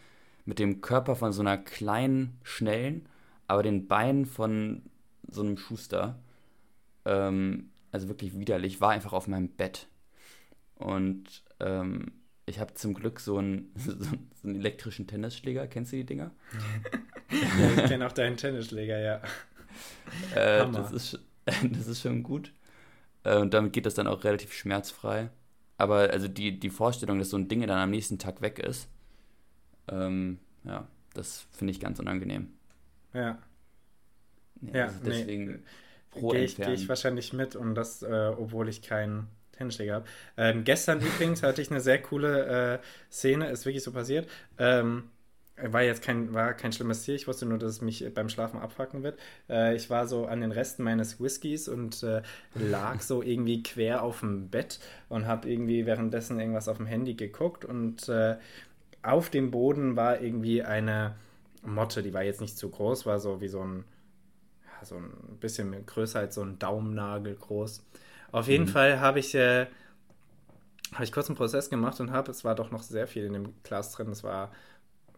mit 0.45 0.59
dem 0.59 0.81
Körper 0.81 1.17
von 1.17 1.33
so 1.33 1.43
einer 1.43 1.59
kleinen, 1.59 2.39
schnellen, 2.43 3.07
aber 3.47 3.63
den 3.63 3.89
Beinen 3.89 4.27
von 4.27 4.83
so 5.29 5.43
einem 5.43 5.59
Schuster. 5.59 6.19
Ähm, 7.05 7.71
also 7.91 8.09
wirklich 8.09 8.39
widerlich, 8.39 8.81
war 8.81 8.91
einfach 8.91 9.13
auf 9.13 9.27
meinem 9.27 9.49
Bett. 9.49 9.89
Und 10.77 11.43
ähm, 11.61 12.13
ich 12.47 12.61
habe 12.61 12.75
zum 12.75 12.95
Glück 12.95 13.21
so 13.21 13.39
einen, 13.39 13.73
so 13.77 13.95
einen 14.45 14.57
elektrischen 14.57 15.07
Tennisschläger. 15.07 15.67
Kennst 15.67 15.93
du 15.93 15.97
die 15.97 16.07
Dinger? 16.07 16.31
ja, 17.31 17.83
ich 17.83 17.89
kenne 17.89 18.07
auch 18.07 18.13
deinen 18.13 18.37
Tennisschläger, 18.37 18.99
ja. 18.99 19.21
Äh, 20.35 20.71
das, 20.71 20.93
ist, 20.93 21.21
das 21.45 21.87
ist 21.87 22.01
schon 22.01 22.23
gut. 22.23 22.53
Äh, 23.25 23.39
und 23.39 23.55
damit 23.55 23.73
geht 23.73 23.87
das 23.87 23.95
dann 23.95 24.07
auch 24.07 24.25
relativ 24.25 24.53
schmerzfrei. 24.53 25.31
Aber 25.77 26.11
also 26.11 26.29
die, 26.29 26.59
die 26.59 26.71
Vorstellung, 26.71 27.19
dass 27.19 27.31
so 27.31 27.37
ein 27.37 27.49
Ding 27.49 27.61
dann 27.61 27.79
am 27.79 27.91
nächsten 27.91 28.19
Tag 28.19 28.41
weg 28.41 28.59
ist, 28.59 28.89
ähm, 29.89 30.39
ja, 30.65 30.87
das 31.15 31.47
finde 31.53 31.71
ich 31.71 31.81
ganz 31.81 31.99
unangenehm. 31.99 32.49
Ja. 33.15 33.39
Ja, 34.61 34.75
ja 34.75 34.85
also 34.87 34.99
deswegen 35.05 35.47
nee. 35.47 35.59
Gehe 36.15 36.45
ich, 36.45 36.57
geh 36.57 36.73
ich 36.73 36.89
wahrscheinlich 36.89 37.33
mit 37.33 37.55
und 37.55 37.75
das, 37.75 38.03
äh, 38.03 38.33
obwohl 38.37 38.69
ich 38.69 38.83
keinen 38.83 39.29
Tennisschläger 39.53 39.95
habe. 39.95 40.05
Ähm, 40.37 40.65
gestern 40.65 41.01
übrigens 41.03 41.43
hatte 41.43 41.63
ich 41.63 41.71
eine 41.71 41.81
sehr 41.81 42.01
coole 42.01 42.81
äh, 42.81 43.13
Szene, 43.13 43.51
ist 43.51 43.67
wirklich 43.67 43.85
so 43.85 43.93
passiert. 43.93 44.29
Ähm, 44.59 45.11
war 45.63 45.83
jetzt 45.83 46.03
kein, 46.03 46.35
war 46.35 46.55
kein 46.55 46.73
schlimmes 46.73 47.03
Ziel, 47.03 47.15
ich 47.15 47.27
wusste 47.27 47.47
nur, 47.47 47.59
dass 47.59 47.73
es 47.73 47.81
mich 47.81 48.05
beim 48.15 48.29
Schlafen 48.29 48.61
abfacken 48.61 49.03
wird. 49.03 49.19
Äh, 49.49 49.75
ich 49.77 49.91
war 49.91 50.07
so 50.07 50.27
an 50.27 50.41
den 50.41 50.53
Resten 50.53 50.83
meines 50.83 51.21
Whiskys 51.21 51.69
und 51.69 52.03
äh, 52.03 52.23
lag 52.55 53.01
so 53.01 53.23
irgendwie 53.23 53.63
quer 53.63 54.03
auf 54.03 54.21
dem 54.21 54.49
Bett 54.49 54.79
und 55.09 55.27
habe 55.27 55.49
irgendwie 55.51 55.87
währenddessen 55.87 56.39
irgendwas 56.41 56.69
auf 56.69 56.77
dem 56.77 56.87
Handy 56.87 57.15
geguckt 57.15 57.65
und 57.65 58.09
äh, 58.09 58.37
auf 59.03 59.31
dem 59.31 59.51
Boden 59.51 59.97
war 59.97 60.21
irgendwie 60.21 60.63
eine 60.63 61.17
Motte, 61.63 62.03
die 62.03 62.15
war 62.15 62.23
jetzt 62.23 62.41
nicht 62.41 62.57
zu 62.57 62.69
groß, 62.69 63.07
war 63.07 63.19
so 63.19 63.41
wie 63.41 63.49
so 63.49 63.61
ein, 63.61 63.85
ja, 64.65 64.85
so 64.85 64.97
ein 64.97 65.39
bisschen 65.41 65.87
größer 65.87 66.21
als 66.21 66.35
so 66.35 66.43
ein 66.43 66.59
Daumennagel 66.59 67.35
groß. 67.35 67.85
Auf 68.33 68.49
jeden 68.49 68.65
mhm. 68.65 68.69
Fall 68.69 69.01
habe 69.01 69.19
ich, 69.19 69.35
äh, 69.35 69.67
hab 70.93 71.03
ich 71.03 71.13
kurz 71.13 71.29
einen 71.29 71.37
Prozess 71.37 71.71
gemacht 71.71 72.01
und 72.01 72.11
habe, 72.11 72.31
es 72.31 72.45
war 72.45 72.55
doch 72.55 72.71
noch 72.71 72.83
sehr 72.83 73.07
viel 73.07 73.25
in 73.25 73.33
dem 73.33 73.55
Glas 73.63 73.93
drin, 73.93 74.11
es 74.11 74.23
war 74.23 74.51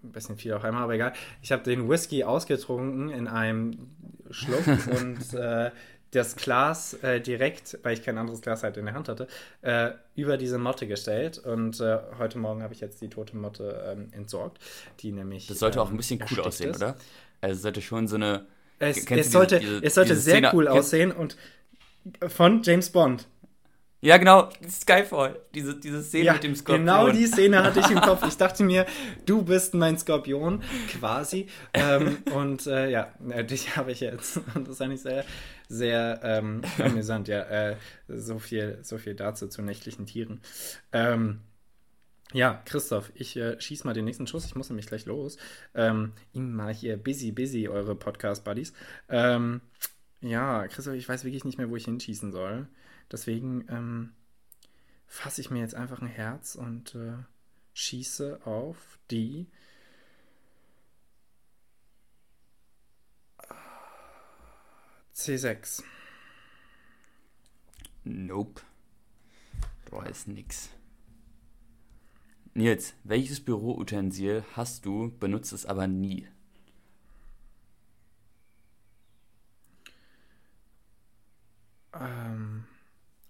ein 0.02 0.12
bisschen 0.12 0.36
viel 0.36 0.52
auf 0.52 0.64
einmal, 0.64 0.82
aber 0.82 0.94
egal. 0.94 1.12
Ich 1.42 1.52
habe 1.52 1.62
den 1.62 1.88
Whisky 1.88 2.24
ausgetrunken 2.24 3.10
in 3.10 3.28
einem 3.28 3.90
Schluck 4.30 4.66
und 5.00 5.34
äh, 5.34 5.70
das 6.10 6.36
Glas 6.36 6.94
äh, 7.02 7.20
direkt, 7.20 7.78
weil 7.82 7.94
ich 7.94 8.02
kein 8.02 8.18
anderes 8.18 8.40
Glas 8.40 8.62
halt 8.62 8.76
in 8.76 8.86
der 8.86 8.94
Hand 8.94 9.08
hatte, 9.08 9.28
äh, 9.62 9.90
über 10.16 10.36
diese 10.36 10.58
Motte 10.58 10.86
gestellt. 10.86 11.38
Und 11.38 11.80
äh, 11.80 11.98
heute 12.18 12.38
Morgen 12.38 12.62
habe 12.62 12.74
ich 12.74 12.80
jetzt 12.80 13.00
die 13.00 13.08
tote 13.08 13.36
Motte 13.36 13.92
ähm, 13.92 14.08
entsorgt, 14.12 14.58
die 15.00 15.12
nämlich. 15.12 15.46
Das 15.46 15.60
sollte 15.60 15.78
ähm, 15.78 15.84
auch 15.84 15.90
ein 15.90 15.96
bisschen 15.96 16.22
cool 16.30 16.40
aussehen, 16.40 16.70
ist. 16.70 16.76
oder? 16.76 16.96
Also 17.40 17.56
es 17.56 17.62
sollte 17.62 17.80
schon 17.80 18.08
so 18.08 18.16
eine. 18.16 18.46
Es, 18.78 19.06
es 19.10 19.30
sollte, 19.30 19.60
diese, 19.60 19.84
es 19.84 19.94
sollte 19.94 20.16
sehr 20.16 20.36
Szene, 20.36 20.50
cool 20.54 20.66
aussehen 20.66 21.12
und 21.12 21.36
von 22.28 22.62
James 22.62 22.90
Bond. 22.90 23.26
Ja, 24.02 24.16
genau, 24.16 24.48
Skyfall, 24.66 25.40
diese, 25.54 25.78
diese 25.78 26.02
Szene 26.02 26.24
ja, 26.24 26.32
mit 26.32 26.42
dem 26.42 26.54
Skorpion. 26.54 26.86
Genau 26.86 27.10
die 27.10 27.26
Szene 27.26 27.62
hatte 27.62 27.80
ich 27.80 27.90
im 27.90 28.00
Kopf. 28.00 28.26
Ich 28.26 28.36
dachte 28.38 28.64
mir, 28.64 28.86
du 29.26 29.42
bist 29.42 29.74
mein 29.74 29.98
Skorpion, 29.98 30.62
quasi. 30.88 31.48
ähm, 31.74 32.16
und 32.32 32.66
äh, 32.66 32.90
ja, 32.90 33.12
dich 33.42 33.76
habe 33.76 33.92
ich 33.92 34.00
jetzt. 34.00 34.40
Und 34.54 34.66
das 34.66 34.76
ist 34.76 34.82
eigentlich 34.82 35.02
sehr, 35.02 35.24
sehr 35.68 36.20
ähm, 36.22 36.62
amüsant, 36.78 37.28
ja. 37.28 37.42
Äh, 37.42 37.76
so, 38.08 38.38
viel, 38.38 38.78
so 38.82 38.96
viel 38.96 39.14
dazu 39.14 39.48
zu 39.48 39.60
nächtlichen 39.60 40.06
Tieren. 40.06 40.40
Ähm, 40.92 41.40
ja, 42.32 42.62
Christoph, 42.64 43.12
ich 43.14 43.36
äh, 43.36 43.60
schieß 43.60 43.84
mal 43.84 43.92
den 43.92 44.06
nächsten 44.06 44.26
Schuss. 44.26 44.46
Ich 44.46 44.54
muss 44.54 44.70
nämlich 44.70 44.86
gleich 44.86 45.04
los. 45.04 45.36
Ähm, 45.74 46.12
mal 46.32 46.72
hier 46.72 46.96
busy, 46.96 47.32
busy, 47.32 47.68
eure 47.68 47.96
Podcast-Buddies. 47.96 48.72
Ähm, 49.10 49.60
ja, 50.22 50.66
Christoph, 50.68 50.94
ich 50.94 51.08
weiß 51.08 51.24
wirklich 51.24 51.44
nicht 51.44 51.58
mehr, 51.58 51.68
wo 51.68 51.76
ich 51.76 51.84
hinschießen 51.84 52.32
soll. 52.32 52.66
Deswegen 53.10 53.66
ähm, 53.68 54.12
fasse 55.06 55.40
ich 55.40 55.50
mir 55.50 55.60
jetzt 55.60 55.74
einfach 55.74 56.00
ein 56.00 56.08
Herz 56.08 56.54
und 56.54 56.94
äh, 56.94 57.14
schieße 57.74 58.40
auf 58.46 58.98
die 59.10 59.48
C6. 65.14 65.82
Nope. 68.04 68.62
Da 69.90 70.02
ist 70.04 70.28
nix. 70.28 70.70
Nils, 72.54 72.94
welches 73.04 73.44
Büroutensil 73.44 74.44
hast 74.54 74.86
du, 74.86 75.10
benutzt 75.18 75.52
es 75.52 75.66
aber 75.66 75.86
nie? 75.86 76.26
Ähm, 81.92 82.64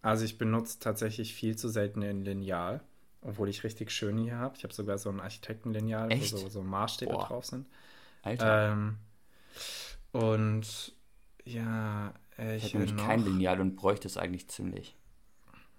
also 0.03 0.24
ich 0.24 0.38
benutze 0.38 0.78
tatsächlich 0.78 1.34
viel 1.34 1.57
zu 1.57 1.68
selten 1.68 2.03
ein 2.03 2.24
Lineal, 2.24 2.80
obwohl 3.20 3.48
ich 3.48 3.64
richtig 3.64 3.90
schön 3.90 4.18
hier 4.18 4.36
habe. 4.36 4.57
Ich 4.57 4.64
habe 4.64 4.72
sogar 4.72 4.98
so 4.98 5.11
ein 5.11 5.20
Architektenlineal, 5.20 6.11
wo 6.11 6.24
so, 6.24 6.48
so 6.48 6.62
Maßstäbe 6.62 7.12
Boah. 7.12 7.26
drauf 7.26 7.46
sind. 7.46 7.66
Alter. 8.22 8.72
Ähm, 8.72 8.96
und 10.12 10.94
ja, 11.44 12.14
ich, 12.38 12.64
ich 12.64 12.64
habe 12.64 12.78
nämlich 12.78 12.94
noch... 12.94 13.07
kein 13.07 13.24
Lineal 13.24 13.61
und 13.61 13.76
bräuchte 13.76 14.09
es 14.09 14.16
eigentlich 14.16 14.48
ziemlich. 14.48 14.96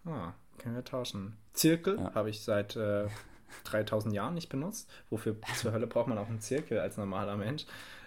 Ah, 0.05 0.33
können 0.57 0.75
wir 0.75 0.83
tauschen. 0.83 1.37
Zirkel 1.53 1.97
ja. 1.97 2.13
habe 2.13 2.29
ich 2.29 2.41
seit 2.41 2.75
äh, 2.75 3.07
3000 3.65 4.13
Jahren 4.13 4.33
nicht 4.33 4.49
benutzt. 4.49 4.89
Wofür 5.09 5.35
zur 5.55 5.71
Hölle 5.71 5.87
braucht 5.87 6.07
man 6.07 6.17
auch 6.17 6.27
einen 6.27 6.41
Zirkel 6.41 6.79
als 6.79 6.97
normaler 6.97 7.37
Mensch? 7.37 7.65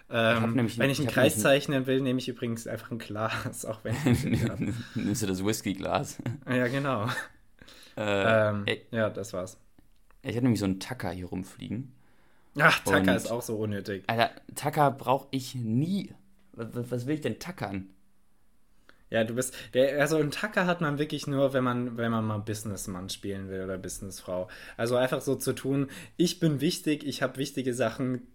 Ähm, 0.09 0.53
nämlich, 0.53 0.77
wenn 0.77 0.89
ich 0.89 0.99
einen 0.99 1.07
ich 1.07 1.13
Kreis 1.13 1.39
zeichnen 1.39 1.87
will, 1.87 1.99
nehme 2.01 2.19
ich 2.19 2.27
übrigens 2.27 2.67
einfach 2.67 2.91
ein 2.91 2.99
Glas, 2.99 3.65
auch 3.65 3.83
wenn 3.83 3.95
ich 4.05 4.23
Nimmst 4.95 5.23
du 5.23 5.27
das 5.27 5.43
Whisky-Glas? 5.43 6.17
ja, 6.47 6.67
genau. 6.67 7.07
Äh, 7.97 8.49
ähm, 8.49 8.65
ja, 8.91 9.09
das 9.09 9.31
war's. 9.31 9.57
Ich 10.21 10.31
hatte 10.31 10.41
nämlich 10.41 10.59
so 10.59 10.65
einen 10.65 10.81
Tacker 10.81 11.11
hier 11.11 11.27
rumfliegen. 11.27 11.93
Ach, 12.59 12.79
Tacker 12.79 13.15
ist 13.15 13.31
auch 13.31 13.41
so 13.41 13.55
unnötig. 13.55 14.03
Alter, 14.07 14.31
Tacker 14.53 14.91
brauche 14.91 15.29
ich 15.31 15.55
nie. 15.55 16.13
Was, 16.51 16.67
was, 16.91 17.05
will 17.05 17.15
ich 17.15 17.21
denn 17.21 17.39
tackern? 17.39 17.87
Ja, 19.09 19.23
du 19.23 19.35
bist. 19.35 19.53
Der, 19.73 20.01
also 20.01 20.17
einen 20.17 20.31
Tacker 20.31 20.65
hat 20.65 20.81
man 20.81 20.99
wirklich 20.99 21.27
nur, 21.27 21.53
wenn 21.53 21.63
man, 21.63 21.95
wenn 21.95 22.11
man 22.11 22.25
mal 22.25 22.39
Businessmann 22.39 23.09
spielen 23.09 23.49
will 23.49 23.63
oder 23.63 23.77
Businessfrau. 23.77 24.49
Also 24.77 24.95
einfach 24.95 25.21
so 25.21 25.35
zu 25.35 25.53
tun, 25.53 25.89
ich 26.17 26.39
bin 26.39 26.59
wichtig, 26.59 27.05
ich 27.05 27.21
habe 27.21 27.37
wichtige 27.37 27.73
Sachen, 27.73 28.27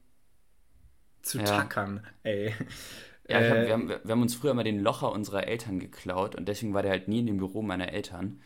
zu 1.23 1.39
ja. 1.39 1.45
tackern, 1.45 2.07
ey. 2.23 2.55
Ja, 3.29 3.41
äh, 3.41 3.51
hab, 3.51 3.67
wir, 3.67 3.73
haben, 3.73 3.89
wir, 3.89 4.11
haben, 4.11 4.23
uns 4.23 4.35
früher 4.35 4.55
mal 4.55 4.65
den 4.65 4.81
Locher 4.81 5.13
unserer 5.13 5.47
Eltern 5.47 5.79
geklaut 5.79 6.35
und 6.35 6.49
deswegen 6.49 6.75
war 6.75 6.83
der 6.83 6.91
halt 6.91 7.09
nie 7.09 7.21
in 7.21 7.27
dem 7.27 7.37
Büro 7.39 7.63
meiner 7.63 7.93
Eltern. 7.93 8.41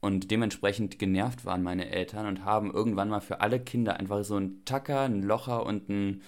Und 0.00 0.30
dementsprechend 0.30 0.98
genervt 0.98 1.46
waren 1.46 1.62
meine 1.62 1.88
Eltern 1.88 2.26
und 2.26 2.44
haben 2.44 2.70
irgendwann 2.70 3.08
mal 3.08 3.20
für 3.20 3.40
alle 3.40 3.58
Kinder 3.58 3.98
einfach 3.98 4.22
so 4.22 4.36
einen 4.36 4.64
Tacker, 4.66 5.00
einen 5.00 5.22
Locher 5.22 5.64
und 5.64 5.88
ein, 5.88 6.22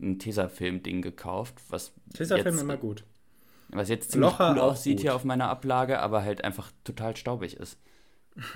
ein 0.00 0.18
Tesafilm-Ding 0.18 1.02
gekauft. 1.02 1.60
Was 1.68 1.92
Tesafilm 2.14 2.58
immer 2.58 2.78
gut. 2.78 3.04
Was 3.68 3.88
jetzt 3.88 4.12
ziemlich 4.12 4.30
Locher 4.30 4.52
cool 4.52 4.60
aussieht 4.60 4.98
gut. 4.98 5.02
hier 5.02 5.14
auf 5.14 5.24
meiner 5.24 5.50
Ablage, 5.50 6.00
aber 6.00 6.22
halt 6.22 6.44
einfach 6.44 6.70
total 6.84 7.16
staubig 7.16 7.56
ist. 7.56 7.78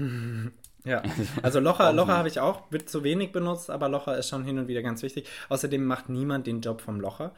Ja, 0.84 1.02
also 1.42 1.60
Locher, 1.60 1.92
Locher 1.92 2.16
habe 2.16 2.28
ich 2.28 2.40
auch, 2.40 2.70
wird 2.70 2.88
zu 2.88 3.02
wenig 3.04 3.32
benutzt, 3.32 3.70
aber 3.70 3.88
Locher 3.88 4.16
ist 4.16 4.28
schon 4.28 4.44
hin 4.44 4.58
und 4.58 4.68
wieder 4.68 4.82
ganz 4.82 5.02
wichtig. 5.02 5.28
Außerdem 5.48 5.84
macht 5.84 6.08
niemand 6.08 6.46
den 6.46 6.60
Job 6.60 6.80
vom 6.80 7.00
Locher. 7.00 7.34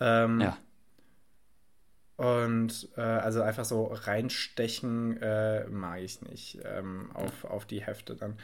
Ähm, 0.00 0.40
ja. 0.40 0.56
Und 2.16 2.88
äh, 2.96 3.00
also 3.00 3.42
einfach 3.42 3.64
so 3.64 3.86
reinstechen 3.86 5.20
äh, 5.20 5.66
mag 5.66 6.00
ich 6.00 6.22
nicht 6.22 6.60
ähm, 6.64 7.10
auf, 7.14 7.44
auf 7.44 7.64
die 7.64 7.82
Hefte 7.82 8.14
dann. 8.14 8.36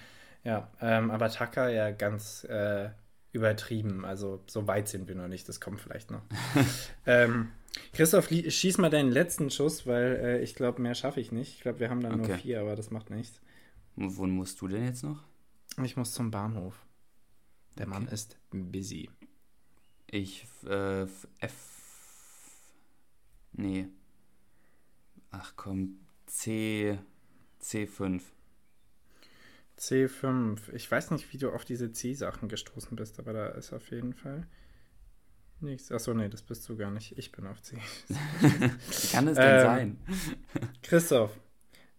Ja, 0.42 0.68
ähm, 0.80 1.10
aber 1.10 1.30
Tucker 1.30 1.68
ja 1.68 1.90
ganz 1.90 2.44
äh, 2.44 2.88
übertrieben. 3.32 4.04
Also 4.04 4.42
so 4.46 4.66
weit 4.66 4.88
sind 4.88 5.08
wir 5.08 5.14
noch 5.14 5.28
nicht, 5.28 5.48
das 5.48 5.60
kommt 5.60 5.80
vielleicht 5.80 6.10
noch. 6.10 6.22
ähm, 7.06 7.50
Christoph, 7.92 8.28
schieß 8.28 8.78
mal 8.78 8.90
deinen 8.90 9.12
letzten 9.12 9.50
Schuss, 9.50 9.86
weil 9.86 10.16
äh, 10.16 10.38
ich 10.40 10.54
glaube, 10.54 10.80
mehr 10.80 10.94
schaffe 10.94 11.20
ich 11.20 11.32
nicht. 11.32 11.54
Ich 11.54 11.60
glaube, 11.60 11.80
wir 11.80 11.90
haben 11.90 12.00
dann 12.00 12.20
okay. 12.20 12.28
nur 12.28 12.38
vier, 12.38 12.60
aber 12.60 12.76
das 12.76 12.90
macht 12.90 13.10
nichts. 13.10 13.40
Wo 14.00 14.26
musst 14.28 14.60
du 14.60 14.68
denn 14.68 14.84
jetzt 14.84 15.02
noch? 15.02 15.24
Ich 15.82 15.96
muss 15.96 16.12
zum 16.12 16.30
Bahnhof. 16.30 16.86
Der 17.76 17.88
okay. 17.88 17.98
Mann 17.98 18.08
ist 18.08 18.38
busy. 18.50 19.10
Ich, 20.06 20.46
äh, 20.64 21.02
F. 21.40 21.68
Nee. 23.52 23.88
Ach 25.30 25.52
komm, 25.56 25.98
C. 26.26 26.98
C5. 27.60 28.22
C5. 29.76 30.72
Ich 30.72 30.88
weiß 30.88 31.10
nicht, 31.10 31.32
wie 31.32 31.38
du 31.38 31.50
auf 31.50 31.64
diese 31.64 31.90
C-Sachen 31.90 32.48
gestoßen 32.48 32.94
bist, 32.94 33.18
aber 33.18 33.32
da 33.32 33.48
ist 33.48 33.72
auf 33.72 33.90
jeden 33.90 34.14
Fall. 34.14 34.46
Nichts. 35.60 35.90
Achso, 35.90 36.14
nee, 36.14 36.28
das 36.28 36.42
bist 36.42 36.68
du 36.68 36.76
gar 36.76 36.92
nicht. 36.92 37.18
Ich 37.18 37.32
bin 37.32 37.48
auf 37.48 37.60
10. 37.60 37.80
Wie 38.08 39.08
kann 39.08 39.26
es 39.26 39.36
denn 39.36 39.58
ähm, 39.58 39.66
sein? 39.66 39.98
Christoph, 40.82 41.36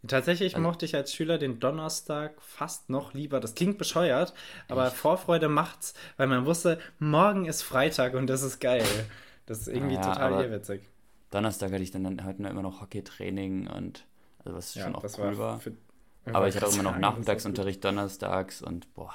Tatsächlich 0.08 0.56
also, 0.56 0.68
mochte 0.68 0.86
ich 0.86 0.96
als 0.96 1.14
Schüler 1.14 1.38
den 1.38 1.60
Donnerstag 1.60 2.42
fast 2.42 2.90
noch 2.90 3.14
lieber. 3.14 3.40
Das 3.40 3.54
klingt 3.54 3.78
bescheuert, 3.78 4.34
aber 4.68 4.88
echt? 4.88 4.96
Vorfreude 4.96 5.48
macht's, 5.48 5.94
weil 6.18 6.28
man 6.28 6.46
wusste, 6.46 6.80
morgen 6.98 7.46
ist 7.46 7.62
Freitag 7.62 8.16
und 8.16 8.28
das 8.28 8.42
ist 8.42 8.60
geil. 8.60 8.86
Das 9.46 9.60
ist 9.60 9.68
irgendwie 9.68 9.96
ja, 9.96 10.02
total 10.02 10.44
irrwitzig. 10.44 10.88
Donnerstag 11.30 11.72
hatte 11.72 11.84
ich 11.84 11.92
dann, 11.92 12.04
dann 12.04 12.24
hatten 12.24 12.44
wir 12.44 12.50
immer 12.50 12.62
noch 12.62 12.82
Hockeytraining 12.82 13.68
und 13.68 14.06
also 14.40 14.58
was 14.58 14.76
ja, 14.76 14.86
schon 14.86 14.96
auch 14.96 15.04
cool 15.18 15.38
war. 15.38 15.60
Für, 15.60 15.74
aber 16.26 16.48
ich 16.48 16.56
hatte 16.56 16.68
auch 16.68 16.74
immer 16.74 16.84
noch 16.84 16.98
Nachmittagsunterricht 16.98 17.84
donnerstags 17.84 18.62
und 18.62 18.94
boah. 18.94 19.14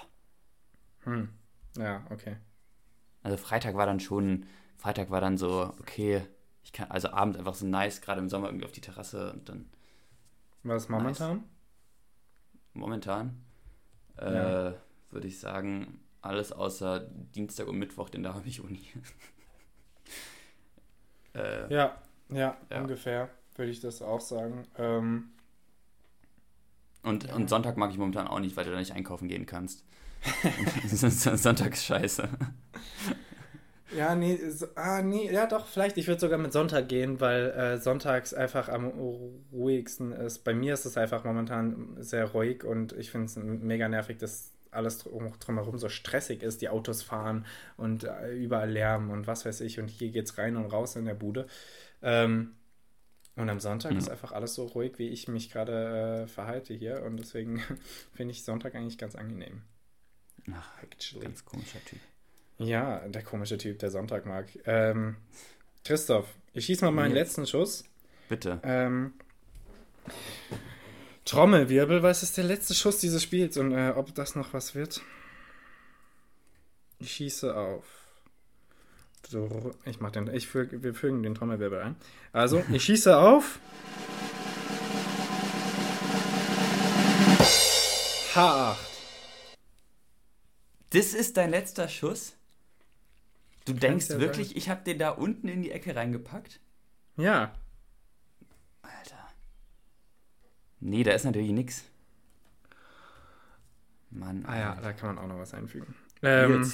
Hm. 1.05 1.31
Ja, 1.77 2.05
okay. 2.11 2.37
Also 3.23 3.37
Freitag 3.37 3.75
war 3.75 3.87
dann 3.87 4.01
schon, 4.01 4.47
Freitag 4.77 5.11
war 5.11 5.21
dann 5.21 5.37
so, 5.37 5.75
okay, 5.81 6.23
ich 6.63 6.73
kann, 6.73 6.91
also 6.91 7.11
abends 7.11 7.39
einfach 7.39 7.55
so 7.55 7.67
nice, 7.67 8.01
gerade 8.01 8.21
im 8.21 8.29
Sommer 8.29 8.49
irgendwie 8.49 8.67
auf 8.67 8.73
die 8.73 8.81
Terrasse 8.81 9.33
und 9.33 9.49
dann 9.49 9.67
was 10.69 10.89
momentan? 10.89 11.37
Nice. 11.37 11.47
Momentan 12.75 13.47
ja. 14.19 14.69
äh, 14.69 14.75
würde 15.11 15.29
ich 15.29 15.39
sagen, 15.39 16.01
alles 16.21 16.53
außer 16.53 17.01
Dienstag 17.35 17.69
und 17.69 17.79
Mittwoch, 17.79 18.09
denn 18.09 18.23
da 18.23 18.35
habe 18.35 18.49
ich 18.49 18.61
Uni. 18.61 18.85
äh, 21.35 21.73
ja, 21.73 21.97
ja, 22.31 22.57
ja, 22.71 22.81
ungefähr 22.81 23.29
würde 23.55 23.71
ich 23.71 23.81
das 23.81 24.03
auch 24.03 24.21
sagen. 24.21 24.67
Ähm, 24.77 25.31
und, 27.03 27.25
ja. 27.25 27.35
und 27.35 27.49
Sonntag 27.49 27.77
mag 27.77 27.91
ich 27.91 27.99
momentan 27.99 28.27
auch 28.27 28.41
nicht, 28.41 28.57
weil 28.57 28.65
du 28.65 28.73
da 28.73 28.79
nicht 28.79 28.93
einkaufen 28.93 29.29
gehen 29.29 29.47
kannst. 29.47 29.85
Sonntag 30.89 31.73
ist 31.73 31.85
scheiße. 31.85 32.29
Ja, 33.97 34.15
nee, 34.15 34.37
so, 34.51 34.67
ah, 34.75 35.01
nee, 35.03 35.33
ja 35.33 35.47
doch, 35.47 35.67
vielleicht. 35.67 35.97
Ich 35.97 36.07
würde 36.07 36.21
sogar 36.21 36.39
mit 36.39 36.53
Sonntag 36.53 36.89
gehen, 36.89 37.21
weil 37.21 37.51
äh, 37.51 37.79
sonntags 37.79 38.35
einfach 38.35 38.69
am 38.69 38.87
ruhigsten 39.53 40.13
ist. 40.13 40.41
Bei 40.45 40.55
mir 40.55 40.75
ist 40.75 40.85
es 40.85 40.97
einfach 40.97 41.25
momentan 41.25 41.97
sehr 41.99 42.27
ruhig 42.27 42.65
und 42.65 42.93
ich 42.93 43.11
finde 43.11 43.27
es 43.27 43.37
mega 43.37 43.89
nervig, 43.89 44.19
dass 44.19 44.53
alles 44.71 44.99
drumherum 44.99 45.79
so 45.79 45.89
stressig 45.89 46.43
ist. 46.43 46.61
Die 46.61 46.69
Autos 46.69 47.03
fahren 47.03 47.47
und 47.77 48.05
äh, 48.05 48.35
überall 48.35 48.71
Lärm 48.71 49.11
und 49.11 49.27
was 49.27 49.47
weiß 49.47 49.63
ich. 49.63 49.81
Und 49.81 49.89
hier 49.89 50.11
geht's 50.11 50.37
rein 50.37 50.57
und 50.57 50.67
raus 50.67 50.97
in 50.97 51.07
der 51.07 51.15
Bude. 51.15 51.47
Ähm, 52.03 52.55
und 53.37 53.51
am 53.51 53.61
Sonntag 53.61 53.93
mhm. 53.93 53.99
ist 53.99 54.09
einfach 54.09 54.33
alles 54.33 54.55
so 54.55 54.65
ruhig, 54.67 54.99
wie 54.99 55.09
ich 55.09 55.29
mich 55.29 55.51
gerade 55.51 56.25
äh, 56.25 56.27
verhalte 56.27 56.75
hier. 56.75 57.03
Und 57.03 57.17
deswegen 57.19 57.63
finde 58.13 58.33
ich 58.33 58.45
Sonntag 58.45 58.75
eigentlich 58.75 58.99
ganz 58.99 59.15
angenehm. 59.15 59.63
Ach, 60.53 60.83
Actually. 60.83 61.25
ganz 61.25 61.45
komischer 61.45 61.83
Typ. 61.85 61.99
Ja, 62.59 63.01
der 63.09 63.23
komische 63.23 63.59
Typ, 63.59 63.79
der 63.79 63.91
Sonntag 63.91 64.25
mag. 64.27 64.47
Ähm, 64.65 65.17
Christoph, 65.85 66.27
ich 66.53 66.65
schieße 66.67 66.85
mal 66.85 66.91
meinen 66.91 67.15
Jetzt. 67.15 67.37
letzten 67.37 67.47
Schuss. 67.47 67.85
Bitte. 68.29 68.61
Ähm, 68.65 69.13
Trommelwirbel, 71.25 72.03
was 72.03 72.23
ist 72.23 72.37
der 72.37 72.45
letzte 72.45 72.75
Schuss 72.75 72.99
dieses 72.99 73.23
Spiels 73.23 73.57
und 73.57 73.73
äh, 73.73 73.93
ob 73.95 74.15
das 74.15 74.37
noch 74.37 74.53
was 74.55 74.75
wird? 74.75 75.03
Ich 76.99 77.13
schieße 77.13 77.55
auf. 77.55 77.85
Ich 79.85 80.01
mach 80.01 80.13
den, 80.13 80.33
ich 80.33 80.47
füge, 80.47 80.83
wir 80.83 80.95
fügen 80.95 81.23
den 81.23 81.35
Trommelwirbel 81.35 81.81
ein. 81.81 81.97
Also, 82.33 82.63
ich 82.73 82.85
schieße 82.85 83.17
auf. 83.19 83.59
H8. 88.35 88.77
Das 90.91 91.13
ist 91.13 91.37
dein 91.37 91.51
letzter 91.51 91.89
Schuss? 91.89 92.35
Du 93.67 93.75
denkst 93.75 94.09
ja 94.09 94.21
wirklich, 94.21 94.49
sein. 94.49 94.57
ich 94.57 94.69
habe 94.71 94.83
den 94.85 94.99
da 94.99 95.11
unten 95.11 95.49
in 95.49 95.61
die 95.61 95.73
Ecke 95.73 95.95
reingepackt? 95.95 96.61
Ja. 97.17 97.53
Alter. 98.83 99.29
Nee, 100.81 101.03
da 101.03 101.13
ist 101.13 101.25
natürlich 101.25 101.51
nichts. 101.51 101.85
Mann. 104.11 104.45
Ah 104.47 104.59
ja, 104.59 104.75
da 104.81 104.93
kann 104.93 105.15
man 105.15 105.25
auch 105.25 105.29
noch 105.29 105.39
was 105.39 105.53
einfügen. 105.53 105.95
Ähm, 106.23 106.73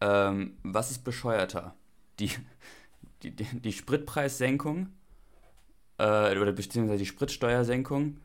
ähm, 0.00 0.56
was 0.62 0.92
ist 0.92 1.04
bescheuerter? 1.04 1.74
Die, 2.20 2.30
die, 3.22 3.32
die, 3.32 3.44
die 3.44 3.72
Spritpreissenkung 3.72 4.88
äh, 5.98 6.38
oder 6.38 6.52
beziehungsweise 6.52 6.98
die 6.98 7.06
Spritsteuersenkung 7.06 8.18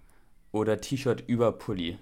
oder 0.52 0.80
T-Shirt 0.80 1.24
über 1.28 1.52
Pulli? 1.54 1.98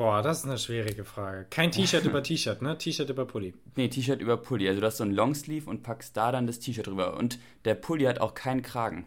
Boah, 0.00 0.22
das 0.22 0.38
ist 0.38 0.44
eine 0.46 0.56
schwierige 0.56 1.04
Frage. 1.04 1.46
Kein 1.50 1.72
T-Shirt 1.72 2.04
über 2.06 2.22
T-Shirt, 2.22 2.62
ne? 2.62 2.78
T-Shirt 2.78 3.10
über 3.10 3.26
Pulli. 3.26 3.52
Nee, 3.76 3.88
T-Shirt 3.88 4.22
über 4.22 4.38
Pulli. 4.38 4.66
Also 4.66 4.80
du 4.80 4.86
hast 4.86 4.96
so 4.96 5.04
ein 5.04 5.12
Longsleeve 5.12 5.68
und 5.68 5.82
packst 5.82 6.16
da 6.16 6.32
dann 6.32 6.46
das 6.46 6.58
T-Shirt 6.58 6.86
drüber. 6.86 7.18
Und 7.18 7.38
der 7.66 7.74
Pulli 7.74 8.04
hat 8.04 8.18
auch 8.18 8.32
keinen 8.32 8.62
Kragen. 8.62 9.04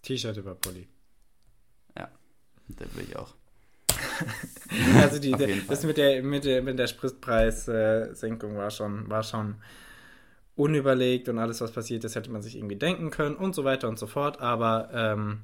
T-Shirt 0.00 0.38
über 0.38 0.54
Pulli. 0.54 0.88
Ja, 1.94 2.08
das 2.68 2.96
will 2.96 3.04
ich 3.06 3.16
auch. 3.16 3.34
also 4.96 5.18
die, 5.18 5.32
das 5.68 5.84
mit 5.84 5.98
der, 5.98 6.22
mit 6.22 6.46
der, 6.46 6.62
mit 6.62 6.78
der 6.78 6.86
Spritpreissenkung 6.86 8.56
war 8.56 8.70
schon, 8.70 9.10
war 9.10 9.22
schon 9.22 9.56
unüberlegt 10.56 11.28
und 11.28 11.38
alles, 11.38 11.60
was 11.60 11.70
passiert 11.70 12.02
ist, 12.04 12.14
hätte 12.14 12.30
man 12.30 12.40
sich 12.40 12.56
irgendwie 12.56 12.76
denken 12.76 13.10
können 13.10 13.36
und 13.36 13.54
so 13.54 13.64
weiter 13.64 13.90
und 13.90 13.98
so 13.98 14.06
fort. 14.06 14.40
Aber 14.40 14.88
ähm, 14.94 15.42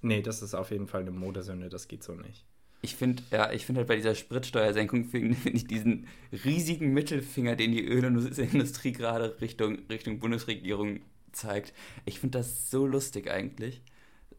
nee, 0.00 0.22
das 0.22 0.40
ist 0.40 0.54
auf 0.54 0.70
jeden 0.70 0.86
Fall 0.86 1.02
eine 1.02 1.10
Modesünde, 1.10 1.68
das 1.68 1.88
geht 1.88 2.02
so 2.02 2.14
nicht 2.14 2.46
ich 2.82 2.96
finde, 2.96 3.22
ja, 3.30 3.52
ich 3.52 3.64
finde 3.64 3.80
halt 3.80 3.88
bei 3.88 3.96
dieser 3.96 4.14
Spritsteuersenkung 4.14 5.04
finde 5.04 5.34
find 5.36 5.56
ich 5.56 5.66
diesen 5.66 6.08
riesigen 6.44 6.92
Mittelfinger, 6.92 7.56
den 7.56 7.72
die 7.72 7.86
Ölindustrie 7.86 8.92
gerade 8.92 9.40
Richtung, 9.40 9.78
Richtung 9.88 10.18
Bundesregierung 10.18 11.00
zeigt. 11.30 11.72
Ich 12.04 12.18
finde 12.18 12.38
das 12.38 12.70
so 12.70 12.86
lustig 12.86 13.30
eigentlich. 13.30 13.82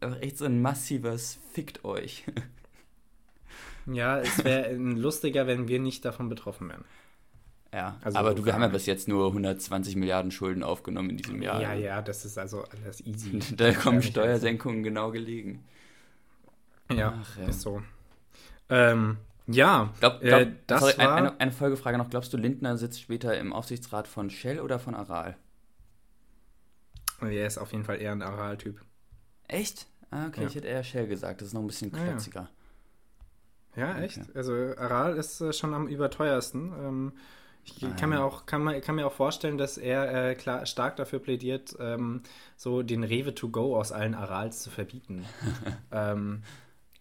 Aber 0.00 0.22
echt 0.22 0.36
so 0.38 0.44
ein 0.44 0.60
massives 0.60 1.40
Fickt 1.52 1.84
euch. 1.84 2.24
Ja, 3.86 4.18
es 4.18 4.42
wäre 4.42 4.72
lustiger, 4.72 5.46
wenn 5.46 5.68
wir 5.68 5.78
nicht 5.78 6.06
davon 6.06 6.30
betroffen 6.30 6.70
wären. 6.70 6.86
Ja, 7.70 7.98
also 8.02 8.16
aber 8.16 8.34
du, 8.34 8.46
wir 8.46 8.54
haben 8.54 8.62
ja 8.62 8.68
bis 8.68 8.86
jetzt 8.86 9.08
nur 9.08 9.26
120 9.26 9.96
Milliarden 9.96 10.30
Schulden 10.30 10.62
aufgenommen 10.62 11.10
in 11.10 11.16
diesem 11.18 11.42
Jahr. 11.42 11.60
Ja, 11.60 11.74
ja, 11.74 12.00
das 12.00 12.24
ist 12.24 12.38
also 12.38 12.64
alles 12.64 13.04
easy. 13.04 13.40
da 13.56 13.74
kommen 13.74 14.00
Steuersenkungen 14.00 14.82
genau 14.82 15.10
gelegen. 15.10 15.64
Ja, 16.90 17.20
Ach, 17.20 17.38
ja. 17.38 17.48
ist 17.48 17.60
so. 17.60 17.82
Ähm, 18.68 19.18
ja, 19.46 19.92
glaub, 20.00 20.20
glaub, 20.20 20.40
äh, 20.40 20.52
das 20.66 20.80
sorry, 20.80 20.98
war... 20.98 21.14
Eine, 21.14 21.40
eine, 21.40 21.52
Folgefrage 21.52 21.98
noch. 21.98 22.08
Glaubst 22.08 22.32
du, 22.32 22.36
Lindner 22.36 22.78
sitzt 22.78 23.00
später 23.00 23.36
im 23.38 23.52
Aufsichtsrat 23.52 24.08
von 24.08 24.30
Shell 24.30 24.60
oder 24.60 24.78
von 24.78 24.94
Aral? 24.94 25.36
Er 27.20 27.46
ist 27.46 27.58
auf 27.58 27.72
jeden 27.72 27.84
Fall 27.84 28.00
eher 28.00 28.12
ein 28.12 28.22
Aral-Typ. 28.22 28.80
Echt? 29.48 29.86
Ah, 30.10 30.26
okay, 30.26 30.42
ja. 30.42 30.46
ich 30.46 30.54
hätte 30.54 30.68
eher 30.68 30.84
Shell 30.84 31.06
gesagt. 31.06 31.40
Das 31.40 31.48
ist 31.48 31.54
noch 31.54 31.60
ein 31.60 31.66
bisschen 31.66 31.92
klotziger. 31.92 32.48
Ja, 33.76 33.88
ja. 33.88 33.98
ja 33.98 34.02
echt? 34.02 34.18
Okay. 34.18 34.30
Also 34.34 34.52
Aral 34.52 35.16
ist 35.16 35.40
äh, 35.40 35.52
schon 35.52 35.74
am 35.74 35.88
überteuersten. 35.88 36.72
Ähm, 36.72 37.12
ich 37.64 37.84
ah, 37.84 37.90
kann, 37.98 38.10
mir 38.10 38.22
auch, 38.22 38.46
kann, 38.46 38.62
man, 38.62 38.80
kann 38.80 38.94
mir 38.94 39.06
auch 39.06 39.12
vorstellen, 39.12 39.58
dass 39.58 39.78
er 39.78 40.30
äh, 40.30 40.34
klar, 40.34 40.66
stark 40.66 40.96
dafür 40.96 41.18
plädiert, 41.18 41.74
ähm, 41.80 42.22
so 42.56 42.82
den 42.82 43.04
Rewe 43.04 43.34
to 43.34 43.48
go 43.48 43.76
aus 43.76 43.90
allen 43.90 44.14
Arals 44.14 44.62
zu 44.62 44.70
verbieten. 44.70 45.24
ähm, 45.92 46.42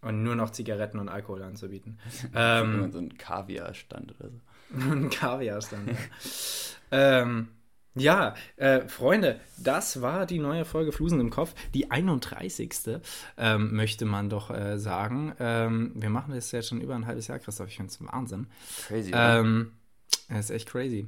und 0.03 0.23
nur 0.23 0.35
noch 0.35 0.51
Zigaretten 0.51 0.99
und 0.99 1.09
Alkohol 1.09 1.43
anzubieten. 1.43 1.99
ähm, 2.35 2.91
so 2.91 2.99
ein 2.99 3.17
Kaviarstand 3.17 4.15
oder 4.19 4.29
so. 4.29 4.39
ein 4.91 5.09
Kaviarstand, 5.09 5.89
ja. 5.89 5.95
ähm, 6.91 7.49
ja, 7.95 8.33
äh, 8.55 8.87
Freunde, 8.87 9.39
das 9.57 10.01
war 10.01 10.25
die 10.25 10.39
neue 10.39 10.65
Folge 10.65 10.91
Flusen 10.91 11.19
im 11.19 11.29
Kopf, 11.29 11.53
die 11.75 11.91
31. 11.91 12.73
Ähm, 13.37 13.75
möchte 13.75 14.05
man 14.05 14.29
doch 14.29 14.49
äh, 14.49 14.79
sagen. 14.79 15.35
Ähm, 15.39 15.91
wir 15.93 16.09
machen 16.09 16.33
das 16.33 16.51
jetzt 16.51 16.69
schon 16.69 16.81
über 16.81 16.95
ein 16.95 17.05
halbes 17.05 17.27
Jahr, 17.27 17.37
Christoph. 17.37 17.67
Ich 17.67 17.75
finde 17.75 17.91
es 17.91 18.03
Wahnsinn. 18.03 18.47
Crazy. 18.87 19.11
Ähm, 19.13 19.73
das 20.27 20.45
ist 20.45 20.49
echt 20.49 20.69
crazy. 20.69 21.07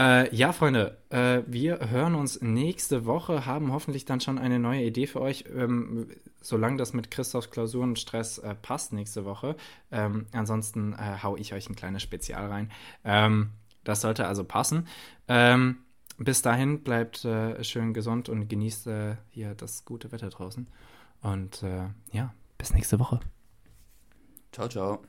Äh, 0.00 0.34
ja, 0.34 0.54
Freunde, 0.54 0.96
äh, 1.10 1.42
wir 1.46 1.90
hören 1.90 2.14
uns 2.14 2.40
nächste 2.40 3.04
Woche, 3.04 3.44
haben 3.44 3.70
hoffentlich 3.70 4.06
dann 4.06 4.18
schon 4.18 4.38
eine 4.38 4.58
neue 4.58 4.82
Idee 4.82 5.06
für 5.06 5.20
euch, 5.20 5.44
ähm, 5.54 6.08
solange 6.40 6.78
das 6.78 6.94
mit 6.94 7.10
Christophs 7.10 7.50
Klausurenstress 7.50 8.38
äh, 8.38 8.54
passt 8.54 8.94
nächste 8.94 9.26
Woche. 9.26 9.56
Ähm, 9.90 10.24
ansonsten 10.32 10.94
äh, 10.94 11.22
hau 11.22 11.36
ich 11.36 11.52
euch 11.52 11.68
ein 11.68 11.76
kleines 11.76 12.02
Spezial 12.02 12.46
rein. 12.46 12.72
Ähm, 13.04 13.50
das 13.84 14.00
sollte 14.00 14.26
also 14.26 14.42
passen. 14.42 14.88
Ähm, 15.28 15.80
bis 16.16 16.40
dahin 16.40 16.82
bleibt 16.82 17.26
äh, 17.26 17.62
schön 17.62 17.92
gesund 17.92 18.30
und 18.30 18.48
genießt 18.48 18.86
äh, 18.86 19.16
hier 19.28 19.54
das 19.54 19.84
gute 19.84 20.12
Wetter 20.12 20.30
draußen. 20.30 20.66
Und 21.20 21.62
äh, 21.62 21.88
ja, 22.10 22.32
bis 22.56 22.72
nächste 22.72 22.98
Woche. 23.00 23.20
Ciao, 24.50 24.66
ciao. 24.66 25.02